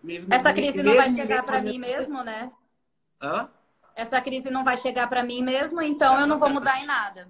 mesmo, 0.03 0.33
Essa 0.33 0.53
crise 0.53 0.83
não 0.83 0.97
vai 0.97 1.11
chegar 1.11 1.43
para 1.43 1.61
mim 1.61 1.79
mesmo, 1.79 2.25
né? 2.25 2.51
Hã? 3.21 3.49
Essa 3.95 4.21
crise 4.21 4.51
não 4.51 4.65
vai 4.65 4.77
chegar 4.77 5.09
para 5.09 5.23
mim 5.23 5.43
mesmo, 5.43 5.81
então 5.83 6.19
eu 6.21 6.27
não 6.27 6.39
vou 6.39 6.49
mudar 6.51 6.81
em 6.81 6.87
nada. 6.87 7.29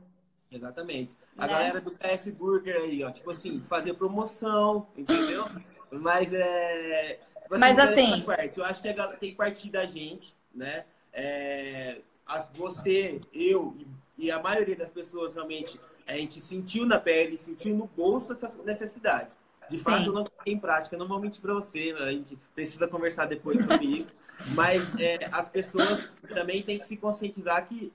Exatamente. 0.50 1.16
A 1.36 1.46
né? 1.46 1.52
galera 1.52 1.80
do 1.80 1.92
PS 1.92 2.30
Burger 2.30 2.76
aí, 2.76 3.04
ó, 3.04 3.10
tipo 3.10 3.30
assim, 3.30 3.60
fazer 3.60 3.94
promoção, 3.94 4.88
entendeu? 4.96 5.46
Mas 5.90 6.32
é. 6.32 7.20
Tipo 7.42 7.54
assim, 7.54 7.60
Mas 7.60 7.78
assim. 7.78 8.22
Parte. 8.22 8.58
Eu 8.58 8.64
acho 8.64 8.82
que 8.82 8.92
tem 8.92 9.30
que 9.30 9.36
partir 9.36 9.70
da 9.70 9.86
gente, 9.86 10.36
né? 10.54 10.84
É, 11.12 12.00
as, 12.26 12.48
você, 12.54 13.20
eu 13.32 13.76
e, 14.16 14.30
a 14.30 14.40
maioria 14.40 14.76
das 14.76 14.90
pessoas 14.90 15.34
realmente 15.34 15.80
a 16.06 16.12
gente 16.12 16.40
sentiu 16.40 16.84
na 16.84 16.98
pele, 16.98 17.36
sentiu 17.36 17.76
no 17.76 17.86
bolso 17.86 18.32
essa 18.32 18.62
necessidade. 18.62 19.36
De 19.68 19.78
fato, 19.78 20.04
Sim. 20.04 20.12
não 20.12 20.24
tem 20.44 20.58
prática, 20.58 20.96
não 20.96 21.06
vou 21.06 21.20
mentir 21.20 21.40
para 21.40 21.54
você, 21.54 21.94
a 21.98 22.10
gente 22.10 22.36
precisa 22.54 22.88
conversar 22.88 23.26
depois 23.26 23.62
sobre 23.62 23.86
isso. 23.86 24.14
Mas 24.48 24.92
é, 24.98 25.28
as 25.32 25.48
pessoas 25.48 26.08
também 26.28 26.62
têm 26.62 26.78
que 26.78 26.86
se 26.86 26.96
conscientizar 26.96 27.66
que 27.66 27.92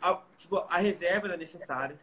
a, 0.00 0.20
tipo, 0.38 0.56
a 0.68 0.78
reserva 0.78 1.28
é 1.28 1.36
necessária. 1.36 1.98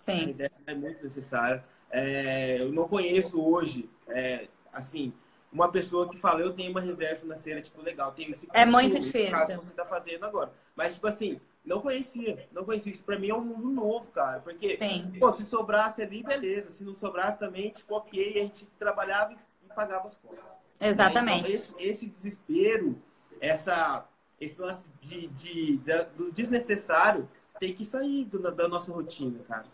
Sim. 0.00 0.22
A 0.22 0.26
reserva 0.26 0.54
é 0.66 0.74
muito 0.74 1.02
necessária. 1.02 1.64
É, 1.90 2.60
eu 2.60 2.72
não 2.72 2.86
conheço 2.86 3.42
hoje, 3.42 3.88
é, 4.08 4.48
assim, 4.72 5.12
uma 5.50 5.70
pessoa 5.70 6.08
que 6.08 6.16
fala, 6.18 6.40
eu 6.40 6.52
tenho 6.52 6.70
uma 6.70 6.80
reserva 6.80 7.20
financeira, 7.20 7.60
tipo, 7.62 7.80
legal, 7.80 8.12
tenho 8.12 8.32
esse 8.32 8.46
É 8.52 8.66
muito 8.66 8.98
difícil. 8.98 9.30
Caso 9.30 9.56
você 9.56 9.72
tá 9.72 9.84
fazendo 9.84 10.24
agora. 10.24 10.52
Mas, 10.76 10.94
tipo 10.94 11.06
assim, 11.06 11.40
não 11.64 11.80
conhecia, 11.80 12.46
não 12.52 12.64
conhecia. 12.64 12.92
Isso 12.92 13.04
pra 13.04 13.18
mim 13.18 13.30
é 13.30 13.34
um 13.34 13.44
mundo 13.44 13.70
novo, 13.70 14.10
cara. 14.10 14.40
Porque, 14.40 14.78
pô, 15.18 15.32
se 15.32 15.44
sobrasse 15.44 16.02
ali, 16.02 16.22
beleza. 16.22 16.70
Se 16.70 16.84
não 16.84 16.94
sobrasse 16.94 17.38
também, 17.38 17.70
tipo, 17.70 17.94
ok, 17.94 18.38
a 18.38 18.42
gente 18.42 18.66
trabalhava 18.78 19.32
e 19.32 19.74
pagava 19.74 20.06
as 20.06 20.16
contas. 20.16 20.58
Exatamente. 20.80 21.52
Então, 21.52 21.54
esse, 21.54 21.88
esse, 21.88 22.06
desespero, 22.06 23.00
essa, 23.40 24.06
esse 24.40 24.60
lance 24.60 24.86
de, 25.00 25.26
de, 25.28 25.76
de, 25.78 26.04
do 26.16 26.32
desnecessário 26.32 27.28
tem 27.58 27.74
que 27.74 27.84
sair 27.84 28.24
do, 28.24 28.38
da 28.54 28.68
nossa 28.68 28.92
rotina, 28.92 29.40
cara. 29.48 29.66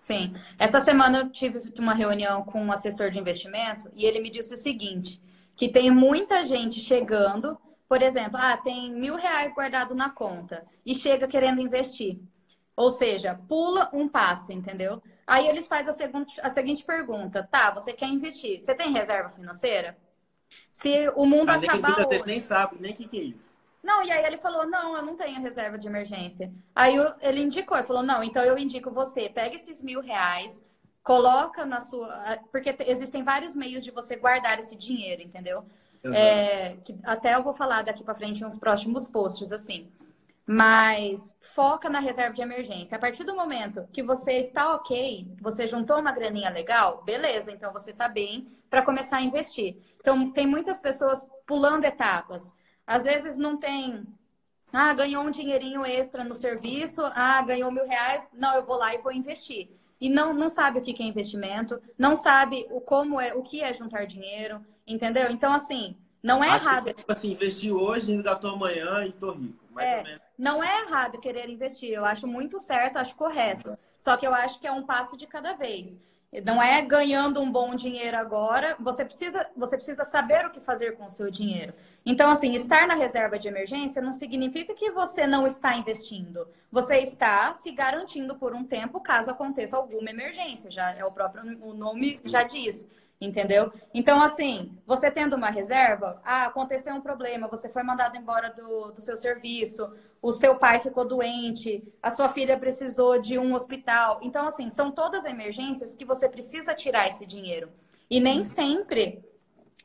Sim. 0.00 0.34
Essa 0.58 0.80
semana 0.80 1.18
eu 1.18 1.30
tive 1.30 1.60
uma 1.78 1.94
reunião 1.94 2.42
com 2.42 2.62
um 2.62 2.72
assessor 2.72 3.10
de 3.10 3.18
investimento 3.18 3.90
e 3.94 4.04
ele 4.04 4.20
me 4.20 4.30
disse 4.30 4.54
o 4.54 4.56
seguinte: 4.56 5.20
que 5.54 5.68
tem 5.68 5.90
muita 5.90 6.44
gente 6.44 6.80
chegando, 6.80 7.58
por 7.88 8.00
exemplo, 8.02 8.38
ah, 8.38 8.56
tem 8.56 8.92
mil 8.92 9.16
reais 9.16 9.52
guardado 9.52 9.94
na 9.94 10.08
conta 10.08 10.64
e 10.86 10.94
chega 10.94 11.28
querendo 11.28 11.60
investir. 11.60 12.18
Ou 12.74 12.90
seja, 12.90 13.38
pula 13.46 13.90
um 13.92 14.08
passo, 14.08 14.52
entendeu? 14.52 15.02
Aí 15.26 15.46
eles 15.46 15.68
fazem 15.68 15.90
a, 15.90 15.92
seguinte, 15.92 16.40
a 16.40 16.50
seguinte 16.50 16.84
pergunta: 16.84 17.46
tá, 17.50 17.70
você 17.70 17.92
quer 17.92 18.08
investir? 18.08 18.60
Você 18.62 18.74
tem 18.74 18.92
reserva 18.92 19.28
financeira? 19.30 19.98
Se 20.70 21.08
o 21.16 21.26
mundo 21.26 21.50
ah, 21.50 21.56
acabar. 21.56 22.06
Hoje... 22.06 22.22
nem 22.26 22.40
sabe 22.40 22.76
nem 22.80 22.92
o 22.92 22.94
que, 22.94 23.08
que 23.08 23.18
é 23.18 23.22
isso. 23.22 23.50
Não, 23.82 24.02
e 24.04 24.10
aí 24.10 24.24
ele 24.24 24.38
falou: 24.38 24.66
não, 24.66 24.96
eu 24.96 25.02
não 25.02 25.16
tenho 25.16 25.40
reserva 25.40 25.78
de 25.78 25.88
emergência. 25.88 26.52
Aí 26.74 26.96
ele 27.20 27.40
indicou, 27.40 27.76
ele 27.76 27.86
falou: 27.86 28.02
não, 28.02 28.22
então 28.22 28.42
eu 28.44 28.58
indico 28.58 28.90
você, 28.90 29.28
pega 29.28 29.56
esses 29.56 29.82
mil 29.82 30.00
reais, 30.00 30.64
coloca 31.02 31.64
na 31.64 31.80
sua. 31.80 32.38
Porque 32.52 32.74
existem 32.86 33.22
vários 33.22 33.56
meios 33.56 33.82
de 33.82 33.90
você 33.90 34.16
guardar 34.16 34.58
esse 34.58 34.76
dinheiro, 34.76 35.22
entendeu? 35.22 35.64
Uhum. 36.04 36.14
É, 36.14 36.76
que 36.84 36.98
até 37.04 37.34
eu 37.34 37.42
vou 37.42 37.52
falar 37.52 37.82
daqui 37.82 38.02
para 38.02 38.14
frente 38.14 38.44
uns 38.44 38.58
próximos 38.58 39.08
posts, 39.08 39.52
assim. 39.52 39.90
Mas 40.46 41.36
foca 41.54 41.88
na 41.88 42.00
reserva 42.00 42.34
de 42.34 42.42
emergência. 42.42 42.96
A 42.96 43.00
partir 43.00 43.24
do 43.24 43.36
momento 43.36 43.86
que 43.92 44.02
você 44.02 44.38
está 44.38 44.74
ok, 44.74 45.26
você 45.40 45.66
juntou 45.66 45.98
uma 45.98 46.12
graninha 46.12 46.50
legal, 46.50 47.02
beleza, 47.04 47.52
então 47.52 47.72
você 47.72 47.92
está 47.92 48.08
bem 48.08 48.48
para 48.68 48.82
começar 48.82 49.18
a 49.18 49.22
investir. 49.22 49.76
Então, 50.00 50.30
tem 50.32 50.46
muitas 50.46 50.80
pessoas 50.80 51.26
pulando 51.46 51.84
etapas. 51.84 52.54
Às 52.86 53.04
vezes 53.04 53.36
não 53.38 53.56
tem. 53.56 54.04
Ah, 54.72 54.94
ganhou 54.94 55.24
um 55.24 55.30
dinheirinho 55.30 55.84
extra 55.84 56.24
no 56.24 56.34
serviço. 56.34 57.02
Ah, 57.14 57.42
ganhou 57.42 57.70
mil 57.70 57.86
reais. 57.86 58.26
Não, 58.32 58.56
eu 58.56 58.64
vou 58.64 58.76
lá 58.76 58.94
e 58.94 58.98
vou 58.98 59.12
investir. 59.12 59.68
E 60.00 60.08
não, 60.08 60.32
não 60.32 60.48
sabe 60.48 60.78
o 60.78 60.82
que 60.82 61.02
é 61.02 61.06
investimento, 61.06 61.80
não 61.98 62.16
sabe 62.16 62.66
o 62.70 62.80
como 62.80 63.20
é, 63.20 63.34
o 63.34 63.42
que 63.42 63.60
é 63.60 63.74
juntar 63.74 64.06
dinheiro, 64.06 64.64
entendeu? 64.86 65.30
Então, 65.30 65.52
assim, 65.52 65.94
não 66.22 66.42
é 66.42 66.48
Acho 66.48 66.66
errado. 66.66 66.84
Que, 66.84 66.94
tipo 66.94 67.12
assim, 67.12 67.32
investir 67.32 67.72
hoje, 67.72 68.10
resgatou 68.10 68.50
amanhã 68.50 69.04
e 69.04 69.12
tô 69.12 69.32
rico. 69.32 69.78
É, 69.78 70.18
não 70.38 70.64
é 70.64 70.82
errado 70.82 71.20
querer 71.20 71.50
investir. 71.50 71.90
Eu 71.90 72.06
acho 72.06 72.26
muito 72.26 72.58
certo, 72.58 72.96
acho 72.96 73.14
correto. 73.14 73.76
Só 73.98 74.16
que 74.16 74.26
eu 74.26 74.34
acho 74.34 74.58
que 74.58 74.66
é 74.66 74.72
um 74.72 74.84
passo 74.86 75.18
de 75.18 75.26
cada 75.26 75.52
vez. 75.52 76.00
Não 76.44 76.62
é 76.62 76.80
ganhando 76.80 77.40
um 77.40 77.50
bom 77.50 77.74
dinheiro 77.74 78.16
agora. 78.16 78.76
Você 78.78 79.04
precisa, 79.04 79.48
você 79.56 79.76
precisa 79.76 80.04
saber 80.04 80.46
o 80.46 80.50
que 80.50 80.60
fazer 80.60 80.96
com 80.96 81.06
o 81.06 81.10
seu 81.10 81.28
dinheiro. 81.28 81.74
Então, 82.06 82.30
assim, 82.30 82.54
estar 82.54 82.86
na 82.86 82.94
reserva 82.94 83.36
de 83.36 83.48
emergência 83.48 84.00
não 84.00 84.12
significa 84.12 84.72
que 84.74 84.92
você 84.92 85.26
não 85.26 85.44
está 85.44 85.76
investindo. 85.76 86.46
Você 86.70 86.98
está 86.98 87.52
se 87.54 87.72
garantindo 87.72 88.36
por 88.36 88.54
um 88.54 88.64
tempo 88.64 89.00
caso 89.00 89.30
aconteça 89.30 89.76
alguma 89.76 90.08
emergência. 90.08 90.70
Já 90.70 90.92
é 90.92 91.04
o 91.04 91.10
próprio 91.10 91.42
o 91.62 91.74
nome 91.74 92.20
já 92.24 92.44
diz. 92.44 92.88
Entendeu? 93.20 93.70
Então, 93.92 94.22
assim, 94.22 94.72
você 94.86 95.10
tendo 95.10 95.36
uma 95.36 95.50
reserva, 95.50 96.18
ah, 96.24 96.46
aconteceu 96.46 96.94
um 96.94 97.02
problema, 97.02 97.48
você 97.48 97.68
foi 97.68 97.82
mandado 97.82 98.16
embora 98.16 98.48
do, 98.48 98.92
do 98.92 99.00
seu 99.02 99.14
serviço, 99.14 99.92
o 100.22 100.32
seu 100.32 100.56
pai 100.56 100.80
ficou 100.80 101.06
doente, 101.06 101.84
a 102.02 102.10
sua 102.10 102.30
filha 102.30 102.58
precisou 102.58 103.20
de 103.20 103.38
um 103.38 103.52
hospital. 103.52 104.20
Então, 104.22 104.46
assim, 104.46 104.70
são 104.70 104.90
todas 104.90 105.26
emergências 105.26 105.94
que 105.94 106.04
você 106.04 106.30
precisa 106.30 106.74
tirar 106.74 107.08
esse 107.08 107.26
dinheiro. 107.26 107.68
E 108.08 108.20
nem 108.20 108.42
sempre 108.42 109.22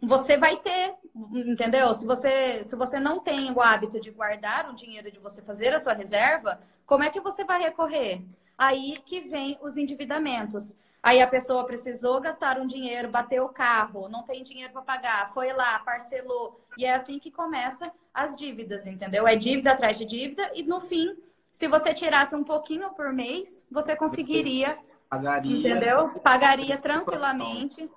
você 0.01 0.37
vai 0.37 0.57
ter, 0.57 0.95
entendeu? 1.33 1.93
Se 1.93 2.05
você, 2.05 2.63
se 2.65 2.75
você 2.75 2.99
não 2.99 3.19
tem 3.19 3.51
o 3.51 3.61
hábito 3.61 3.99
de 3.99 4.11
guardar 4.11 4.69
o 4.69 4.75
dinheiro, 4.75 5.11
de 5.11 5.19
você 5.19 5.41
fazer 5.41 5.73
a 5.73 5.79
sua 5.79 5.93
reserva, 5.93 6.59
como 6.85 7.03
é 7.03 7.09
que 7.09 7.19
você 7.19 7.43
vai 7.43 7.61
recorrer? 7.61 8.21
Aí 8.57 8.97
que 9.05 9.21
vem 9.21 9.57
os 9.61 9.77
endividamentos. 9.77 10.75
Aí 11.05 11.21
a 11.21 11.27
pessoa 11.27 11.67
precisou 11.67 12.19
gastar 12.19 12.57
um 12.59 12.65
dinheiro, 12.65 13.11
bateu 13.11 13.45
o 13.45 13.49
carro, 13.49 14.09
não 14.09 14.23
tem 14.23 14.41
dinheiro 14.41 14.73
para 14.73 14.81
pagar, 14.81 15.31
foi 15.35 15.53
lá, 15.53 15.77
parcelou. 15.77 16.59
E 16.79 16.83
é 16.83 16.95
assim 16.95 17.19
que 17.19 17.29
começa 17.29 17.91
as 18.11 18.35
dívidas, 18.35 18.87
entendeu? 18.87 19.27
É 19.27 19.35
dívida 19.35 19.73
atrás 19.73 19.99
de 19.99 20.05
dívida 20.05 20.49
e 20.55 20.63
no 20.63 20.81
fim, 20.81 21.15
se 21.51 21.67
você 21.67 21.93
tirasse 21.93 22.35
um 22.35 22.43
pouquinho 22.43 22.89
por 22.95 23.13
mês, 23.13 23.67
você 23.69 23.95
conseguiria, 23.95 24.79
Pagaria, 25.07 25.59
entendeu? 25.59 26.09
Pagaria 26.21 26.77
tranquilamente. 26.79 27.87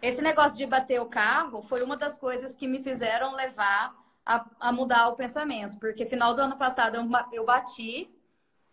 Esse 0.00 0.22
negócio 0.22 0.56
de 0.56 0.66
bater 0.66 1.00
o 1.00 1.06
carro 1.06 1.62
foi 1.62 1.82
uma 1.82 1.96
das 1.96 2.16
coisas 2.16 2.54
que 2.54 2.68
me 2.68 2.80
fizeram 2.80 3.34
levar 3.34 3.92
a, 4.24 4.46
a 4.60 4.70
mudar 4.70 5.08
o 5.08 5.16
pensamento, 5.16 5.76
porque 5.80 6.06
final 6.06 6.32
do 6.32 6.42
ano 6.42 6.56
passado 6.56 6.94
eu, 6.94 7.04
eu 7.32 7.44
bati 7.44 8.08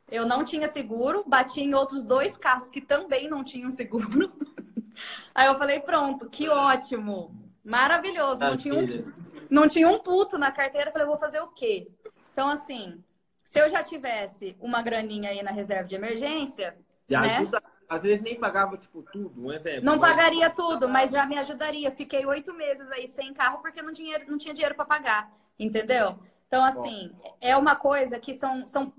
eu 0.10 0.26
não 0.26 0.43
tinha 0.43 0.68
seguro, 0.68 1.24
bati 1.26 1.62
em 1.62 1.74
outros 1.74 2.03
dois 2.03 2.38
carros 2.38 2.70
que 2.70 2.82
também 2.82 3.28
não 3.28 3.43
tinham 3.43 3.72
seguro. 3.72 4.32
Aí 5.34 5.47
eu 5.47 5.58
falei, 5.58 5.80
pronto, 5.80 6.30
que 6.30 6.47
ótimo, 6.47 7.36
maravilhoso. 7.64 8.39
Não 8.39 8.56
tinha, 8.56 8.76
um, 8.76 9.14
não 9.49 9.68
tinha 9.68 9.89
um 9.89 9.99
puto 9.99 10.38
na 10.38 10.51
carteira, 10.51 10.89
eu 10.89 10.93
falei, 10.93 11.08
vou 11.08 11.18
fazer 11.18 11.39
o 11.39 11.47
quê? 11.47 11.91
Então, 12.32 12.49
assim, 12.49 13.03
se 13.43 13.60
eu 13.60 13.70
já 13.70 13.84
tivesse 13.84 14.56
uma 14.60 14.82
graninha 14.82 15.30
aí 15.30 15.41
na 15.41 15.51
reserva 15.51 15.88
de 15.88 15.95
emergência. 15.95 16.78
Já 17.10 17.22
né? 17.22 17.38
ajuda, 17.38 17.64
às 17.88 18.03
vezes 18.03 18.22
nem 18.22 18.36
pagava, 18.39 18.78
tipo, 18.78 19.03
tudo, 19.03 19.34
um 19.41 19.51
exemplo. 19.51 19.84
Não 19.84 19.99
pagaria 19.99 20.49
tudo, 20.49 20.89
mas 20.89 21.12
já 21.12 21.26
me 21.26 21.38
ajudaria. 21.38 21.91
Fiquei 21.91 22.26
oito 22.26 22.53
meses 22.53 22.89
aí 22.91 23.08
sem 23.08 23.34
carro 23.34 23.60
porque 23.62 23.82
não, 23.82 23.91
dinheiro, 23.91 24.26
não 24.28 24.38
tinha 24.38 24.53
dinheiro 24.53 24.76
para 24.76 24.86
pagar, 24.86 25.32
entendeu? 25.58 26.20
Então, 26.56 26.64
assim, 26.64 27.12
é 27.41 27.58
uma 27.58 27.76
coisa 27.76 28.18
que 28.18 28.34
são, 28.38 28.66
são 28.66 28.89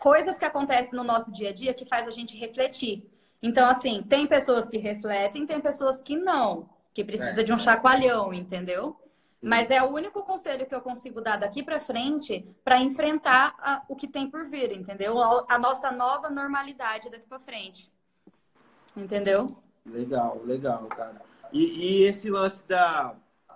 coisas 0.00 0.36
que 0.36 0.44
acontecem 0.44 0.96
no 0.96 1.04
nosso 1.04 1.32
dia 1.32 1.50
a 1.50 1.52
dia 1.52 1.72
que 1.72 1.86
faz 1.86 2.08
a 2.08 2.10
gente 2.10 2.36
refletir. 2.36 3.08
Então, 3.40 3.68
assim, 3.68 4.02
tem 4.02 4.26
pessoas 4.26 4.68
que 4.68 4.78
refletem, 4.78 5.46
tem 5.46 5.60
pessoas 5.60 6.02
que 6.02 6.16
não, 6.16 6.68
que 6.92 7.04
precisa 7.04 7.40
é. 7.40 7.44
de 7.44 7.52
um 7.52 7.58
chacoalhão, 7.58 8.34
entendeu? 8.34 8.96
Mas 9.40 9.70
é 9.70 9.80
o 9.80 9.92
único 9.92 10.24
conselho 10.24 10.66
que 10.66 10.74
eu 10.74 10.80
consigo 10.80 11.20
dar 11.20 11.36
daqui 11.36 11.62
para 11.62 11.78
frente 11.78 12.44
para 12.64 12.80
enfrentar 12.80 13.54
a, 13.60 13.84
o 13.88 13.94
que 13.94 14.08
tem 14.08 14.28
por 14.28 14.48
vir, 14.48 14.72
entendeu? 14.72 15.16
A, 15.20 15.44
a 15.50 15.56
nossa 15.56 15.92
nova 15.92 16.28
normalidade 16.28 17.10
daqui 17.10 17.28
para 17.28 17.38
frente. 17.38 17.92
Entendeu? 18.96 19.56
Legal, 19.86 20.40
legal, 20.44 20.84
cara. 20.86 21.22
E, 21.52 22.02
e 22.02 22.02
esse 22.06 22.28
lance 22.28 22.66
da, 22.66 23.14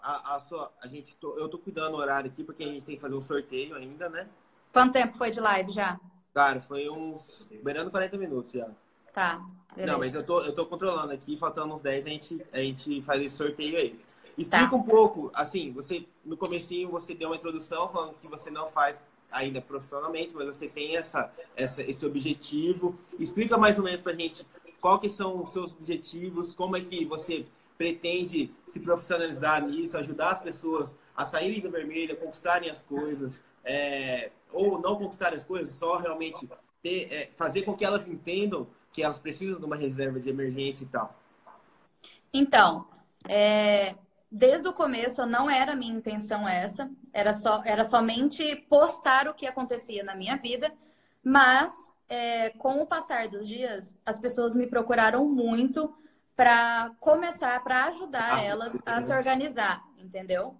a, 0.08 0.36
a 0.36 0.40
sua. 0.40 0.72
A 0.80 0.86
gente 0.86 1.16
tô, 1.16 1.36
eu 1.36 1.48
tô 1.48 1.58
cuidando 1.58 1.92
do 1.92 1.98
horário 1.98 2.30
aqui, 2.30 2.42
porque 2.42 2.64
a 2.64 2.66
gente 2.66 2.84
tem 2.84 2.96
que 2.96 3.00
fazer 3.00 3.14
um 3.14 3.20
sorteio 3.20 3.76
ainda, 3.76 4.08
né? 4.08 4.26
Quanto 4.72 4.92
tempo 4.92 5.16
foi 5.18 5.30
de 5.30 5.40
live 5.40 5.70
já? 5.70 6.00
Cara, 6.32 6.60
foi 6.60 6.88
uns. 6.88 7.46
beirando 7.62 7.90
40 7.90 8.16
minutos 8.16 8.52
já. 8.52 8.70
Tá. 9.12 9.44
Beleza. 9.74 9.92
Não, 9.92 9.98
mas 9.98 10.14
eu 10.14 10.24
tô, 10.24 10.40
eu 10.40 10.54
tô 10.54 10.64
controlando 10.66 11.12
aqui, 11.12 11.36
faltando 11.36 11.74
uns 11.74 11.80
10, 11.80 12.06
a 12.06 12.08
gente, 12.08 12.46
a 12.52 12.58
gente 12.58 13.02
faz 13.02 13.20
esse 13.20 13.36
sorteio 13.36 13.76
aí. 13.76 14.00
Explica 14.36 14.70
tá. 14.70 14.76
um 14.76 14.82
pouco, 14.82 15.30
assim, 15.34 15.72
você 15.72 16.06
no 16.24 16.36
comecinho 16.36 16.90
você 16.90 17.14
deu 17.14 17.28
uma 17.28 17.36
introdução 17.36 17.88
falando 17.88 18.14
que 18.14 18.28
você 18.28 18.50
não 18.50 18.68
faz 18.68 19.00
ainda 19.30 19.60
profissionalmente, 19.60 20.32
mas 20.34 20.46
você 20.46 20.68
tem 20.68 20.96
essa, 20.96 21.30
essa, 21.56 21.82
esse 21.82 22.06
objetivo. 22.06 22.96
Explica 23.18 23.58
mais 23.58 23.78
ou 23.78 23.84
menos 23.84 24.00
pra 24.00 24.14
gente 24.14 24.46
qual 24.80 24.98
que 24.98 25.10
são 25.10 25.42
os 25.42 25.50
seus 25.50 25.72
objetivos, 25.72 26.52
como 26.52 26.76
é 26.76 26.80
que 26.80 27.04
você 27.04 27.46
pretende 27.78 28.52
se 28.66 28.80
profissionalizar 28.80 29.64
nisso, 29.64 29.96
ajudar 29.96 30.32
as 30.32 30.40
pessoas 30.40 30.96
a 31.16 31.24
saírem 31.24 31.60
do 31.60 31.70
vermelho, 31.70 32.16
conquistarem 32.16 32.68
as 32.68 32.82
coisas, 32.82 33.40
é, 33.64 34.30
ou 34.52 34.80
não 34.80 34.96
conquistarem 34.96 35.36
as 35.36 35.44
coisas, 35.44 35.70
só 35.70 35.96
realmente 35.96 36.48
ter, 36.82 37.12
é, 37.12 37.30
fazer 37.36 37.62
com 37.62 37.74
que 37.74 37.84
elas 37.84 38.06
entendam 38.08 38.66
que 38.92 39.02
elas 39.02 39.20
precisam 39.20 39.60
de 39.60 39.64
uma 39.64 39.76
reserva 39.76 40.18
de 40.18 40.28
emergência 40.28 40.84
e 40.84 40.88
tal? 40.88 41.16
Então, 42.32 42.86
é, 43.28 43.94
desde 44.30 44.66
o 44.68 44.72
começo 44.72 45.24
não 45.24 45.48
era 45.48 45.76
minha 45.76 45.94
intenção 45.94 46.48
essa, 46.48 46.90
era, 47.12 47.32
só, 47.32 47.62
era 47.64 47.84
somente 47.84 48.56
postar 48.68 49.28
o 49.28 49.34
que 49.34 49.46
acontecia 49.46 50.02
na 50.02 50.16
minha 50.16 50.36
vida, 50.36 50.72
mas 51.22 51.72
é, 52.08 52.50
com 52.50 52.82
o 52.82 52.86
passar 52.86 53.28
dos 53.28 53.46
dias, 53.46 53.96
as 54.04 54.18
pessoas 54.18 54.56
me 54.56 54.66
procuraram 54.66 55.28
muito 55.28 55.94
para 56.38 56.92
começar, 57.00 57.60
para 57.64 57.86
ajudar 57.86 58.44
elas 58.44 58.72
a 58.86 59.02
se 59.02 59.12
organizar, 59.12 59.82
entendeu? 59.98 60.56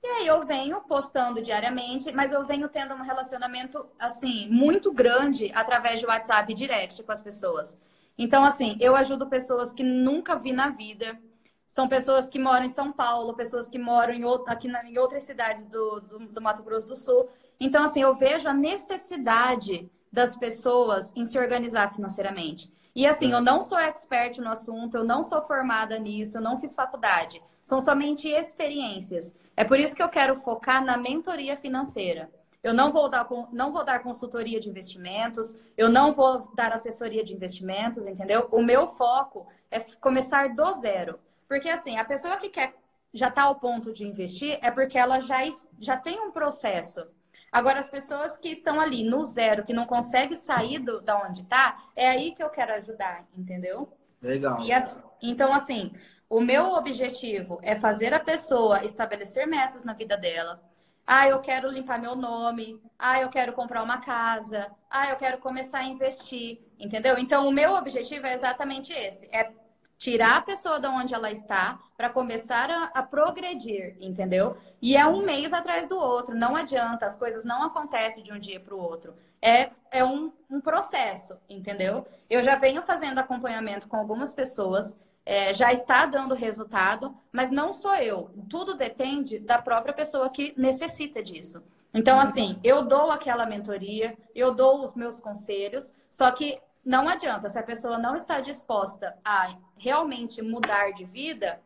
E 0.00 0.06
aí 0.06 0.26
eu 0.28 0.46
venho 0.46 0.80
postando 0.82 1.42
diariamente, 1.42 2.12
mas 2.12 2.32
eu 2.32 2.46
venho 2.46 2.68
tendo 2.68 2.94
um 2.94 3.02
relacionamento 3.02 3.84
assim 3.98 4.48
muito 4.48 4.92
grande 4.92 5.50
através 5.52 5.98
de 5.98 6.06
WhatsApp 6.06 6.54
direct 6.54 7.02
com 7.02 7.10
as 7.10 7.20
pessoas. 7.20 7.76
Então 8.16 8.44
assim, 8.44 8.76
eu 8.78 8.94
ajudo 8.94 9.26
pessoas 9.26 9.72
que 9.72 9.82
nunca 9.82 10.36
vi 10.36 10.52
na 10.52 10.68
vida. 10.68 11.18
São 11.66 11.88
pessoas 11.88 12.28
que 12.28 12.38
moram 12.38 12.66
em 12.66 12.70
São 12.70 12.92
Paulo, 12.92 13.34
pessoas 13.34 13.68
que 13.68 13.76
moram 13.76 14.14
em, 14.14 14.22
aqui 14.46 14.68
na, 14.68 14.88
em 14.88 14.98
outras 14.98 15.24
cidades 15.24 15.66
do, 15.66 16.00
do, 16.00 16.18
do 16.28 16.40
Mato 16.40 16.62
Grosso 16.62 16.86
do 16.86 16.94
Sul. 16.94 17.28
Então 17.58 17.82
assim, 17.82 18.02
eu 18.02 18.14
vejo 18.14 18.48
a 18.48 18.54
necessidade 18.54 19.90
das 20.12 20.36
pessoas 20.36 21.12
em 21.16 21.24
se 21.24 21.36
organizar 21.36 21.92
financeiramente. 21.92 22.72
E 22.98 23.06
assim, 23.06 23.30
eu 23.30 23.40
não 23.40 23.62
sou 23.62 23.78
expert 23.78 24.38
no 24.38 24.48
assunto, 24.48 24.96
eu 24.96 25.04
não 25.04 25.22
sou 25.22 25.40
formada 25.42 25.96
nisso, 26.00 26.36
eu 26.36 26.42
não 26.42 26.58
fiz 26.58 26.74
faculdade. 26.74 27.40
São 27.62 27.80
somente 27.80 28.26
experiências. 28.28 29.38
É 29.56 29.62
por 29.62 29.78
isso 29.78 29.94
que 29.94 30.02
eu 30.02 30.08
quero 30.08 30.40
focar 30.40 30.84
na 30.84 30.96
mentoria 30.96 31.56
financeira. 31.56 32.28
Eu 32.60 32.74
não 32.74 32.90
vou 32.90 33.08
dar, 33.08 33.24
não 33.52 33.70
vou 33.72 33.84
dar 33.84 34.02
consultoria 34.02 34.58
de 34.58 34.68
investimentos, 34.68 35.56
eu 35.76 35.88
não 35.88 36.12
vou 36.12 36.50
dar 36.56 36.72
assessoria 36.72 37.22
de 37.22 37.32
investimentos, 37.32 38.04
entendeu? 38.04 38.48
O 38.50 38.60
meu 38.60 38.88
foco 38.88 39.46
é 39.70 39.78
começar 39.78 40.52
do 40.56 40.74
zero. 40.80 41.20
Porque 41.46 41.68
assim, 41.68 41.98
a 41.98 42.04
pessoa 42.04 42.36
que 42.36 42.48
quer 42.48 42.74
já 43.14 43.28
está 43.28 43.42
ao 43.42 43.60
ponto 43.60 43.92
de 43.92 44.04
investir 44.04 44.58
é 44.60 44.72
porque 44.72 44.98
ela 44.98 45.20
já, 45.20 45.38
já 45.78 45.96
tem 45.96 46.18
um 46.18 46.32
processo. 46.32 47.06
Agora, 47.50 47.80
as 47.80 47.88
pessoas 47.88 48.36
que 48.36 48.48
estão 48.48 48.80
ali 48.80 49.02
no 49.02 49.24
zero, 49.24 49.64
que 49.64 49.72
não 49.72 49.86
conseguem 49.86 50.36
sair 50.36 50.78
do, 50.78 51.00
da 51.00 51.22
onde 51.26 51.42
está, 51.42 51.78
é 51.96 52.08
aí 52.08 52.32
que 52.32 52.42
eu 52.42 52.50
quero 52.50 52.74
ajudar, 52.74 53.26
entendeu? 53.36 53.92
Legal. 54.20 54.58
As, 54.72 55.02
então, 55.22 55.52
assim, 55.52 55.92
o 56.28 56.40
meu 56.40 56.72
objetivo 56.72 57.58
é 57.62 57.74
fazer 57.78 58.12
a 58.12 58.20
pessoa 58.20 58.84
estabelecer 58.84 59.46
metas 59.46 59.84
na 59.84 59.94
vida 59.94 60.16
dela. 60.16 60.62
Ah, 61.06 61.26
eu 61.26 61.40
quero 61.40 61.70
limpar 61.70 61.98
meu 61.98 62.14
nome. 62.14 62.78
Ah, 62.98 63.18
eu 63.18 63.30
quero 63.30 63.54
comprar 63.54 63.82
uma 63.82 63.98
casa. 63.98 64.70
Ah, 64.90 65.08
eu 65.08 65.16
quero 65.16 65.38
começar 65.38 65.78
a 65.78 65.84
investir. 65.84 66.60
Entendeu? 66.78 67.16
Então, 67.18 67.48
o 67.48 67.50
meu 67.50 67.72
objetivo 67.74 68.26
é 68.26 68.34
exatamente 68.34 68.92
esse: 68.92 69.26
é 69.34 69.50
tirar 69.98 70.36
a 70.36 70.42
pessoa 70.42 70.78
de 70.78 70.86
onde 70.86 71.12
ela 71.12 71.30
está 71.30 71.78
para 71.96 72.08
começar 72.08 72.70
a, 72.70 72.84
a, 72.94 73.02
progredir, 73.02 73.96
entendeu? 74.00 74.56
E 74.80 74.96
é 74.96 75.04
um 75.04 75.22
mês 75.24 75.52
atrás 75.52 75.88
do 75.88 75.98
outro, 75.98 76.36
não 76.36 76.54
adianta, 76.54 77.04
as 77.04 77.18
coisas 77.18 77.44
não 77.44 77.64
acontecem 77.64 78.22
de 78.22 78.32
um 78.32 78.38
dia 78.38 78.60
para 78.60 78.74
o 78.74 78.80
outro. 78.80 79.14
É, 79.42 79.70
é 79.90 80.04
um, 80.04 80.32
um, 80.48 80.60
processo, 80.60 81.36
entendeu? 81.48 82.06
Eu 82.30 82.42
já 82.42 82.56
venho 82.56 82.80
fazendo 82.82 83.18
acompanhamento 83.18 83.88
com 83.88 83.96
algumas 83.96 84.32
pessoas, 84.32 84.98
é, 85.26 85.52
já 85.52 85.72
está 85.72 86.06
dando 86.06 86.34
resultado, 86.34 87.14
mas 87.32 87.50
não 87.50 87.72
sou 87.72 87.94
eu. 87.96 88.30
Tudo 88.48 88.76
depende 88.76 89.38
da 89.38 89.60
própria 89.60 89.92
pessoa 89.92 90.30
que 90.30 90.54
necessita 90.56 91.22
disso. 91.22 91.62
Então, 91.92 92.20
assim, 92.20 92.58
eu 92.62 92.82
dou 92.82 93.10
aquela 93.10 93.46
mentoria, 93.46 94.16
eu 94.34 94.54
dou 94.54 94.84
os 94.84 94.94
meus 94.94 95.18
conselhos, 95.20 95.94
só 96.10 96.30
que 96.30 96.60
não 96.88 97.06
adianta, 97.06 97.50
se 97.50 97.58
a 97.58 97.62
pessoa 97.62 97.98
não 97.98 98.16
está 98.16 98.40
disposta 98.40 99.14
a 99.22 99.54
realmente 99.76 100.40
mudar 100.40 100.90
de 100.92 101.04
vida, 101.04 101.60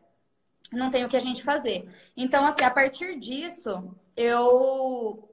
não 0.69 0.91
tem 0.91 1.05
o 1.05 1.07
que 1.07 1.15
a 1.15 1.21
gente 1.21 1.41
fazer. 1.41 1.89
Então, 2.15 2.45
assim, 2.45 2.61
a 2.65 2.69
partir 2.69 3.17
disso, 3.17 3.95
eu 4.17 5.29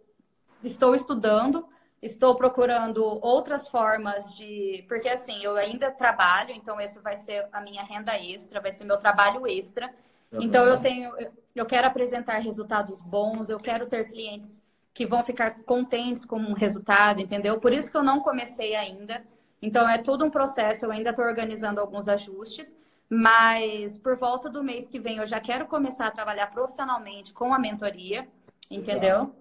estou 0.63 0.95
estudando, 0.95 1.67
estou 2.01 2.37
procurando 2.37 3.03
outras 3.21 3.67
formas 3.67 4.33
de. 4.33 4.85
Porque, 4.87 5.09
assim, 5.09 5.43
eu 5.43 5.57
ainda 5.57 5.91
trabalho, 5.91 6.53
então, 6.53 6.81
esse 6.81 7.01
vai 7.01 7.17
ser 7.17 7.49
a 7.53 7.61
minha 7.61 7.83
renda 7.83 8.17
extra, 8.17 8.61
vai 8.61 8.71
ser 8.71 8.85
meu 8.85 8.97
trabalho 8.97 9.45
extra. 9.45 9.93
Uhum. 10.31 10.41
Então, 10.41 10.67
eu 10.67 10.81
tenho. 10.81 11.13
Eu 11.53 11.67
quero 11.67 11.89
apresentar 11.89 12.39
resultados 12.39 13.01
bons, 13.01 13.51
eu 13.51 13.59
quero 13.59 13.89
ter 13.89 14.05
clientes 14.05 14.65
que 14.95 15.05
vão 15.05 15.25
ficar 15.25 15.65
contentes 15.65 16.25
com 16.25 16.37
o 16.37 16.55
resultado, 16.55 17.21
entendeu? 17.21 17.59
Por 17.59 17.73
isso 17.73 17.91
que 17.91 17.97
eu 17.97 18.05
não 18.05 18.21
comecei 18.21 18.77
ainda. 18.77 19.25
Então 19.63 19.89
é 19.89 19.99
todo 19.99 20.25
um 20.25 20.31
processo, 20.31 20.87
eu 20.87 20.91
ainda 20.91 21.11
estou 21.11 21.25
organizando 21.25 21.81
alguns 21.81 22.09
ajustes, 22.09 22.79
mas 23.09 23.99
por 23.99 24.17
volta 24.17 24.49
do 24.49 24.63
mês 24.63 24.89
que 24.89 24.99
vem 24.99 25.19
eu 25.19 25.27
já 25.27 25.41
quero 25.41 25.67
começar 25.67 26.07
a 26.07 26.11
trabalhar 26.11 26.47
profissionalmente 26.49 27.33
com 27.33 27.53
a 27.53 27.59
mentoria, 27.59 28.29
entendeu? 28.71 29.35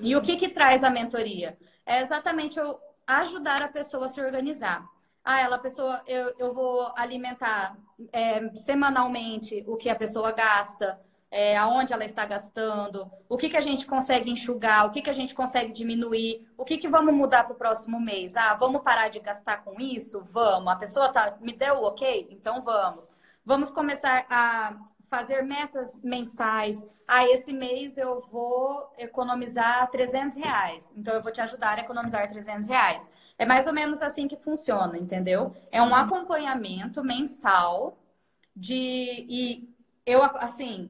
E 0.00 0.14
o 0.16 0.22
que 0.22 0.36
que 0.36 0.48
traz 0.48 0.84
a 0.84 0.90
mentoria? 0.90 1.58
É 1.84 2.00
exatamente 2.00 2.58
eu 2.58 2.78
ajudar 3.06 3.62
a 3.62 3.68
pessoa 3.68 4.06
a 4.06 4.08
se 4.08 4.20
organizar. 4.20 4.86
Ah, 5.24 5.40
ela, 5.40 5.58
pessoa, 5.58 6.02
eu, 6.06 6.34
eu 6.38 6.54
vou 6.54 6.92
alimentar 6.96 7.76
é, 8.12 8.48
semanalmente 8.54 9.64
o 9.66 9.76
que 9.76 9.90
a 9.90 9.94
pessoa 9.96 10.32
gasta, 10.32 10.98
é, 11.30 11.56
aonde 11.56 11.92
ela 11.92 12.04
está 12.04 12.24
gastando, 12.24 13.10
o 13.28 13.36
que, 13.36 13.48
que 13.50 13.56
a 13.56 13.60
gente 13.60 13.86
consegue 13.86 14.30
enxugar, 14.30 14.86
o 14.86 14.90
que, 14.90 15.02
que 15.02 15.10
a 15.10 15.14
gente 15.14 15.34
consegue 15.34 15.72
diminuir, 15.72 16.46
o 16.56 16.64
que, 16.64 16.78
que 16.78 16.88
vamos 16.88 17.14
mudar 17.14 17.44
para 17.44 17.52
o 17.52 17.58
próximo 17.58 18.00
mês. 18.00 18.36
Ah, 18.36 18.54
vamos 18.54 18.82
parar 18.82 19.08
de 19.08 19.20
gastar 19.20 19.58
com 19.62 19.78
isso? 19.80 20.24
Vamos. 20.30 20.72
A 20.72 20.76
pessoa 20.76 21.12
tá, 21.12 21.36
me 21.40 21.52
deu 21.52 21.76
o 21.76 21.84
ok? 21.84 22.28
Então 22.30 22.62
vamos. 22.62 23.10
Vamos 23.44 23.70
começar 23.70 24.26
a 24.30 24.76
fazer 25.10 25.42
metas 25.42 25.98
mensais. 26.02 26.86
Ah, 27.06 27.26
esse 27.26 27.52
mês 27.52 27.98
eu 27.98 28.20
vou 28.30 28.90
economizar 28.98 29.90
300 29.90 30.36
reais. 30.38 30.94
Então 30.96 31.14
eu 31.14 31.22
vou 31.22 31.32
te 31.32 31.40
ajudar 31.42 31.78
a 31.78 31.82
economizar 31.82 32.28
300 32.28 32.68
reais. 32.68 33.10
É 33.38 33.44
mais 33.46 33.66
ou 33.66 33.72
menos 33.72 34.02
assim 34.02 34.26
que 34.26 34.36
funciona, 34.36 34.98
entendeu? 34.98 35.54
É 35.70 35.82
um 35.82 35.94
acompanhamento 35.94 37.04
mensal 37.04 37.98
de. 38.56 39.26
E 39.28 39.68
eu, 40.04 40.22
assim 40.22 40.88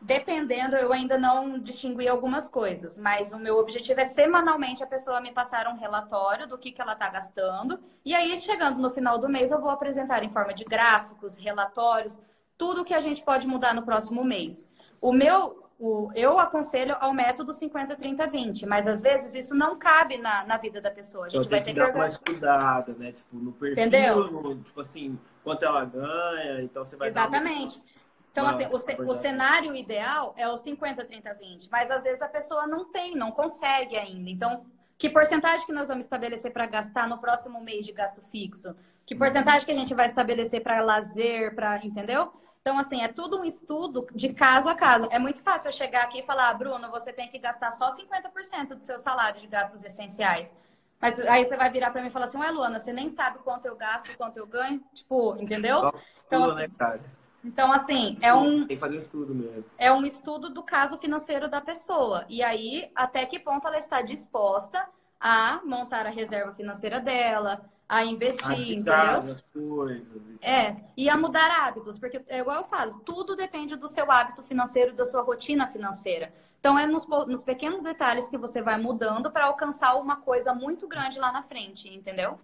Dependendo, 0.00 0.76
eu 0.76 0.92
ainda 0.92 1.16
não 1.16 1.58
distingui 1.58 2.06
algumas 2.06 2.50
coisas, 2.50 2.98
mas 2.98 3.32
o 3.32 3.38
meu 3.38 3.56
objetivo 3.56 3.98
é 3.98 4.04
semanalmente 4.04 4.84
a 4.84 4.86
pessoa 4.86 5.22
me 5.22 5.32
passar 5.32 5.66
um 5.68 5.76
relatório 5.76 6.46
do 6.46 6.58
que, 6.58 6.70
que 6.70 6.82
ela 6.82 6.92
está 6.92 7.08
gastando. 7.08 7.80
E 8.04 8.14
aí, 8.14 8.38
chegando 8.38 8.78
no 8.78 8.90
final 8.90 9.18
do 9.18 9.28
mês, 9.28 9.50
eu 9.50 9.60
vou 9.60 9.70
apresentar 9.70 10.22
em 10.22 10.28
forma 10.28 10.52
de 10.52 10.64
gráficos, 10.64 11.38
relatórios, 11.38 12.20
tudo 12.58 12.84
que 12.84 12.92
a 12.92 13.00
gente 13.00 13.22
pode 13.24 13.46
mudar 13.46 13.74
no 13.74 13.84
próximo 13.84 14.22
mês. 14.22 14.70
O 15.00 15.12
meu, 15.12 15.66
o, 15.78 16.10
eu 16.14 16.38
aconselho 16.38 16.94
ao 17.00 17.14
método 17.14 17.52
50-30-20, 17.52 18.66
mas 18.66 18.86
às 18.86 19.00
vezes 19.00 19.34
isso 19.34 19.54
não 19.54 19.78
cabe 19.78 20.18
na, 20.18 20.44
na 20.44 20.58
vida 20.58 20.78
da 20.78 20.90
pessoa. 20.90 21.24
A 21.24 21.28
gente 21.30 21.40
então, 21.40 21.50
vai 21.50 21.64
ter 21.64 21.72
que, 21.72 21.78
dar 21.78 21.94
mais 21.94 22.18
cuidado, 22.18 22.94
né? 22.98 23.12
Tipo, 23.12 23.36
no 23.36 23.52
perfil, 23.52 23.86
Entendeu? 23.86 24.58
Tipo 24.62 24.80
assim, 24.82 25.18
quanto 25.42 25.64
ela 25.64 25.86
ganha, 25.86 26.62
então 26.62 26.84
você 26.84 26.96
vai 26.96 27.08
Exatamente. 27.08 27.78
Dar 27.78 27.95
então, 28.36 28.44
não, 28.44 28.50
assim, 28.50 28.66
o, 29.02 29.10
o, 29.10 29.14
cenário 29.14 29.74
ideal 29.74 30.34
é 30.36 30.46
o 30.46 30.58
50, 30.58 31.02
30, 31.06 31.32
20, 31.32 31.70
mas 31.70 31.90
às 31.90 32.02
vezes 32.02 32.20
a 32.20 32.28
pessoa 32.28 32.66
não 32.66 32.84
tem, 32.84 33.16
não 33.16 33.32
consegue 33.32 33.96
ainda. 33.96 34.28
Então, 34.28 34.66
que 34.98 35.08
porcentagem 35.08 35.64
que 35.64 35.72
nós 35.72 35.88
vamos 35.88 36.04
estabelecer 36.04 36.52
para 36.52 36.66
gastar 36.66 37.08
no 37.08 37.16
próximo 37.16 37.62
mês 37.62 37.86
de 37.86 37.92
gasto 37.92 38.20
fixo? 38.30 38.76
Que 39.06 39.14
uhum. 39.14 39.20
porcentagem 39.20 39.64
que 39.64 39.72
a 39.72 39.74
gente 39.74 39.94
vai 39.94 40.04
estabelecer 40.04 40.62
para 40.62 40.82
lazer, 40.82 41.54
para, 41.54 41.82
entendeu? 41.82 42.30
Então, 42.60 42.78
assim, 42.78 43.00
é 43.00 43.08
tudo 43.08 43.40
um 43.40 43.44
estudo 43.44 44.06
de 44.14 44.34
caso 44.34 44.68
a 44.68 44.74
caso. 44.74 45.08
É 45.10 45.18
muito 45.18 45.40
fácil 45.40 45.68
eu 45.68 45.72
chegar 45.72 46.02
aqui 46.02 46.18
e 46.18 46.26
falar, 46.26 46.50
ah, 46.50 46.54
Bruno, 46.54 46.90
você 46.90 47.14
tem 47.14 47.30
que 47.30 47.38
gastar 47.38 47.70
só 47.70 47.88
50% 47.88 48.74
do 48.74 48.84
seu 48.84 48.98
salário 48.98 49.40
de 49.40 49.46
gastos 49.46 49.82
essenciais. 49.82 50.54
Mas 51.00 51.18
aí 51.20 51.46
você 51.46 51.56
vai 51.56 51.70
virar 51.70 51.90
para 51.90 52.02
mim 52.02 52.08
e 52.08 52.10
falar 52.10 52.26
assim, 52.26 52.38
ué, 52.38 52.50
Luana, 52.50 52.78
você 52.78 52.92
nem 52.92 53.08
sabe 53.08 53.38
quanto 53.38 53.64
eu 53.64 53.76
gasto, 53.76 54.14
quanto 54.18 54.36
eu 54.36 54.46
ganho? 54.46 54.82
Tipo, 54.94 55.36
entendeu? 55.40 55.90
Então, 56.26 56.44
assim, 56.50 56.68
né? 56.68 57.00
Então, 57.44 57.72
assim, 57.72 58.18
é 58.20 58.34
um. 58.34 58.66
Tem 58.66 58.76
que 58.76 58.80
fazer 58.80 58.96
um 58.96 58.98
estudo 58.98 59.34
mesmo. 59.34 59.64
É 59.78 59.92
um 59.92 60.04
estudo 60.04 60.50
do 60.50 60.62
caso 60.62 60.98
financeiro 60.98 61.48
da 61.48 61.60
pessoa. 61.60 62.24
E 62.28 62.42
aí, 62.42 62.90
até 62.94 63.24
que 63.24 63.38
ponto 63.38 63.66
ela 63.66 63.78
está 63.78 64.02
disposta 64.02 64.86
a 65.20 65.60
montar 65.64 66.06
a 66.06 66.10
reserva 66.10 66.52
financeira 66.54 67.00
dela, 67.00 67.64
a 67.88 68.04
investir, 68.04 68.78
entendeu? 68.78 69.30
as 69.30 69.40
coisas. 69.40 70.32
E 70.32 70.38
é, 70.42 70.76
e 70.96 71.08
a 71.08 71.16
mudar 71.16 71.50
hábitos, 71.50 71.98
porque 71.98 72.20
é 72.28 72.40
igual 72.40 72.56
eu 72.56 72.64
falo, 72.64 73.00
tudo 73.00 73.36
depende 73.36 73.76
do 73.76 73.88
seu 73.88 74.10
hábito 74.10 74.42
financeiro, 74.42 74.94
da 74.94 75.04
sua 75.04 75.22
rotina 75.22 75.68
financeira. 75.68 76.32
Então 76.58 76.78
é 76.78 76.86
nos, 76.86 77.06
nos 77.06 77.44
pequenos 77.44 77.82
detalhes 77.82 78.28
que 78.28 78.36
você 78.36 78.60
vai 78.60 78.76
mudando 78.76 79.30
para 79.30 79.46
alcançar 79.46 79.94
uma 79.94 80.16
coisa 80.16 80.52
muito 80.52 80.88
grande 80.88 81.18
lá 81.18 81.30
na 81.30 81.42
frente, 81.42 81.88
entendeu? 81.88 82.40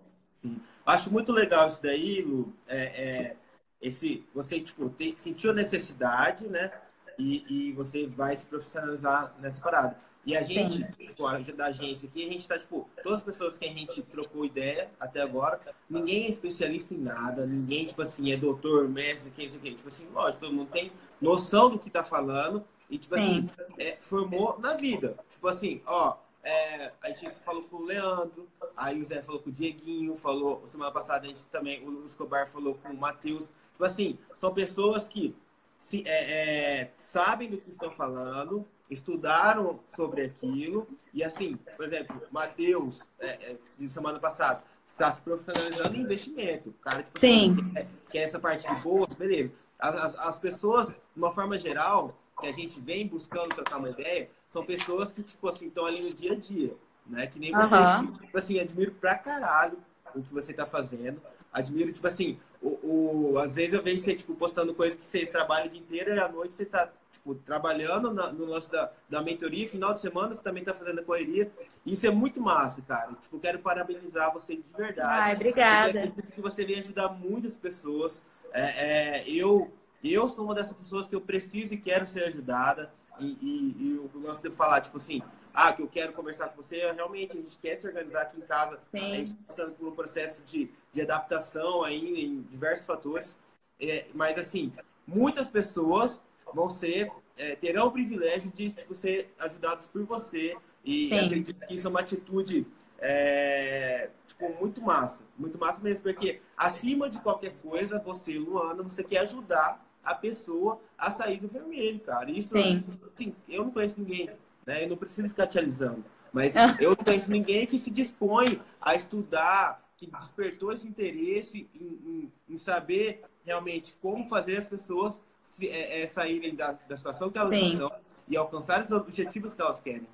Acho 0.86 1.12
muito 1.12 1.32
legal 1.32 1.68
isso 1.68 1.82
daí, 1.82 2.22
Lu. 2.22 2.52
É, 2.68 2.82
é 2.82 3.36
esse 3.82 4.24
você 4.32 4.60
tipo 4.60 4.88
tem, 4.88 5.16
sentiu 5.16 5.50
a 5.50 5.54
necessidade, 5.54 6.48
né? 6.48 6.70
E, 7.18 7.44
e 7.48 7.72
você 7.72 8.06
vai 8.06 8.34
se 8.36 8.46
profissionalizar 8.46 9.34
nessa 9.40 9.60
parada. 9.60 9.96
E 10.24 10.36
a 10.36 10.42
gente, 10.42 10.84
tipo, 10.92 11.26
a 11.26 11.36
da 11.38 11.66
agência 11.66 12.08
aqui, 12.08 12.24
a 12.24 12.30
gente 12.30 12.46
tá, 12.46 12.56
tipo, 12.56 12.88
todas 13.02 13.18
as 13.18 13.24
pessoas 13.24 13.58
que 13.58 13.64
a 13.64 13.72
gente 13.72 14.02
trocou 14.02 14.44
ideia 14.44 14.88
até 15.00 15.20
agora, 15.20 15.60
ninguém 15.90 16.26
é 16.26 16.28
especialista 16.28 16.94
em 16.94 16.98
nada, 16.98 17.44
ninguém, 17.44 17.86
tipo 17.86 18.00
assim, 18.02 18.32
é 18.32 18.36
doutor, 18.36 18.88
mestre, 18.88 19.32
quem 19.32 19.50
sei 19.50 19.60
quem. 19.60 19.74
Tipo 19.74 19.88
assim, 19.88 20.06
lógico, 20.12 20.44
todo 20.44 20.54
mundo 20.54 20.70
tem 20.70 20.92
noção 21.20 21.70
do 21.70 21.78
que 21.78 21.90
tá 21.90 22.04
falando 22.04 22.64
e, 22.88 22.98
tipo 22.98 23.16
assim, 23.16 23.50
é, 23.76 23.96
formou 24.00 24.58
na 24.60 24.74
vida. 24.74 25.16
Tipo 25.28 25.48
assim, 25.48 25.82
ó, 25.86 26.16
é, 26.44 26.92
a 27.02 27.08
gente 27.08 27.30
falou 27.44 27.64
com 27.64 27.78
o 27.78 27.84
Leandro, 27.84 28.48
aí 28.76 29.00
o 29.00 29.04
Zé 29.04 29.22
falou 29.22 29.40
com 29.40 29.50
o 29.50 29.52
Dieguinho, 29.52 30.16
falou, 30.16 30.66
semana 30.66 30.90
passada 30.90 31.24
a 31.24 31.28
gente 31.28 31.44
também, 31.46 31.86
o 31.86 32.04
Escobar 32.04 32.48
falou 32.48 32.74
com 32.74 32.90
o 32.90 32.96
Matheus. 32.96 33.50
Tipo 33.72 33.84
assim, 33.84 34.18
são 34.36 34.52
pessoas 34.52 35.08
que 35.08 35.34
se, 35.78 36.02
é, 36.06 36.80
é, 36.80 36.92
sabem 36.96 37.50
do 37.50 37.58
que 37.58 37.70
estão 37.70 37.90
falando, 37.90 38.66
estudaram 38.88 39.80
sobre 39.88 40.22
aquilo, 40.22 40.86
e 41.12 41.24
assim, 41.24 41.56
por 41.76 41.86
exemplo, 41.86 42.20
Matheus, 42.30 43.02
é, 43.18 43.28
é, 43.28 43.56
de 43.78 43.88
semana 43.88 44.18
passada, 44.18 44.62
está 44.86 45.10
se 45.10 45.20
profissionalizando 45.22 45.96
em 45.96 46.02
investimento. 46.02 46.68
O 46.68 46.72
cara, 46.74 47.02
tipo, 47.02 47.18
Sim. 47.18 47.56
Quer, 47.72 47.88
quer 48.10 48.18
essa 48.18 48.38
parte 48.38 48.72
de 48.72 48.80
boa, 48.80 49.06
beleza. 49.06 49.52
As, 49.78 50.14
as 50.14 50.38
pessoas, 50.38 50.90
de 50.90 50.98
uma 51.16 51.32
forma 51.32 51.58
geral, 51.58 52.16
que 52.40 52.46
a 52.46 52.52
gente 52.52 52.80
vem 52.80 53.06
buscando 53.06 53.54
trocar 53.54 53.78
uma 53.78 53.90
ideia, 53.90 54.30
são 54.48 54.64
pessoas 54.64 55.12
que, 55.12 55.22
tipo 55.22 55.48
assim, 55.48 55.68
estão 55.68 55.86
ali 55.86 56.02
no 56.02 56.14
dia 56.14 56.32
a 56.32 56.36
dia, 56.36 56.76
né? 57.06 57.26
Que 57.26 57.38
nem 57.38 57.52
você, 57.52 57.74
Aham. 57.74 58.12
tipo 58.24 58.38
assim, 58.38 58.58
admiro 58.58 58.92
pra 58.92 59.16
caralho 59.16 59.78
o 60.14 60.22
que 60.22 60.32
você 60.32 60.52
tá 60.52 60.66
fazendo. 60.66 61.20
Admiro, 61.52 61.92
tipo 61.92 62.06
assim, 62.06 62.38
o, 62.60 63.32
o, 63.32 63.38
às 63.38 63.54
vezes 63.54 63.74
eu 63.74 63.82
vejo 63.82 64.02
você, 64.02 64.14
tipo, 64.14 64.34
postando 64.34 64.74
coisas 64.74 64.98
que 64.98 65.04
você 65.04 65.26
trabalha 65.26 65.66
o 65.66 65.68
dia 65.70 65.80
inteiro 65.80 66.14
e 66.14 66.18
à 66.18 66.28
noite 66.28 66.54
você 66.54 66.64
tá, 66.64 66.90
tipo, 67.10 67.34
trabalhando 67.34 68.12
na- 68.12 68.30
no 68.32 68.44
lance 68.46 68.70
da, 68.70 68.90
da 69.08 69.22
mentoria, 69.22 69.68
final 69.68 69.92
de 69.92 70.00
semana 70.00 70.34
você 70.34 70.42
também 70.42 70.64
tá 70.64 70.72
fazendo 70.74 71.00
a 71.00 71.02
correria. 71.02 71.50
Isso 71.84 72.06
é 72.06 72.10
muito 72.10 72.40
massa, 72.40 72.82
cara. 72.82 73.12
Tipo, 73.20 73.38
quero 73.38 73.58
parabenizar 73.58 74.32
você 74.32 74.56
de 74.56 74.64
verdade. 74.76 75.22
Ai, 75.22 75.34
obrigada. 75.34 75.88
acredito 75.88 76.32
que 76.32 76.40
você 76.40 76.64
vem 76.64 76.78
ajudar 76.80 77.08
muitas 77.10 77.56
pessoas. 77.56 78.22
É, 78.52 79.20
é, 79.20 79.28
eu, 79.28 79.70
eu 80.04 80.28
sou 80.28 80.44
uma 80.44 80.54
dessas 80.54 80.74
pessoas 80.74 81.08
que 81.08 81.14
eu 81.14 81.20
preciso 81.20 81.74
e 81.74 81.78
quero 81.78 82.06
ser 82.06 82.24
ajudada. 82.24 82.92
E, 83.20 83.26
e, 83.26 83.76
e 83.78 83.98
o 83.98 84.10
lance 84.20 84.40
de 84.42 84.48
eu 84.48 84.52
falar, 84.52 84.80
tipo 84.80 84.96
assim, 84.96 85.22
ah, 85.54 85.72
que 85.72 85.82
eu 85.82 85.88
quero 85.88 86.12
conversar 86.12 86.48
com 86.48 86.62
você, 86.62 86.90
realmente 86.92 87.36
a 87.36 87.40
gente 87.40 87.58
quer 87.58 87.76
se 87.76 87.86
organizar 87.86 88.22
aqui 88.22 88.38
em 88.38 88.42
casa. 88.42 88.78
Sim. 88.78 89.12
A 89.12 89.16
gente 89.16 89.28
está 89.28 89.42
passando 89.46 89.72
por 89.72 89.88
um 89.88 89.94
processo 89.94 90.42
de, 90.44 90.70
de 90.92 91.00
adaptação 91.02 91.82
ainda 91.82 92.18
em 92.18 92.42
diversos 92.42 92.86
fatores. 92.86 93.38
É, 93.80 94.06
mas, 94.14 94.38
assim, 94.38 94.72
muitas 95.06 95.50
pessoas 95.50 96.22
vão 96.54 96.68
ser, 96.68 97.10
é, 97.36 97.56
terão 97.56 97.88
o 97.88 97.92
privilégio 97.92 98.50
de 98.50 98.72
tipo, 98.72 98.94
ser 98.94 99.32
ajudadas 99.38 99.86
por 99.86 100.04
você. 100.04 100.56
E 100.84 101.08
Sim. 101.08 101.26
acredito 101.26 101.66
que 101.66 101.74
isso 101.74 101.86
é 101.86 101.90
uma 101.90 102.00
atitude 102.00 102.66
é, 102.98 104.10
tipo, 104.26 104.48
muito 104.60 104.80
massa. 104.80 105.24
Muito 105.36 105.58
massa 105.58 105.82
mesmo, 105.82 106.02
porque 106.02 106.40
acima 106.56 107.10
de 107.10 107.18
qualquer 107.18 107.52
coisa, 107.62 107.98
você, 107.98 108.38
Luana, 108.38 108.82
você 108.82 109.02
quer 109.02 109.18
ajudar 109.18 109.84
a 110.04 110.14
pessoa 110.14 110.80
a 110.96 111.10
sair 111.10 111.38
do 111.38 111.48
vermelho, 111.48 112.00
cara. 112.00 112.30
Isso, 112.30 112.56
Sim. 112.56 112.84
assim, 113.12 113.34
eu 113.48 113.64
não 113.64 113.70
conheço 113.70 113.98
ninguém, 113.98 114.30
né? 114.66 114.84
Eu 114.84 114.88
não 114.88 114.96
preciso 114.96 115.28
ficar 115.28 115.46
te 115.46 115.58
alisando. 115.58 116.04
Mas 116.32 116.56
Ah. 116.56 116.76
eu 116.80 116.90
não 116.90 116.96
conheço 116.96 117.30
ninguém 117.30 117.66
que 117.66 117.78
se 117.78 117.90
dispõe 117.90 118.60
a 118.80 118.94
estudar, 118.94 119.82
que 119.96 120.06
despertou 120.06 120.72
esse 120.72 120.88
interesse 120.88 121.68
em, 121.74 121.84
em- 121.84 122.32
em 122.48 122.56
saber 122.56 123.22
realmente 123.44 123.94
como 124.00 124.24
fazer 124.28 124.56
as 124.56 124.66
pessoas 124.66 125.22
se- 125.42 125.68
é, 125.68 126.02
é, 126.02 126.06
saírem 126.06 126.54
da, 126.54 126.72
da 126.72 126.96
situação 126.96 127.30
que 127.30 127.38
elas 127.38 127.56
Sim. 127.58 127.72
estão 127.74 127.92
e 128.28 128.36
alcançar 128.36 128.82
os 128.82 128.90
objetivos 128.92 129.52
que 129.54 129.60
elas 129.60 129.80
querem. 129.80 130.06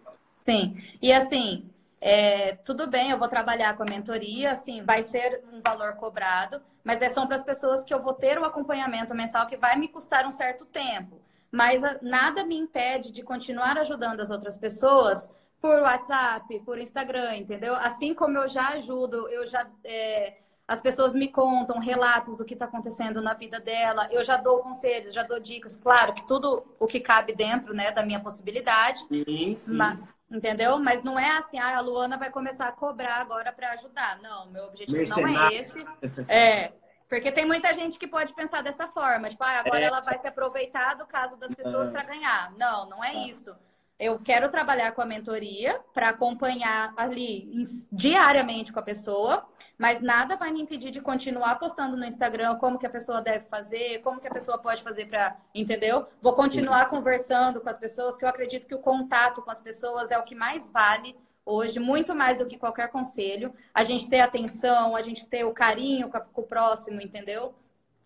Sim. 0.44 0.76
E 1.00 1.12
assim, 1.12 1.68
é, 2.00 2.56
tudo 2.56 2.86
bem, 2.86 3.10
eu 3.10 3.18
vou 3.18 3.28
trabalhar 3.28 3.76
com 3.76 3.82
a 3.82 3.86
mentoria, 3.86 4.50
assim, 4.52 4.82
vai 4.82 5.02
ser 5.02 5.42
um 5.52 5.60
valor 5.60 5.94
cobrado, 5.96 6.60
mas 6.82 7.00
é 7.02 7.10
só 7.10 7.26
para 7.26 7.36
as 7.36 7.42
pessoas 7.44 7.84
que 7.84 7.92
eu 7.92 8.02
vou 8.02 8.14
ter 8.14 8.38
o 8.38 8.44
acompanhamento 8.44 9.14
mensal 9.14 9.46
que 9.46 9.56
vai 9.56 9.76
me 9.78 9.88
custar 9.88 10.26
um 10.26 10.30
certo 10.30 10.64
tempo. 10.64 11.20
Mas 11.50 11.82
nada 12.02 12.44
me 12.44 12.56
impede 12.56 13.10
de 13.10 13.22
continuar 13.22 13.78
ajudando 13.78 14.20
as 14.20 14.30
outras 14.30 14.56
pessoas 14.56 15.34
por 15.60 15.80
WhatsApp, 15.82 16.60
por 16.60 16.78
Instagram, 16.78 17.36
entendeu? 17.36 17.74
Assim 17.74 18.14
como 18.14 18.38
eu 18.38 18.46
já 18.48 18.68
ajudo, 18.70 19.28
eu 19.28 19.46
já. 19.46 19.66
é, 19.84 20.36
as 20.66 20.82
pessoas 20.82 21.14
me 21.14 21.28
contam 21.28 21.78
relatos 21.78 22.36
do 22.36 22.44
que 22.44 22.52
está 22.52 22.66
acontecendo 22.66 23.22
na 23.22 23.32
vida 23.32 23.58
dela, 23.58 24.06
eu 24.12 24.22
já 24.22 24.36
dou 24.36 24.58
conselhos, 24.58 25.14
já 25.14 25.22
dou 25.22 25.40
dicas, 25.40 25.78
claro 25.78 26.12
que 26.12 26.26
tudo 26.26 26.62
o 26.78 26.86
que 26.86 27.00
cabe 27.00 27.34
dentro 27.34 27.72
né, 27.72 27.90
da 27.90 28.04
minha 28.04 28.20
possibilidade. 28.20 29.00
Sim, 29.08 29.56
sim. 29.56 29.74
Ma- 29.74 29.96
entendeu? 30.30 30.78
Mas 30.78 31.02
não 31.02 31.18
é 31.18 31.38
assim, 31.38 31.58
ah, 31.58 31.78
a 31.78 31.80
Luana 31.80 32.18
vai 32.18 32.30
começar 32.30 32.68
a 32.68 32.72
cobrar 32.72 33.16
agora 33.16 33.50
para 33.50 33.70
ajudar. 33.72 34.20
Não, 34.20 34.50
meu 34.50 34.64
objetivo 34.64 34.98
não 35.08 35.26
é 35.26 35.50
Mercenário. 35.50 35.58
esse. 35.58 35.86
É. 36.28 36.72
Porque 37.08 37.32
tem 37.32 37.46
muita 37.46 37.72
gente 37.72 37.98
que 37.98 38.06
pode 38.06 38.34
pensar 38.34 38.62
dessa 38.62 38.86
forma, 38.88 39.30
tipo, 39.30 39.42
ah, 39.42 39.60
agora 39.60 39.80
É. 39.80 39.84
ela 39.84 40.00
vai 40.00 40.18
se 40.18 40.28
aproveitar 40.28 40.94
do 40.94 41.06
caso 41.06 41.38
das 41.38 41.54
pessoas 41.54 41.88
para 41.90 42.02
ganhar. 42.02 42.52
Não, 42.56 42.88
não 42.88 43.02
é 43.02 43.14
isso. 43.26 43.56
Eu 43.98 44.18
quero 44.20 44.48
trabalhar 44.50 44.92
com 44.92 45.00
a 45.02 45.06
mentoria 45.06 45.80
para 45.92 46.10
acompanhar 46.10 46.92
ali 46.96 47.50
diariamente 47.90 48.72
com 48.72 48.78
a 48.78 48.82
pessoa, 48.82 49.48
mas 49.76 50.00
nada 50.00 50.36
vai 50.36 50.52
me 50.52 50.60
impedir 50.60 50.90
de 50.90 51.00
continuar 51.00 51.58
postando 51.58 51.96
no 51.96 52.04
Instagram 52.04 52.56
como 52.58 52.78
que 52.78 52.86
a 52.86 52.90
pessoa 52.90 53.20
deve 53.20 53.46
fazer, 53.48 54.00
como 54.02 54.20
que 54.20 54.28
a 54.28 54.30
pessoa 54.30 54.58
pode 54.58 54.82
fazer 54.82 55.06
para, 55.06 55.36
entendeu? 55.54 56.06
Vou 56.20 56.34
continuar 56.34 56.88
conversando 56.90 57.60
com 57.60 57.68
as 57.68 57.78
pessoas, 57.78 58.16
que 58.16 58.24
eu 58.24 58.28
acredito 58.28 58.66
que 58.66 58.74
o 58.74 58.78
contato 58.80 59.42
com 59.42 59.50
as 59.50 59.60
pessoas 59.60 60.10
é 60.10 60.18
o 60.18 60.22
que 60.24 60.34
mais 60.34 60.68
vale 60.68 61.16
hoje, 61.48 61.78
muito 61.80 62.14
mais 62.14 62.38
do 62.38 62.46
que 62.46 62.58
qualquer 62.58 62.88
conselho. 62.90 63.52
A 63.72 63.82
gente 63.82 64.08
ter 64.08 64.20
atenção, 64.20 64.94
a 64.94 65.00
gente 65.02 65.24
ter 65.26 65.44
o 65.44 65.52
carinho 65.52 66.08
com, 66.10 66.16
a- 66.18 66.26
o 66.34 66.42
próximo, 66.42 67.00
entendeu? 67.00 67.54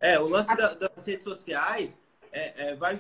É, 0.00 0.18
o 0.18 0.26
lance 0.28 0.54
da- 0.56 0.74
das 0.74 1.04
redes 1.06 1.24
sociais 1.24 1.98
é, 2.32 2.68
é, 2.70 2.74
vai 2.74 2.98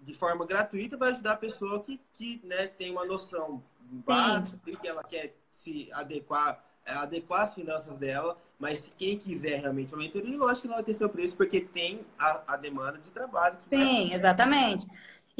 de 0.00 0.12
forma 0.14 0.44
gratuita 0.44 0.96
vai 0.96 1.10
ajudar 1.10 1.32
a 1.32 1.36
pessoa 1.36 1.80
que, 1.82 1.98
que 2.12 2.40
né, 2.44 2.66
tem 2.66 2.90
uma 2.90 3.06
noção 3.06 3.62
básica 3.80 4.58
que 4.76 4.86
ela 4.86 5.02
quer 5.02 5.34
se 5.50 5.88
adequar, 5.92 6.62
é, 6.84 6.92
adequar 6.92 7.42
as 7.42 7.54
finanças 7.54 7.96
dela, 7.96 8.36
mas 8.58 8.80
se 8.80 8.90
quem 8.90 9.16
quiser 9.18 9.60
realmente 9.60 9.94
uma 9.94 10.02
mentoria, 10.02 10.36
lógico 10.36 10.62
que 10.62 10.68
não 10.68 10.74
vai 10.74 10.84
ter 10.84 10.92
seu 10.94 11.08
preço, 11.08 11.36
porque 11.36 11.60
tem 11.62 12.04
a, 12.18 12.54
a 12.54 12.56
demanda 12.56 12.98
de 12.98 13.10
trabalho. 13.10 13.56
Que 13.62 13.74
vai- 13.76 13.86
Sim, 13.86 14.12
exatamente. 14.14 14.86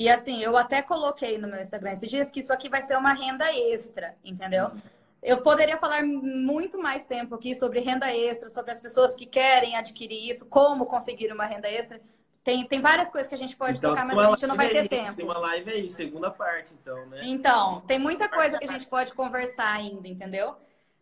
E 0.01 0.09
assim, 0.09 0.42
eu 0.42 0.57
até 0.57 0.80
coloquei 0.80 1.36
no 1.36 1.46
meu 1.46 1.61
Instagram 1.61 1.92
esses 1.92 2.09
dias 2.09 2.30
que 2.30 2.40
isso 2.40 2.51
aqui 2.51 2.70
vai 2.70 2.80
ser 2.80 2.96
uma 2.96 3.12
renda 3.12 3.55
extra, 3.55 4.16
entendeu? 4.24 4.70
Eu 5.22 5.42
poderia 5.42 5.76
falar 5.76 6.03
muito 6.03 6.78
mais 6.78 7.05
tempo 7.05 7.34
aqui 7.34 7.55
sobre 7.55 7.80
renda 7.80 8.11
extra, 8.11 8.48
sobre 8.48 8.70
as 8.70 8.80
pessoas 8.80 9.14
que 9.14 9.26
querem 9.26 9.76
adquirir 9.76 10.30
isso, 10.30 10.46
como 10.46 10.86
conseguir 10.86 11.30
uma 11.30 11.44
renda 11.44 11.68
extra. 11.68 12.01
Tem, 12.42 12.66
tem 12.66 12.80
várias 12.80 13.12
coisas 13.12 13.28
que 13.28 13.34
a 13.34 13.38
gente 13.38 13.55
pode 13.55 13.76
Então, 13.76 13.90
tocar, 13.90 14.07
mas 14.07 14.18
a 14.18 14.30
gente 14.30 14.46
não 14.46 14.57
vai 14.57 14.70
ter 14.70 14.78
aí, 14.78 14.88
tempo. 14.88 15.16
Tem 15.16 15.24
uma 15.26 15.38
live 15.38 15.70
aí, 15.70 15.90
segunda 15.90 16.30
parte, 16.30 16.72
então, 16.80 17.05
né? 17.05 17.20
Então, 17.22 17.82
tem 17.82 17.98
muita 17.98 18.26
coisa 18.26 18.59
que 18.59 18.64
a 18.64 18.72
gente 18.72 18.86
pode 18.86 19.12
conversar 19.12 19.70
ainda, 19.70 20.09
entendeu? 20.09 20.48
É, 20.48 20.55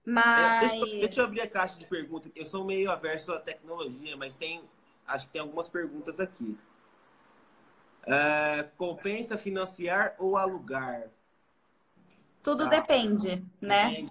Mas. 0.05 0.72
deixa, 0.72 0.76
eu- 0.76 1.01
deixa 1.01 1.20
eu 1.20 1.24
abrir 1.24 1.42
a 1.42 1.49
caixa 1.49 1.78
de 1.78 1.86
perguntas. 1.86 2.32
Eu 2.34 2.46
sou 2.46 2.64
meio 2.64 2.90
averso 2.90 3.32
à 3.32 3.38
tecnologia, 3.38 4.16
mas 4.16 4.34
tem, 4.34 4.61
acho 5.07 5.26
que 5.26 5.34
tem 5.34 5.40
algumas 5.40 5.68
perguntas 5.68 6.18
aqui. 6.18 6.59
É, 8.07 8.62
compensa 8.76 9.36
financiar 9.36 10.14
ou 10.18 10.36
alugar? 10.36 11.09
Tudo 12.42 12.64
Tá. 12.64 12.70
depende, 12.70 13.44
né? 13.61 14.09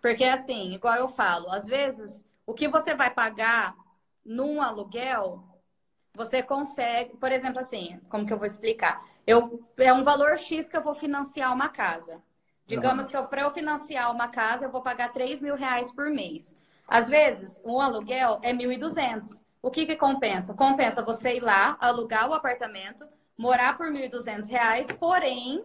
Porque 0.00 0.24
assim, 0.24 0.72
igual 0.72 0.96
eu 0.96 1.08
falo, 1.08 1.50
às 1.50 1.66
vezes 1.66 2.26
o 2.46 2.54
que 2.54 2.66
você 2.66 2.94
vai 2.94 3.10
pagar 3.10 3.76
num 4.24 4.60
aluguel, 4.62 5.44
você 6.14 6.42
consegue, 6.42 7.16
por 7.16 7.30
exemplo, 7.30 7.60
assim, 7.60 8.00
como 8.08 8.26
que 8.26 8.32
eu 8.32 8.38
vou 8.38 8.46
explicar? 8.46 9.04
Eu, 9.26 9.62
é 9.76 9.92
um 9.92 10.02
valor 10.02 10.38
X 10.38 10.68
que 10.68 10.76
eu 10.76 10.82
vou 10.82 10.94
financiar 10.94 11.52
uma 11.52 11.68
casa. 11.68 12.22
Digamos 12.66 13.06
que 13.06 13.22
para 13.22 13.42
eu 13.42 13.50
financiar 13.50 14.10
uma 14.12 14.28
casa, 14.28 14.64
eu 14.66 14.70
vou 14.70 14.82
pagar 14.82 15.12
3 15.12 15.40
mil 15.40 15.54
reais 15.54 15.90
por 15.92 16.10
mês. 16.10 16.58
Às 16.86 17.08
vezes, 17.08 17.60
um 17.64 17.80
aluguel 17.80 18.38
é 18.42 18.52
1.200. 18.52 19.42
O 19.60 19.70
que 19.70 19.86
que 19.86 19.96
compensa? 19.96 20.54
Compensa 20.54 21.02
você 21.02 21.36
ir 21.36 21.40
lá, 21.40 21.76
alugar 21.80 22.28
o 22.28 22.34
apartamento, 22.34 23.06
morar 23.36 23.76
por 23.76 23.88
1.200 23.90 24.48
reais, 24.48 24.86
porém, 24.92 25.64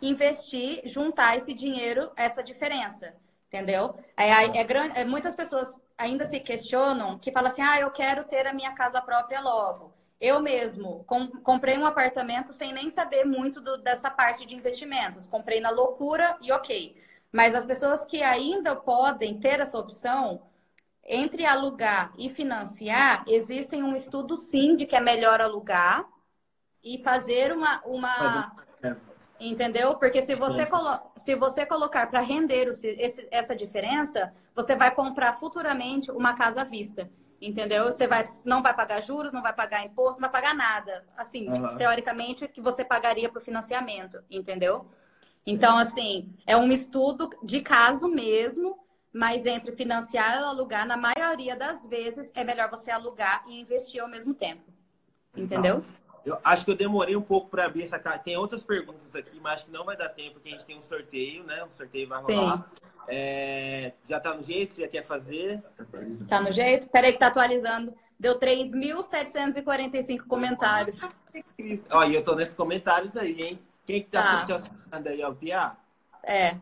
investir, 0.00 0.82
juntar 0.84 1.36
esse 1.36 1.52
dinheiro, 1.52 2.10
essa 2.16 2.42
diferença. 2.42 3.14
Entendeu? 3.48 3.94
É, 4.16 4.28
é, 4.30 4.58
é 4.58 4.64
grande, 4.64 4.98
é, 4.98 5.04
muitas 5.04 5.34
pessoas 5.34 5.80
ainda 5.96 6.24
se 6.24 6.40
questionam 6.40 7.18
que 7.18 7.30
falam 7.30 7.50
assim: 7.50 7.62
ah, 7.62 7.78
eu 7.80 7.90
quero 7.90 8.24
ter 8.24 8.46
a 8.46 8.52
minha 8.52 8.72
casa 8.72 9.00
própria 9.00 9.40
logo. 9.40 9.92
Eu 10.20 10.40
mesmo 10.40 11.04
com, 11.06 11.28
comprei 11.28 11.76
um 11.78 11.86
apartamento 11.86 12.52
sem 12.52 12.72
nem 12.72 12.90
saber 12.90 13.24
muito 13.24 13.60
do, 13.60 13.78
dessa 13.78 14.10
parte 14.10 14.44
de 14.46 14.56
investimentos. 14.56 15.26
Comprei 15.26 15.60
na 15.60 15.70
loucura 15.70 16.36
e 16.40 16.50
ok. 16.50 16.96
Mas 17.30 17.54
as 17.54 17.66
pessoas 17.66 18.04
que 18.04 18.22
ainda 18.22 18.74
podem 18.74 19.38
ter 19.38 19.60
essa 19.60 19.78
opção, 19.78 20.42
entre 21.06 21.46
alugar 21.46 22.12
e 22.18 22.28
financiar, 22.28 23.24
existem 23.28 23.82
um 23.82 23.94
estudo 23.94 24.36
sim 24.36 24.74
de 24.74 24.86
que 24.86 24.96
é 24.96 25.00
melhor 25.00 25.40
alugar 25.40 26.04
e 26.82 26.98
fazer 27.02 27.52
uma. 27.52 27.80
uma 27.84 28.52
É. 28.82 28.96
Entendeu? 29.38 29.96
Porque 29.96 30.22
se 30.22 30.34
você, 30.34 30.64
colo 30.64 30.98
se 31.18 31.34
você 31.34 31.66
colocar 31.66 32.06
para 32.06 32.20
render 32.20 32.68
esse, 32.68 33.28
essa 33.30 33.54
diferença, 33.54 34.32
você 34.54 34.74
vai 34.74 34.94
comprar 34.94 35.34
futuramente 35.34 36.10
uma 36.10 36.34
casa 36.34 36.62
à 36.62 36.64
vista. 36.64 37.10
Entendeu? 37.40 37.84
Você 37.84 38.06
vai, 38.06 38.24
não 38.46 38.62
vai 38.62 38.74
pagar 38.74 39.02
juros, 39.02 39.32
não 39.32 39.42
vai 39.42 39.52
pagar 39.52 39.84
imposto, 39.84 40.20
não 40.20 40.30
vai 40.30 40.40
pagar 40.40 40.54
nada. 40.54 41.04
Assim, 41.16 41.46
Aham. 41.50 41.76
teoricamente, 41.76 42.48
que 42.48 42.62
você 42.62 42.82
pagaria 42.82 43.28
para 43.28 43.38
o 43.40 43.44
financiamento. 43.44 44.18
Entendeu? 44.30 44.86
Então, 45.46 45.76
assim, 45.76 46.34
é 46.46 46.56
um 46.56 46.72
estudo 46.72 47.30
de 47.42 47.60
caso 47.60 48.08
mesmo, 48.08 48.78
mas 49.16 49.46
entre 49.46 49.72
financiar 49.72 50.42
ou 50.42 50.48
alugar, 50.48 50.86
na 50.86 50.96
maioria 50.96 51.56
das 51.56 51.86
vezes, 51.86 52.30
é 52.34 52.44
melhor 52.44 52.68
você 52.68 52.90
alugar 52.90 53.42
e 53.48 53.58
investir 53.58 54.02
ao 54.02 54.08
mesmo 54.08 54.34
tempo. 54.34 54.70
Entendeu? 55.34 55.82
Eu 56.22 56.38
acho 56.44 56.66
que 56.66 56.70
eu 56.70 56.76
demorei 56.76 57.16
um 57.16 57.22
pouco 57.22 57.48
para 57.48 57.64
abrir 57.64 57.84
essa 57.84 57.98
carta. 57.98 58.24
Tem 58.24 58.36
outras 58.36 58.62
perguntas 58.62 59.16
aqui, 59.16 59.40
mas 59.40 59.54
acho 59.54 59.64
que 59.66 59.70
não 59.72 59.86
vai 59.86 59.96
dar 59.96 60.10
tempo, 60.10 60.34
porque 60.34 60.50
a 60.50 60.52
gente 60.52 60.66
tem 60.66 60.76
um 60.78 60.82
sorteio, 60.82 61.44
né? 61.44 61.64
Um 61.64 61.72
sorteio 61.72 62.06
vai 62.08 62.20
rolar. 62.20 62.70
É... 63.08 63.92
Já 64.06 64.20
tá 64.20 64.34
no 64.34 64.42
jeito? 64.42 64.74
Você 64.74 64.82
já 64.82 64.88
quer 64.88 65.02
fazer? 65.02 65.62
Tá 66.28 66.40
no 66.40 66.52
jeito? 66.52 66.86
Peraí 66.88 67.14
que 67.14 67.18
tá 67.18 67.28
atualizando. 67.28 67.94
Deu 68.20 68.38
3.745 68.38 70.26
comentários. 70.26 71.00
Ó, 71.90 72.04
e 72.04 72.14
eu 72.14 72.22
tô 72.22 72.34
nesses 72.34 72.54
comentários 72.54 73.16
aí, 73.16 73.40
hein? 73.40 73.58
Quem 73.86 74.02
que 74.02 74.10
tá, 74.10 74.44
tá. 74.44 74.60
te 74.60 75.08
aí? 75.08 75.20
É 75.22 75.28
o 75.28 75.34
Pia? 75.34 75.76
É. 76.22 76.56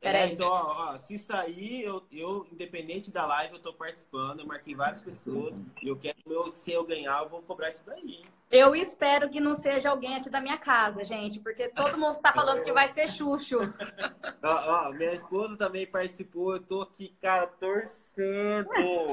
É, 0.00 0.26
então, 0.28 0.48
ó, 0.48 0.92
ó, 0.94 0.98
se 0.98 1.18
sair, 1.18 1.82
eu, 1.82 2.04
eu, 2.12 2.46
independente 2.52 3.10
da 3.10 3.26
live, 3.26 3.54
eu 3.54 3.60
tô 3.60 3.72
participando, 3.72 4.40
eu 4.40 4.46
marquei 4.46 4.74
várias 4.74 5.02
pessoas, 5.02 5.60
e 5.82 5.88
eu 5.88 5.96
quero, 5.96 6.16
meu, 6.24 6.52
se 6.56 6.70
eu 6.70 6.84
ganhar, 6.84 7.20
eu 7.22 7.28
vou 7.28 7.42
cobrar 7.42 7.68
isso 7.68 7.84
daí. 7.84 8.22
Eu 8.48 8.76
espero 8.76 9.28
que 9.28 9.40
não 9.40 9.54
seja 9.54 9.90
alguém 9.90 10.14
aqui 10.14 10.30
da 10.30 10.40
minha 10.40 10.56
casa, 10.56 11.04
gente, 11.04 11.40
porque 11.40 11.68
todo 11.68 11.98
mundo 11.98 12.20
tá 12.20 12.32
falando 12.32 12.62
que 12.62 12.72
vai 12.72 12.88
ser 12.88 13.08
Xuxo. 13.08 13.58
ó, 14.42 14.88
ó, 14.88 14.92
minha 14.92 15.12
esposa 15.12 15.56
também 15.56 15.86
participou, 15.86 16.54
eu 16.54 16.62
tô 16.62 16.82
aqui, 16.82 17.12
cara, 17.20 17.48
torcendo 17.48 18.68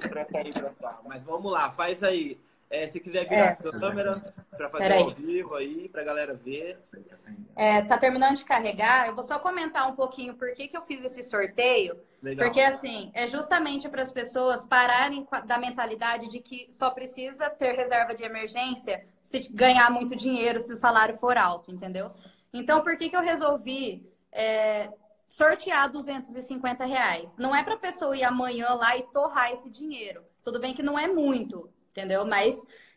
pra 0.07 0.23
cair 0.23 0.53
pra 0.53 0.69
cá. 0.69 1.01
Mas 1.03 1.23
vamos 1.23 1.51
lá, 1.51 1.71
faz 1.71 2.03
aí. 2.03 2.39
É, 2.69 2.87
se 2.87 2.99
quiser 2.99 3.27
virar 3.27 3.45
é. 3.45 3.49
a 3.51 3.55
câmera 3.55 4.33
para 4.57 4.69
fazer 4.69 4.93
ao 4.93 5.11
vivo 5.11 5.55
aí, 5.55 5.87
para 5.87 6.01
a 6.01 6.05
galera 6.05 6.33
ver. 6.33 6.77
É, 7.55 7.81
tá 7.83 7.97
terminando 7.97 8.35
de 8.35 8.43
carregar. 8.43 9.07
Eu 9.07 9.15
vou 9.15 9.23
só 9.23 9.39
comentar 9.39 9.89
um 9.89 9.95
pouquinho 9.95 10.35
por 10.35 10.51
que, 10.53 10.67
que 10.67 10.75
eu 10.75 10.81
fiz 10.81 11.03
esse 11.03 11.23
sorteio. 11.23 11.97
Legal. 12.21 12.45
Porque, 12.45 12.59
assim, 12.59 13.11
é 13.13 13.27
justamente 13.27 13.87
para 13.87 14.01
as 14.01 14.11
pessoas 14.11 14.65
pararem 14.65 15.27
da 15.45 15.57
mentalidade 15.57 16.27
de 16.27 16.39
que 16.39 16.67
só 16.71 16.89
precisa 16.89 17.49
ter 17.49 17.75
reserva 17.75 18.15
de 18.15 18.23
emergência 18.23 19.05
se 19.21 19.53
ganhar 19.53 19.89
muito 19.91 20.15
dinheiro, 20.15 20.59
se 20.59 20.73
o 20.73 20.75
salário 20.75 21.17
for 21.17 21.37
alto, 21.37 21.71
entendeu? 21.71 22.11
Então, 22.51 22.81
por 22.81 22.97
que, 22.97 23.09
que 23.09 23.15
eu 23.15 23.21
resolvi 23.21 24.09
é, 24.31 24.89
sortear 25.29 25.89
250 25.89 26.83
reais? 26.85 27.35
Não 27.37 27.55
é 27.55 27.63
para 27.63 27.75
a 27.75 27.79
pessoa 27.79 28.17
ir 28.17 28.23
amanhã 28.23 28.69
lá 28.73 28.97
e 28.97 29.03
torrar 29.13 29.51
esse 29.51 29.69
dinheiro. 29.69 30.23
Tudo 30.43 30.59
bem 30.59 30.73
que 30.73 30.83
não 30.83 30.97
é 30.97 31.07
muito, 31.07 31.69
entendeu? 31.95 32.25
Mas 32.25 32.53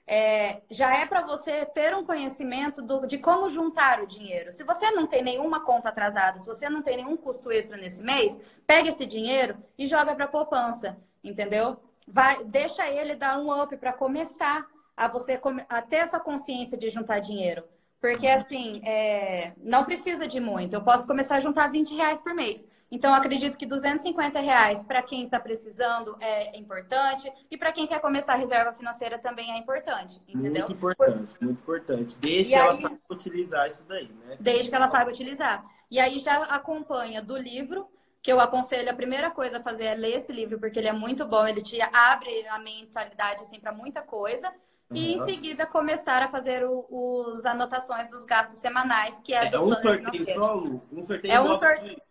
é, 0.06 0.60
já 0.70 0.96
é 0.96 1.06
para 1.06 1.24
você 1.24 1.64
ter 1.66 1.94
um 1.94 2.04
conhecimento 2.04 2.82
do, 2.82 3.06
de 3.06 3.18
como 3.18 3.48
juntar 3.48 4.02
o 4.02 4.06
dinheiro. 4.06 4.50
Se 4.50 4.64
você 4.64 4.90
não 4.90 5.06
tem 5.06 5.22
nenhuma 5.22 5.60
conta 5.60 5.90
atrasada, 5.90 6.38
se 6.38 6.46
você 6.46 6.68
não 6.68 6.82
tem 6.82 6.96
nenhum 6.96 7.16
custo 7.16 7.52
extra 7.52 7.76
nesse 7.76 8.02
mês, 8.02 8.40
pega 8.66 8.88
esse 8.88 9.06
dinheiro 9.06 9.56
e 9.78 9.86
joga 9.86 10.14
para 10.14 10.26
poupança, 10.26 10.98
entendeu? 11.22 11.76
Vai, 12.06 12.42
deixa 12.44 12.88
ele 12.90 13.14
dar 13.14 13.38
um 13.38 13.62
up 13.62 13.76
para 13.76 13.92
começar 13.92 14.66
a 14.96 15.06
você 15.06 15.40
a 15.68 15.82
ter 15.82 15.96
essa 15.96 16.18
consciência 16.18 16.76
de 16.76 16.88
juntar 16.88 17.20
dinheiro. 17.20 17.62
Porque 18.00 18.26
assim, 18.26 18.80
é, 18.84 19.52
não 19.58 19.84
precisa 19.84 20.26
de 20.26 20.38
muito. 20.40 20.74
Eu 20.74 20.82
posso 20.82 21.06
começar 21.06 21.36
a 21.36 21.40
juntar 21.40 21.68
20 21.68 21.94
reais 21.94 22.20
por 22.20 22.34
mês. 22.34 22.66
Então, 22.90 23.12
acredito 23.12 23.58
que 23.58 23.66
250 23.66 24.40
reais 24.40 24.82
para 24.82 25.02
quem 25.02 25.24
está 25.24 25.38
precisando 25.38 26.16
é 26.20 26.56
importante 26.56 27.30
e 27.50 27.56
para 27.56 27.70
quem 27.70 27.86
quer 27.86 28.00
começar 28.00 28.32
a 28.32 28.36
reserva 28.36 28.72
financeira 28.72 29.18
também 29.18 29.52
é 29.52 29.58
importante, 29.58 30.20
entendeu? 30.26 30.66
Muito 30.66 30.72
importante, 30.72 31.34
Por... 31.34 31.44
muito 31.44 31.60
importante. 31.60 32.18
Desde 32.18 32.54
e 32.54 32.54
que 32.54 32.54
aí... 32.54 32.66
ela 32.66 32.74
saiba 32.74 32.98
utilizar 33.10 33.66
isso 33.66 33.84
daí, 33.86 34.08
né? 34.08 34.36
Desde 34.40 34.70
que 34.70 34.74
ela 34.74 34.88
saiba 34.88 35.10
utilizar. 35.10 35.64
E 35.90 36.00
aí 36.00 36.18
já 36.18 36.42
acompanha 36.44 37.20
do 37.20 37.36
livro, 37.36 37.86
que 38.22 38.32
eu 38.32 38.40
aconselho, 38.40 38.90
a 38.90 38.94
primeira 38.94 39.30
coisa 39.30 39.58
a 39.58 39.62
fazer 39.62 39.84
é 39.84 39.94
ler 39.94 40.16
esse 40.16 40.32
livro, 40.32 40.58
porque 40.58 40.78
ele 40.78 40.88
é 40.88 40.92
muito 40.92 41.26
bom, 41.26 41.46
ele 41.46 41.62
te 41.62 41.78
abre 41.80 42.46
a 42.48 42.58
mentalidade 42.58 43.42
assim, 43.42 43.60
para 43.60 43.72
muita 43.72 44.00
coisa. 44.00 44.50
Uhum. 44.90 44.96
E 44.96 45.14
em 45.14 45.24
seguida 45.24 45.66
começar 45.66 46.22
a 46.22 46.28
fazer 46.28 46.64
o, 46.64 46.86
os 46.90 47.44
anotações 47.44 48.08
dos 48.08 48.24
gastos 48.24 48.58
semanais, 48.58 49.18
que 49.20 49.34
é, 49.34 49.46
é 49.46 49.50
do 49.50 49.62
um 49.62 49.72
sorteio 49.74 50.34
solo? 50.34 50.82
Um 50.90 51.02
sorteio 51.02 51.32
é 51.32 51.40
um 51.40 51.58
sorteio 51.58 52.02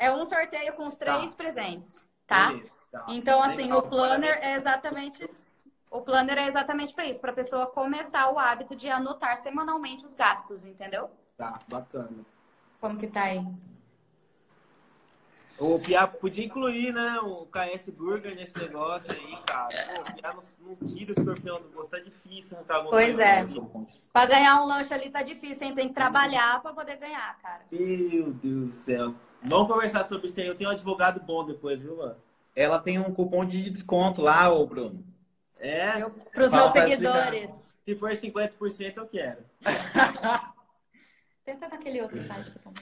é 0.00 0.10
um 0.10 0.24
sorteio 0.24 0.72
com 0.72 0.86
os 0.86 0.96
três 0.96 1.30
tá. 1.30 1.36
presentes, 1.36 2.08
tá? 2.26 2.52
tá? 2.90 3.04
Então, 3.08 3.42
assim, 3.42 3.64
Legal. 3.64 3.80
o 3.80 3.82
planner 3.82 4.38
é 4.40 4.54
exatamente. 4.54 5.28
O 5.90 6.00
planner 6.00 6.38
é 6.38 6.46
exatamente 6.46 6.94
para 6.94 7.04
isso, 7.04 7.20
para 7.20 7.32
a 7.32 7.34
pessoa 7.34 7.66
começar 7.66 8.30
o 8.30 8.38
hábito 8.38 8.74
de 8.74 8.88
anotar 8.88 9.36
semanalmente 9.36 10.04
os 10.04 10.14
gastos, 10.14 10.64
entendeu? 10.64 11.10
Tá, 11.36 11.60
bacana. 11.68 12.24
Como 12.80 12.96
que 12.96 13.08
tá 13.08 13.24
aí? 13.24 13.44
O 15.60 15.78
Pia 15.78 16.06
podia 16.06 16.46
incluir, 16.46 16.90
né, 16.90 17.18
o 17.20 17.46
KS 17.46 17.90
Burger 17.90 18.34
nesse 18.34 18.58
negócio 18.58 19.12
aí, 19.12 19.36
cara. 19.46 19.68
Pô, 19.94 20.00
o 20.00 20.14
Pia 20.14 20.32
não, 20.32 20.42
não 20.80 20.88
tira 20.88 21.10
o 21.10 21.12
escorpião 21.12 21.60
do 21.60 21.68
gosto, 21.68 21.90
tá 21.90 21.98
difícil 21.98 22.56
arrancar 22.56 22.76
alguma 22.76 22.92
Pois 22.92 23.18
é. 23.18 23.44
Para 24.10 24.26
ganhar 24.26 24.62
um 24.62 24.64
lanche 24.64 24.94
ali 24.94 25.10
tá 25.10 25.22
difícil, 25.22 25.66
hein? 25.66 25.74
Tem 25.74 25.88
que 25.88 25.94
trabalhar 25.94 26.62
para 26.62 26.72
poder 26.72 26.96
ganhar, 26.96 27.38
cara. 27.42 27.66
Meu 27.70 28.32
Deus 28.32 28.68
do 28.68 28.72
céu. 28.72 29.14
Vamos 29.42 29.68
conversar 29.70 30.08
sobre 30.08 30.28
isso 30.28 30.40
aí. 30.40 30.46
Eu 30.46 30.54
tenho 30.54 30.70
um 30.70 30.72
advogado 30.72 31.20
bom 31.20 31.44
depois, 31.44 31.78
viu, 31.82 31.94
mano? 31.94 32.16
Ela 32.56 32.78
tem 32.78 32.98
um 32.98 33.12
cupom 33.12 33.44
de 33.44 33.68
desconto 33.68 34.22
lá, 34.22 34.50
ô 34.50 34.66
Bruno. 34.66 35.04
É? 35.58 36.00
Para 36.32 36.44
os 36.44 36.50
meus 36.50 36.72
seguidores. 36.72 37.76
Se 37.84 37.94
for 37.96 38.10
50%, 38.10 38.96
eu 38.96 39.06
quero. 39.06 39.44
Tenta 41.44 41.68
naquele 41.68 42.00
outro 42.00 42.20
site 42.22 42.50
que 42.50 42.56
eu 42.66 42.72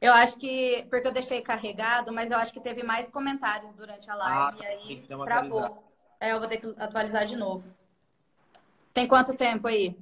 Eu 0.00 0.12
acho 0.12 0.36
que, 0.38 0.86
porque 0.90 1.08
eu 1.08 1.12
deixei 1.12 1.40
carregado, 1.40 2.12
mas 2.12 2.30
eu 2.30 2.38
acho 2.38 2.52
que 2.52 2.60
teve 2.60 2.82
mais 2.82 3.08
comentários 3.08 3.72
durante 3.72 4.10
a 4.10 4.14
live 4.14 4.58
ah, 4.60 4.62
e 4.62 4.66
aí 4.66 5.06
travou. 5.24 5.84
É, 6.20 6.32
eu 6.32 6.38
vou 6.38 6.48
ter 6.48 6.58
que 6.58 6.74
atualizar 6.78 7.26
de 7.26 7.36
novo. 7.36 7.64
Tem 8.92 9.08
quanto 9.08 9.34
tempo 9.34 9.68
aí? 9.68 9.96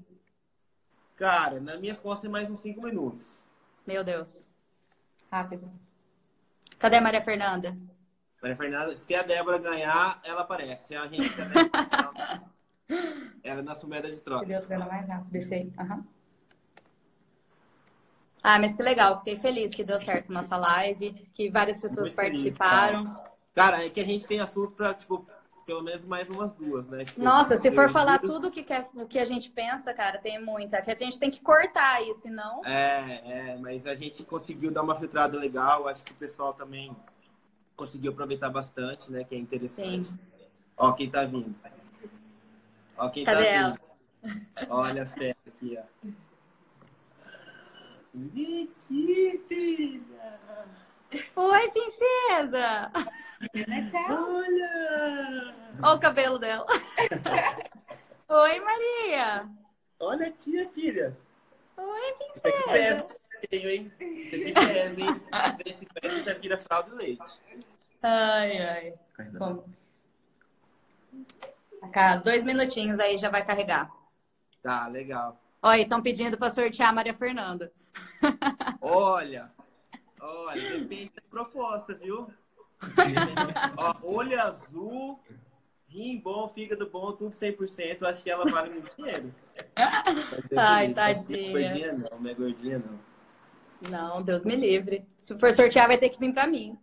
Cara, 1.17 1.61
nas 1.61 1.81
minhas 1.81 2.01
costas 2.01 2.23
tem 2.23 2.31
mais 2.31 2.51
uns 2.51 2.61
5 2.61 2.83
minutos. 2.83 3.43
Meu 3.87 4.03
Deus. 4.03 4.49
Rápido. 5.31 5.71
Cadê 6.79 6.97
a 6.97 7.01
Maria 7.01 7.23
Fernanda? 7.23 7.77
Maria 8.43 8.57
Fernanda, 8.57 8.97
se 8.97 9.15
a 9.15 9.23
Débora 9.23 9.59
ganhar, 9.59 10.21
ela 10.25 10.43
aparece. 10.43 10.89
Se 10.89 10.97
a 10.97 11.07
gente 11.07 11.33
ela 13.43 13.61
é 13.61 13.63
nossa 13.63 13.87
moeda 13.87 14.11
de 14.11 14.21
troca. 14.21 14.47
mais 14.69 15.09
rápido. 15.09 15.31
Descer. 15.31 15.73
Uhum. 15.79 16.05
Ah, 18.45 18.59
mas 18.59 18.77
que 18.77 18.83
legal. 18.83 19.21
Fiquei 19.21 19.39
feliz 19.39 19.75
que 19.75 19.83
deu 19.83 19.99
certo 19.99 20.31
nossa 20.31 20.55
live, 20.55 21.13
que 21.33 21.49
várias 21.49 21.81
pessoas 21.81 22.09
Muito 22.09 22.17
participaram. 22.17 23.05
Feliz, 23.05 23.17
cara. 23.17 23.33
cara. 23.55 23.87
é 23.87 23.89
que 23.89 24.01
a 24.01 24.05
gente 24.05 24.27
tem 24.27 24.39
assunto 24.39 24.73
para 24.73 24.93
tipo, 24.93 25.27
pelo 25.65 25.83
menos 25.83 26.05
mais 26.05 26.29
umas 26.29 26.53
duas, 26.53 26.87
né? 26.87 27.07
Tipo, 27.07 27.23
Nossa, 27.23 27.57
se 27.57 27.73
for 27.73 27.89
falar 27.89 28.19
tudo 28.19 28.51
que, 28.51 28.63
quer, 28.63 28.91
o 28.95 29.07
que 29.07 29.19
a 29.19 29.25
gente 29.25 29.51
pensa, 29.51 29.95
cara, 29.95 30.19
tem 30.19 30.39
muita. 30.45 30.83
Que 30.83 30.91
a 30.91 30.95
gente 30.95 31.19
tem 31.19 31.31
que 31.31 31.41
cortar 31.41 31.95
aí, 31.95 32.13
senão. 32.13 32.63
É, 32.67 33.23
é, 33.25 33.57
mas 33.57 33.87
a 33.87 33.95
gente 33.95 34.23
conseguiu 34.25 34.71
dar 34.71 34.83
uma 34.83 34.95
filtrada 34.95 35.39
legal. 35.39 35.89
Acho 35.89 36.05
que 36.05 36.13
o 36.13 36.17
pessoal 36.17 36.53
também 36.53 36.95
conseguiu 37.75 38.13
aproveitar 38.13 38.51
bastante, 38.51 39.11
né? 39.11 39.25
Que 39.25 39.35
é 39.35 39.39
interessante. 39.39 40.09
Sim. 40.09 40.19
Ó, 40.77 40.93
quem 40.93 41.09
tá 41.09 41.25
vindo. 41.25 41.55
Ó, 42.99 43.09
quem 43.09 43.25
Cadê 43.25 43.45
tá 43.45 43.49
ela? 43.49 43.71
vindo. 43.71 44.47
Olha 44.69 45.05
a 45.05 45.07
fé 45.07 45.35
aqui, 45.47 45.79
ó. 45.79 46.09
Aqui, 48.15 48.71
filha! 49.49 50.39
Oi, 51.35 51.71
princesa! 51.73 52.93
Olha! 54.09 55.55
Olha 55.83 55.95
o 55.97 55.99
cabelo 55.99 56.39
dela. 56.39 56.65
Oi, 58.29 58.61
Maria! 58.61 59.49
Olha 59.99 60.29
a 60.29 60.31
tia, 60.31 60.69
filha! 60.69 61.19
Oi, 61.77 62.13
princesa! 62.13 63.09
Tenho, 63.51 63.69
hein? 63.69 63.93
Você 63.99 64.39
tem 64.45 64.55
pesa, 64.55 65.01
hein? 65.01 65.21
Esse 65.67 65.85
pé 65.87 66.23
já 66.23 66.35
vira 66.35 66.59
fralda 66.59 66.91
de 66.91 66.97
leite. 66.97 67.41
Ai, 68.01 68.59
ai. 68.59 68.95
Como? 69.37 69.65
Cá, 71.93 72.17
dois 72.17 72.45
minutinhos 72.45 73.01
aí 73.01 73.19
já 73.19 73.29
vai 73.29 73.45
carregar. 73.45 73.91
Tá, 74.63 74.87
legal. 74.87 75.37
Olha, 75.61 75.83
estão 75.83 76.01
pedindo 76.01 76.39
para 76.39 76.51
sortear 76.51 76.91
a 76.91 76.93
Maria 76.93 77.15
Fernanda. 77.15 77.73
Olha, 78.81 79.51
olha, 80.21 80.79
depende 80.79 81.13
da 81.15 81.23
proposta, 81.31 81.95
viu? 81.95 82.29
Ó, 83.77 83.95
olho 84.03 84.41
azul, 84.41 85.21
rim 85.89 86.19
bom, 86.19 86.49
fígado 86.49 86.89
bom, 86.91 87.13
tudo 87.13 87.35
100%. 87.35 88.05
Acho 88.05 88.23
que 88.23 88.31
ela 88.31 88.51
vale 88.51 88.71
muito 88.71 88.95
dinheiro. 88.97 89.35
Ai, 90.57 90.93
tadinha. 90.93 91.39
Não 91.39 91.45
é 91.51 91.53
gordinha, 91.53 91.93
não. 91.93 92.19
Não 92.19 92.31
é 92.31 92.35
gordinha, 92.35 92.79
não. 92.79 92.99
Não, 93.91 94.23
Deus 94.23 94.45
me 94.45 94.57
livre. 94.57 95.07
Se 95.21 95.39
for 95.39 95.53
sortear, 95.53 95.89
vai 95.89 95.99
ter 95.99 96.09
que 96.09 96.19
vir 96.19 96.33
pra 96.33 96.47
mim. 96.47 96.79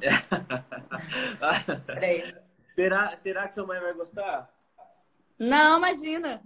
será, 2.74 3.16
será 3.16 3.48
que 3.48 3.54
sua 3.54 3.66
mãe 3.66 3.80
vai 3.80 3.94
gostar? 3.94 4.52
Não, 5.38 5.78
imagina. 5.78 6.42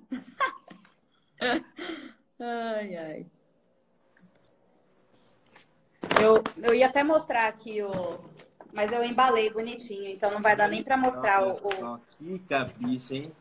ai, 2.38 2.96
ai. 2.96 3.26
Eu, 6.22 6.42
eu 6.62 6.74
ia 6.74 6.86
até 6.86 7.02
mostrar 7.02 7.48
aqui 7.48 7.82
o. 7.82 8.18
Mas 8.72 8.92
eu 8.92 9.02
embalei 9.02 9.50
bonitinho, 9.50 10.10
então 10.10 10.30
não 10.30 10.42
vai 10.42 10.54
dar 10.54 10.68
nem 10.68 10.82
para 10.84 10.96
mostrar 10.96 11.42
o, 11.42 11.52
o. 11.52 11.98
Que 12.10 12.38
capricho, 12.40 13.14
hein? 13.14 13.32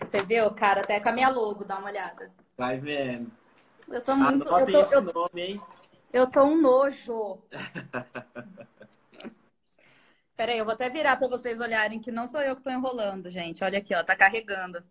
Você 0.00 0.22
viu, 0.22 0.50
cara? 0.50 0.82
Até 0.82 1.00
com 1.00 1.08
a 1.08 1.12
minha 1.12 1.28
logo, 1.28 1.64
dá 1.64 1.78
uma 1.78 1.88
olhada. 1.88 2.30
Vai 2.56 2.78
vendo. 2.78 3.30
Eu 3.88 4.02
tô 4.02 4.14
muito. 4.14 4.46
Eu 4.46 4.66
tô, 4.66 4.80
esse 4.80 4.94
eu, 4.94 5.00
nome, 5.00 5.40
hein? 5.40 5.60
eu 6.12 6.30
tô 6.30 6.42
um 6.42 6.60
nojo. 6.60 7.38
Peraí, 10.36 10.58
eu 10.58 10.64
vou 10.64 10.74
até 10.74 10.88
virar 10.88 11.16
para 11.16 11.26
vocês 11.26 11.60
olharem 11.60 12.00
que 12.00 12.12
não 12.12 12.28
sou 12.28 12.40
eu 12.40 12.54
que 12.54 12.62
tô 12.62 12.70
enrolando, 12.70 13.28
gente. 13.28 13.64
Olha 13.64 13.78
aqui, 13.78 13.92
ó, 13.94 14.04
tá 14.04 14.14
carregando. 14.14 14.84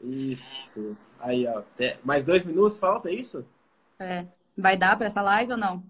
Isso. 0.00 0.96
Aí, 1.18 1.46
ó. 1.46 1.62
Mais 2.02 2.24
dois 2.24 2.42
minutos 2.42 2.78
falta, 2.78 3.10
é 3.10 3.14
isso? 3.14 3.44
É. 3.98 4.24
Vai 4.60 4.76
dar 4.76 4.96
para 4.96 5.06
essa 5.06 5.22
live 5.22 5.52
ou 5.52 5.58
não? 5.58 5.82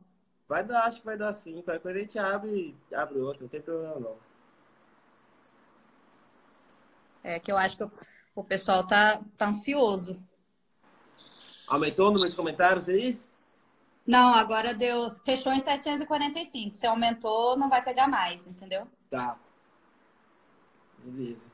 Vai 0.48 0.64
dar, 0.64 0.84
acho 0.84 1.00
que 1.00 1.06
vai 1.06 1.16
dar 1.16 1.32
sim. 1.32 1.62
Qualquer 1.62 1.80
coisa 1.80 1.98
a 1.98 2.02
gente 2.02 2.18
abre, 2.18 2.76
abre 2.94 3.18
outro, 3.18 3.42
não 3.42 3.48
tem 3.48 3.60
problema 3.60 4.00
não. 4.00 4.16
É 7.22 7.38
que 7.38 7.52
eu 7.52 7.56
acho 7.56 7.76
que 7.76 7.84
o, 7.84 7.92
o 8.34 8.44
pessoal 8.44 8.86
tá, 8.86 9.20
tá 9.36 9.48
ansioso. 9.48 10.20
Aumentou 11.66 12.08
o 12.08 12.12
número 12.12 12.30
de 12.30 12.36
comentários 12.36 12.88
aí? 12.88 13.20
Não, 14.06 14.34
agora 14.34 14.74
deu. 14.74 15.08
Fechou 15.24 15.52
em 15.52 15.60
745. 15.60 16.74
Se 16.74 16.86
aumentou, 16.86 17.56
não 17.56 17.68
vai 17.68 17.82
pegar 17.82 18.08
mais, 18.08 18.46
entendeu? 18.46 18.88
Tá. 19.08 19.38
Beleza. 20.98 21.50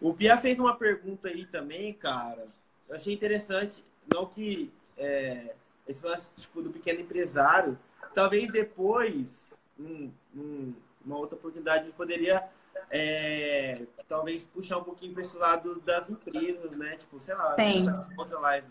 O 0.00 0.12
Pia 0.12 0.36
fez 0.36 0.58
uma 0.58 0.76
pergunta 0.76 1.28
aí 1.28 1.46
também, 1.46 1.94
cara. 1.94 2.46
Eu 2.88 2.96
achei 2.96 3.14
interessante. 3.14 3.82
Não 4.12 4.26
que 4.26 4.70
é, 4.96 5.54
esse 5.86 6.04
lance 6.06 6.30
tipo, 6.36 6.62
do 6.62 6.70
pequeno 6.70 7.00
empresário, 7.00 7.78
talvez 8.14 8.50
depois, 8.50 9.52
num- 9.78 10.12
num- 10.32 10.74
uma 11.04 11.16
outra 11.18 11.36
oportunidade, 11.36 11.82
a 11.82 11.84
gente 11.84 11.94
poderia 11.96 12.48
é, 12.90 13.82
talvez 14.08 14.44
puxar 14.44 14.78
um 14.78 14.84
pouquinho 14.84 15.12
para 15.12 15.22
esse 15.22 15.36
lado 15.36 15.80
das 15.80 16.08
empresas, 16.10 16.72
né? 16.76 16.96
Tipo, 16.96 17.20
sei 17.20 17.34
lá, 17.34 17.54
Sim. 17.56 17.86
tá 17.86 18.08
outra 18.16 18.38
live. 18.38 18.66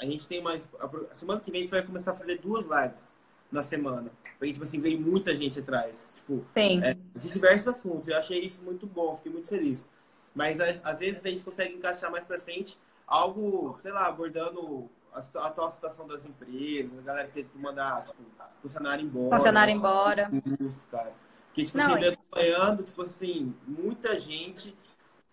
A 0.00 0.04
gente 0.04 0.26
tem 0.26 0.42
mais. 0.42 0.66
A 0.80 1.14
semana 1.14 1.40
que 1.40 1.50
vem 1.50 1.60
a 1.60 1.62
gente 1.64 1.70
vai 1.70 1.82
começar 1.82 2.12
a 2.12 2.16
fazer 2.16 2.38
duas 2.38 2.64
lives 2.64 3.08
na 3.52 3.62
semana. 3.62 4.10
Porque, 4.38 4.52
tipo 4.52 4.64
assim, 4.64 4.80
vem 4.80 4.98
muita 4.98 5.36
gente 5.36 5.58
atrás. 5.58 6.12
Tipo, 6.16 6.44
Tem. 6.54 6.82
é, 6.82 6.96
de 7.14 7.30
diversos 7.30 7.68
assuntos. 7.68 8.08
Eu 8.08 8.16
achei 8.16 8.40
isso 8.40 8.62
muito 8.62 8.86
bom, 8.86 9.14
fiquei 9.16 9.30
muito 9.30 9.48
feliz. 9.48 9.88
Mas 10.34 10.58
às 10.60 10.98
vezes 11.00 11.24
a 11.24 11.28
gente 11.28 11.44
consegue 11.44 11.74
encaixar 11.74 12.10
mais 12.10 12.24
pra 12.24 12.40
frente 12.40 12.78
algo, 13.06 13.76
sei 13.82 13.92
lá, 13.92 14.06
abordando 14.06 14.88
a, 15.12 15.46
atual 15.46 15.70
situação 15.70 16.06
das 16.06 16.26
empresas, 16.26 16.98
a 16.98 17.02
galera 17.02 17.28
teve 17.28 17.48
que 17.48 17.58
mandar 17.58 18.04
tipo, 18.04 18.22
funcionário 18.62 19.04
embora. 19.04 19.36
Funcionário 19.36 19.74
embora. 19.74 20.30
Justo, 20.58 20.84
cara. 20.90 21.12
Porque, 21.46 21.64
tipo 21.64 21.78
Não, 21.78 21.94
assim, 21.94 22.02
e- 22.02 22.06
eu 22.06 22.12
acompanhando, 22.12 22.82
tipo 22.82 23.02
assim, 23.02 23.54
muita 23.66 24.18
gente, 24.18 24.76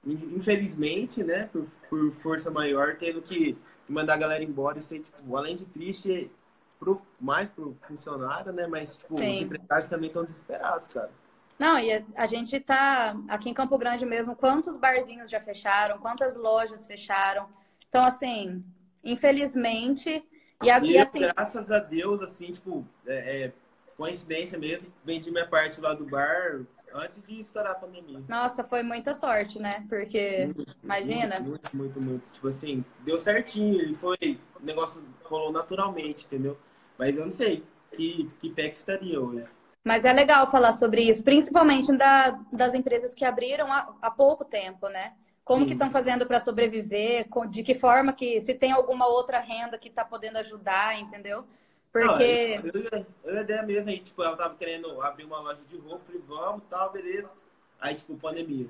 in- 0.05 0.35
infelizmente, 0.35 1.23
né, 1.23 1.49
por, 1.51 1.67
por 1.89 2.11
força 2.13 2.49
maior, 2.49 2.95
tendo 2.97 3.21
que 3.21 3.57
mandar 3.87 4.15
a 4.15 4.17
galera 4.17 4.43
embora. 4.43 4.79
Isso 4.79 4.93
aí, 4.93 4.99
tipo, 4.99 5.35
além 5.35 5.55
de 5.55 5.65
triste, 5.65 6.31
pro, 6.79 7.01
mais 7.19 7.49
pro 7.49 7.77
funcionário, 7.87 8.51
né, 8.51 8.67
mas, 8.67 8.97
tipo, 8.97 9.17
Sim. 9.17 9.31
os 9.31 9.41
empresários 9.41 9.87
também 9.87 10.07
estão 10.07 10.23
desesperados, 10.23 10.87
cara. 10.87 11.11
Não, 11.59 11.79
e 11.79 11.91
a, 11.91 12.03
a 12.15 12.27
gente 12.27 12.59
tá 12.59 13.15
aqui 13.27 13.49
em 13.49 13.53
Campo 13.53 13.77
Grande 13.77 14.05
mesmo, 14.05 14.35
quantos 14.35 14.77
barzinhos 14.77 15.29
já 15.29 15.41
fecharam, 15.41 15.99
quantas 15.99 16.37
lojas 16.37 16.85
fecharam. 16.85 17.49
Então, 17.89 18.03
assim, 18.03 18.63
infelizmente, 19.11 20.23
e, 20.61 20.69
a- 20.69 20.83
E 20.83 20.97
e 20.97 20.97
assim, 20.99 21.19
graças 21.19 21.71
a 21.71 21.79
Deus, 21.79 22.21
assim, 22.21 22.51
tipo, 22.51 22.85
é, 23.05 23.45
é, 23.45 23.53
coincidência 23.95 24.57
mesmo, 24.57 24.91
vendi 25.03 25.31
minha 25.31 25.47
parte 25.47 25.81
lá 25.81 25.93
do 25.93 26.05
bar 26.05 26.61
antes 26.93 27.21
de 27.21 27.39
estourar 27.39 27.71
a 27.73 27.75
pandemia. 27.75 28.21
nossa, 28.27 28.63
foi 28.63 28.83
muita 28.83 29.13
sorte, 29.13 29.59
né? 29.59 29.85
Porque, 29.89 30.53
imagina. 30.83 31.45
Muito, 31.45 31.73
muito, 31.73 31.75
muito, 31.75 32.01
muito. 32.01 32.31
Tipo 32.31 32.47
assim, 32.47 32.83
deu 32.99 33.19
certinho 33.19 33.81
e 33.81 33.95
foi. 33.95 34.17
O 34.59 34.63
negócio 34.65 35.03
rolou 35.23 35.51
naturalmente, 35.51 36.25
entendeu? 36.25 36.57
Mas 36.97 37.17
eu 37.17 37.25
não 37.25 37.31
sei 37.31 37.63
que, 37.93 38.29
que 38.39 38.49
pé 38.51 38.69
que 38.69 38.77
estaria 38.77 39.19
hoje. 39.19 39.45
Mas 39.83 40.03
é 40.03 40.11
legal 40.11 40.51
falar 40.51 40.73
sobre 40.73 41.01
isso, 41.07 41.23
principalmente 41.23 41.95
da, 41.97 42.31
das 42.51 42.73
empresas 42.73 43.13
que 43.13 43.23
abriram 43.23 43.71
há, 43.71 43.95
há 44.01 44.11
pouco 44.11 44.43
tempo, 44.43 44.89
né? 44.89 45.13
Como 45.47 45.61
Sim. 45.61 45.67
que 45.67 45.73
estão 45.73 45.89
fazendo 45.89 46.25
para 46.25 46.41
sobreviver? 46.41 47.25
De 47.49 47.63
que 47.63 47.73
forma 47.73 48.11
que 48.11 48.41
se 48.41 48.53
tem 48.53 48.73
alguma 48.73 49.07
outra 49.07 49.39
renda 49.39 49.77
que 49.77 49.87
está 49.87 50.03
podendo 50.03 50.37
ajudar, 50.39 50.99
entendeu? 50.99 51.37
Não, 51.39 51.45
Porque 51.91 52.59
eu, 52.65 52.81
eu, 52.81 53.05
eu 53.23 53.35
ia 53.35 53.41
ideia 53.41 53.63
mesmo 53.63 53.89
aí, 53.89 53.99
tipo, 53.99 54.21
ela 54.21 54.35
tava 54.35 54.55
querendo 54.55 55.01
abrir 55.01 55.23
uma 55.23 55.39
loja 55.39 55.61
de 55.69 55.77
roupa, 55.77 56.03
falei, 56.05 56.21
vamos, 56.27 56.63
tal, 56.69 56.91
beleza. 56.91 57.31
Aí, 57.79 57.95
tipo, 57.95 58.17
pandemia. 58.17 58.67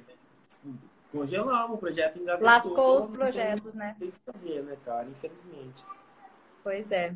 Tipo, 0.51 0.77
congelamos, 1.11 1.77
o 1.77 1.79
projeto 1.79 2.19
engavetou. 2.19 2.45
lascou 2.45 2.95
os 2.97 3.01
não 3.01 3.07
tem- 3.07 3.17
projetos, 3.17 3.73
né? 3.73 3.95
Tem 3.99 4.11
que 4.11 4.19
fazer, 4.31 4.61
né, 4.61 4.77
cara? 4.85 5.07
Infelizmente. 5.09 5.83
Pois 6.63 6.91
é. 6.91 7.15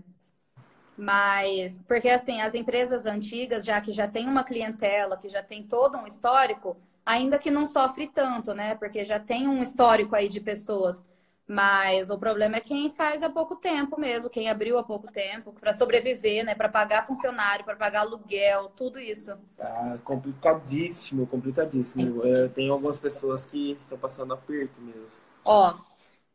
Mas, 0.97 1.79
porque 1.87 2.09
assim, 2.09 2.41
as 2.41 2.55
empresas 2.55 3.05
antigas, 3.05 3.63
já 3.63 3.79
que 3.79 3.91
já 3.91 4.07
tem 4.07 4.27
uma 4.27 4.43
clientela, 4.43 5.17
que 5.17 5.29
já 5.29 5.43
tem 5.43 5.63
todo 5.63 5.97
um 5.97 6.07
histórico, 6.07 6.75
ainda 7.05 7.37
que 7.37 7.51
não 7.51 7.65
sofre 7.65 8.07
tanto, 8.07 8.53
né? 8.53 8.75
Porque 8.75 9.03
já 9.03 9.19
tem 9.19 9.47
um 9.47 9.61
histórico 9.61 10.15
aí 10.15 10.29
de 10.29 10.39
pessoas. 10.39 11.05
Mas 11.47 12.09
o 12.09 12.17
problema 12.17 12.55
é 12.55 12.61
quem 12.61 12.89
faz 12.91 13.21
há 13.21 13.29
pouco 13.29 13.57
tempo 13.57 13.99
mesmo, 13.99 14.29
quem 14.29 14.49
abriu 14.49 14.77
há 14.77 14.83
pouco 14.83 15.11
tempo, 15.11 15.51
para 15.51 15.73
sobreviver, 15.73 16.45
né? 16.45 16.55
Para 16.55 16.69
pagar 16.69 17.05
funcionário, 17.05 17.65
para 17.65 17.75
pagar 17.75 18.01
aluguel, 18.01 18.69
tudo 18.69 18.97
isso. 18.97 19.37
Cara, 19.57 19.97
complicadíssimo, 19.97 21.27
complicadíssimo. 21.27 22.25
É, 22.25 22.47
tem 22.47 22.69
algumas 22.69 22.97
pessoas 22.99 23.45
que 23.45 23.71
estão 23.81 23.97
passando 23.97 24.33
aperto 24.33 24.79
mesmo. 24.79 25.25
Ó, 25.43 25.75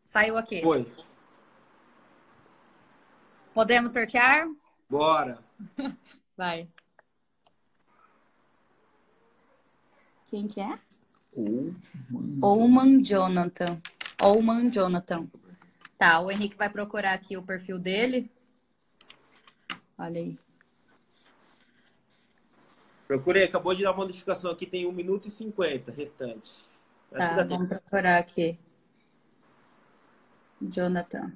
saiu 0.04 0.36
aqui. 0.36 0.60
Foi. 0.60 0.86
Podemos 3.54 3.92
sortear? 3.92 4.46
Bora. 4.86 5.38
Vai. 6.36 6.68
Quem 10.28 10.46
que 10.48 10.60
é? 10.60 10.78
Oman 12.42 13.02
Jonathan. 13.02 13.80
Oman 14.20 14.70
Jonathan. 14.70 15.26
Tá, 15.98 16.20
o 16.20 16.30
Henrique 16.30 16.56
vai 16.56 16.68
procurar 16.68 17.12
aqui 17.14 17.36
o 17.36 17.42
perfil 17.42 17.78
dele. 17.78 18.30
Olha 19.98 20.20
aí. 20.20 20.38
Procurei, 23.06 23.44
acabou 23.44 23.74
de 23.74 23.82
dar 23.84 23.92
uma 23.92 24.04
notificação 24.04 24.50
aqui, 24.50 24.66
tem 24.66 24.84
1 24.86 24.92
minuto 24.92 25.28
e 25.28 25.30
50 25.30 25.92
restante. 25.92 26.64
Acho 27.12 27.18
Tá, 27.18 27.28
que 27.28 27.36
dá 27.36 27.42
tempo. 27.44 27.48
vamos 27.54 27.68
procurar 27.68 28.18
aqui. 28.18 28.58
Jonathan. 30.60 31.32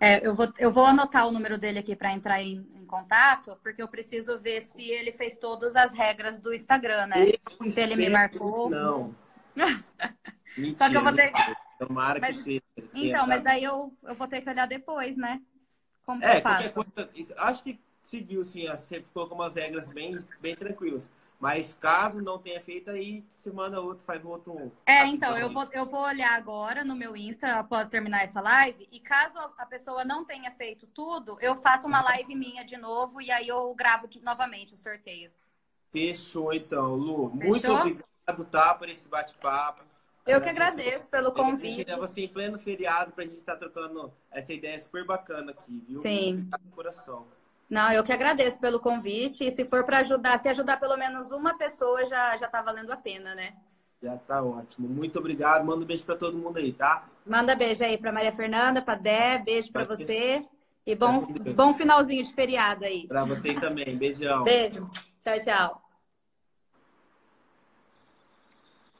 É, 0.00 0.24
eu 0.26 0.34
vou, 0.34 0.52
eu 0.58 0.70
vou 0.70 0.84
anotar 0.84 1.26
o 1.26 1.32
número 1.32 1.58
dele 1.58 1.78
aqui 1.80 1.96
para 1.96 2.12
entrar 2.12 2.40
em, 2.40 2.58
em 2.74 2.86
contato, 2.86 3.58
porque 3.62 3.82
eu 3.82 3.88
preciso 3.88 4.38
ver 4.38 4.60
se 4.60 4.88
ele 4.88 5.10
fez 5.12 5.36
todas 5.38 5.74
as 5.74 5.92
regras 5.92 6.38
do 6.38 6.54
Instagram, 6.54 7.06
né? 7.08 7.32
Eu 7.60 7.70
Se 7.70 7.80
ele 7.80 7.96
me 7.96 8.08
marcou. 8.08 8.68
que 8.68 8.74
Não. 8.74 9.14
Mentira, 10.56 10.76
Só 10.78 10.88
que 10.88 10.96
eu 10.96 11.02
vou 11.02 11.12
ter-. 11.12 11.32
Tomara 11.78 12.20
Mas- 12.20 12.36
que 12.38 12.42
seja. 12.42 12.62
Então, 12.94 13.26
mas 13.26 13.42
daí 13.42 13.62
eu, 13.64 13.92
eu 14.04 14.14
vou 14.14 14.26
ter 14.28 14.40
que 14.40 14.48
olhar 14.50 14.66
depois, 14.66 15.16
né? 15.16 15.40
Como 16.04 16.20
que 16.20 16.26
É, 16.26 16.38
eu 16.38 16.42
qualquer 16.42 16.72
faço? 16.72 16.74
coisa. 16.94 17.34
Acho 17.38 17.62
que 17.62 17.78
seguiu, 18.04 18.44
sim. 18.44 18.66
Você 18.68 19.04
colocou 19.12 19.36
umas 19.36 19.54
regras 19.56 19.92
bem, 19.92 20.14
bem 20.40 20.54
tranquilas. 20.56 21.10
Mas 21.38 21.72
caso 21.72 22.20
não 22.20 22.38
tenha 22.38 22.60
feito, 22.60 22.90
aí 22.90 23.24
você 23.36 23.52
manda 23.52 23.80
outro, 23.80 24.04
faz 24.04 24.24
outro. 24.24 24.72
É, 24.84 25.06
então, 25.06 25.38
eu 25.38 25.50
vou, 25.50 25.68
eu 25.72 25.86
vou 25.86 26.00
olhar 26.00 26.34
agora 26.34 26.82
no 26.84 26.96
meu 26.96 27.16
Insta 27.16 27.54
após 27.60 27.88
terminar 27.88 28.24
essa 28.24 28.40
live. 28.40 28.88
E 28.90 28.98
caso 28.98 29.38
a 29.56 29.64
pessoa 29.64 30.04
não 30.04 30.24
tenha 30.24 30.50
feito 30.50 30.86
tudo, 30.88 31.38
eu 31.40 31.54
faço 31.56 31.86
uma 31.86 32.02
live 32.02 32.34
minha 32.34 32.64
de 32.64 32.76
novo 32.76 33.20
e 33.20 33.30
aí 33.30 33.46
eu 33.46 33.72
gravo 33.74 34.08
de- 34.08 34.20
novamente 34.20 34.74
o 34.74 34.76
sorteio. 34.76 35.30
Fechou, 35.92 36.52
então, 36.52 36.96
Lu. 36.96 37.30
Muito 37.30 37.60
Fechou? 37.60 37.76
obrigado, 37.78 38.44
tá, 38.50 38.74
por 38.74 38.88
esse 38.88 39.08
bate-papo. 39.08 39.84
Eu 40.26 40.42
que 40.42 40.48
agradeço 40.48 41.08
pelo 41.08 41.32
convite. 41.32 41.90
Você 41.94 42.22
em 42.22 42.28
pleno 42.28 42.58
feriado 42.58 43.12
pra 43.12 43.24
gente 43.24 43.38
estar 43.38 43.56
trocando 43.56 44.12
essa 44.30 44.52
ideia 44.52 44.78
super 44.78 45.06
bacana 45.06 45.52
aqui, 45.52 45.82
viu? 45.88 46.00
Sim. 46.00 46.32
Muito 46.34 46.38
obrigado 46.40 46.62
do 46.64 46.70
coração. 46.74 47.26
Não, 47.68 47.92
eu 47.92 48.02
que 48.02 48.12
agradeço 48.12 48.58
pelo 48.58 48.80
convite. 48.80 49.44
E 49.44 49.50
se 49.50 49.64
for 49.64 49.84
para 49.84 49.98
ajudar, 49.98 50.38
se 50.38 50.48
ajudar 50.48 50.78
pelo 50.78 50.96
menos 50.96 51.30
uma 51.30 51.56
pessoa, 51.56 52.04
já, 52.06 52.36
já 52.36 52.48
tá 52.48 52.62
valendo 52.62 52.90
a 52.90 52.96
pena, 52.96 53.34
né? 53.34 53.54
Já 54.02 54.16
tá 54.16 54.42
ótimo. 54.42 54.88
Muito 54.88 55.18
obrigado. 55.18 55.64
Manda 55.64 55.84
um 55.84 55.86
beijo 55.86 56.04
pra 56.04 56.16
todo 56.16 56.38
mundo 56.38 56.58
aí, 56.58 56.72
tá? 56.72 57.06
Manda 57.26 57.54
beijo 57.54 57.84
aí 57.84 57.98
para 57.98 58.12
Maria 58.12 58.32
Fernanda, 58.32 58.80
para 58.80 58.94
Dé, 58.94 59.38
beijo 59.38 59.70
para 59.72 59.84
você. 59.84 60.44
E 60.86 60.94
bom, 60.94 61.26
bom 61.54 61.74
finalzinho 61.74 62.22
de 62.22 62.32
feriado 62.32 62.84
aí. 62.84 63.06
Pra 63.06 63.24
vocês 63.24 63.58
também. 63.60 63.96
Beijão. 63.96 64.44
Beijo. 64.44 64.88
Tchau, 65.22 65.40
tchau. 65.40 65.87